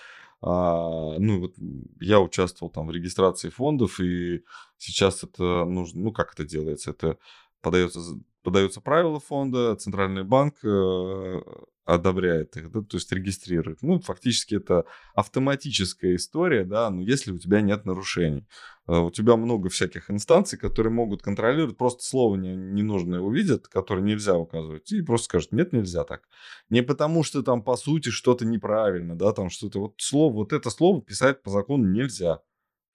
а, 0.46 1.16
ну, 1.18 1.40
вот 1.40 1.54
я 2.00 2.20
участвовал 2.20 2.70
там 2.70 2.86
в 2.86 2.90
регистрации 2.90 3.48
фондов, 3.48 3.98
и 3.98 4.44
сейчас 4.76 5.24
это 5.24 5.64
нужно, 5.64 6.02
ну, 6.02 6.12
как 6.12 6.34
это 6.34 6.44
делается? 6.44 6.90
Это 6.90 7.16
подается, 7.62 8.00
подаются 8.44 8.80
правила 8.80 9.18
фонда, 9.18 9.74
Центральный 9.74 10.22
банк 10.22 10.56
э, 10.62 11.40
одобряет 11.84 12.56
их, 12.56 12.70
да, 12.70 12.82
то 12.82 12.96
есть 12.96 13.10
регистрирует. 13.10 13.82
Ну, 13.82 14.00
фактически 14.00 14.54
это 14.54 14.84
автоматическая 15.14 16.14
история, 16.16 16.64
да, 16.64 16.88
но 16.90 17.02
если 17.02 17.32
у 17.32 17.38
тебя 17.38 17.60
нет 17.60 17.84
нарушений. 17.84 18.46
А 18.86 19.00
у 19.00 19.10
тебя 19.10 19.36
много 19.36 19.68
всяких 19.70 20.10
инстанций, 20.10 20.58
которые 20.58 20.92
могут 20.92 21.22
контролировать, 21.22 21.76
просто 21.76 22.02
слово 22.02 22.36
не, 22.36 22.54
ненужное 22.54 23.20
увидят, 23.20 23.66
которое 23.68 24.02
нельзя 24.02 24.36
указывать, 24.36 24.92
и 24.92 25.02
просто 25.02 25.24
скажут, 25.24 25.52
нет, 25.52 25.72
нельзя 25.72 26.04
так. 26.04 26.22
Не 26.68 26.82
потому, 26.82 27.22
что 27.22 27.42
там 27.42 27.62
по 27.62 27.76
сути 27.76 28.10
что-то 28.10 28.46
неправильно, 28.46 29.16
да, 29.16 29.32
там 29.32 29.50
что-то, 29.50 29.80
вот 29.80 29.94
слово, 29.98 30.32
вот 30.34 30.52
это 30.52 30.70
слово 30.70 31.02
писать 31.02 31.42
по 31.42 31.50
закону 31.50 31.86
нельзя 31.86 32.36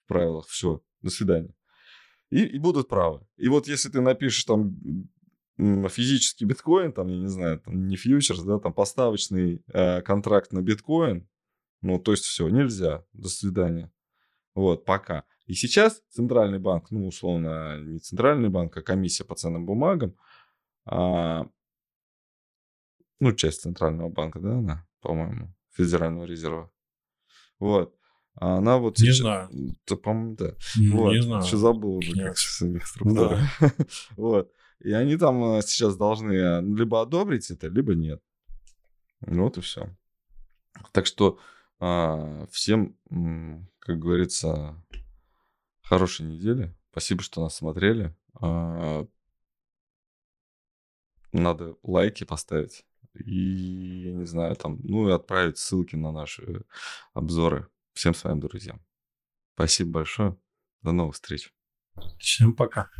в 0.04 0.08
правилах, 0.08 0.46
все, 0.46 0.80
до 1.02 1.10
свидания. 1.10 1.54
И, 2.30 2.44
и 2.44 2.58
будут 2.58 2.88
правы. 2.88 3.26
И 3.36 3.48
вот 3.48 3.66
если 3.66 3.88
ты 3.88 4.00
напишешь 4.00 4.44
там 4.44 4.76
физический 5.88 6.44
биткоин, 6.44 6.92
там, 6.92 7.08
я 7.08 7.16
не 7.16 7.28
знаю, 7.28 7.60
там, 7.60 7.86
не 7.86 7.96
фьючерс, 7.96 8.42
да, 8.42 8.58
там 8.58 8.72
поставочный 8.72 9.62
э, 9.72 10.02
контракт 10.02 10.52
на 10.52 10.62
биткоин, 10.62 11.28
ну, 11.82 11.98
то 11.98 12.12
есть 12.12 12.24
все, 12.24 12.48
нельзя, 12.48 13.04
до 13.12 13.28
свидания. 13.28 13.90
Вот, 14.54 14.84
пока. 14.84 15.24
И 15.46 15.54
сейчас 15.54 16.02
Центральный 16.10 16.58
банк, 16.58 16.90
ну, 16.90 17.06
условно, 17.06 17.80
не 17.80 17.98
Центральный 17.98 18.48
банк, 18.48 18.76
а 18.76 18.82
комиссия 18.82 19.24
по 19.24 19.34
ценным 19.34 19.66
бумагам, 19.66 20.14
а, 20.84 21.46
ну, 23.20 23.32
часть 23.32 23.62
Центрального 23.62 24.08
банка, 24.08 24.40
да, 24.40 24.58
она, 24.58 24.86
по-моему, 25.00 25.54
Федерального 25.72 26.24
резерва. 26.24 26.70
Вот. 27.58 27.94
А 28.34 28.56
она 28.56 28.78
вот... 28.78 28.98
Не 28.98 29.06
сейчас... 29.06 29.18
знаю. 29.18 29.50
Да, 29.86 29.96
по-моему, 29.96 30.36
да. 30.36 30.54
Не 30.76 30.88
вот. 30.88 31.22
знаю. 31.22 31.42
Что 31.42 31.56
забыл 31.56 31.96
уже, 31.96 32.12
Нет. 32.12 32.28
как 32.28 32.38
с 32.38 32.60
них 32.62 32.86
структура. 32.86 33.40
Да. 33.60 33.72
вот. 34.16 34.52
И 34.80 34.92
они 34.92 35.16
там 35.16 35.42
э, 35.44 35.62
сейчас 35.62 35.96
должны 35.96 36.32
э, 36.32 36.62
либо 36.62 37.02
одобрить 37.02 37.50
это, 37.50 37.68
либо 37.68 37.94
нет. 37.94 38.22
Вот 39.20 39.58
и 39.58 39.60
все. 39.60 39.94
Так 40.92 41.06
что 41.06 41.38
а, 41.78 42.46
всем, 42.50 42.96
как 43.78 43.98
говорится, 43.98 44.82
хорошей 45.82 46.26
недели. 46.26 46.74
Спасибо, 46.90 47.22
что 47.22 47.42
нас 47.42 47.56
смотрели. 47.56 48.14
А, 48.34 49.06
надо 51.32 51.76
лайки 51.82 52.24
поставить. 52.24 52.84
И, 53.14 54.02
я 54.04 54.12
не 54.12 54.26
знаю, 54.26 54.56
там, 54.56 54.78
ну 54.82 55.08
и 55.08 55.12
отправить 55.12 55.58
ссылки 55.58 55.96
на 55.96 56.12
наши 56.12 56.64
обзоры. 57.12 57.68
всем 57.92 58.14
своим 58.14 58.40
друзьям. 58.40 58.80
Спасибо 59.54 59.90
большое. 59.90 60.36
До 60.82 60.92
новых 60.92 61.14
встреч. 61.14 61.52
Всем 62.18 62.54
пока. 62.54 62.90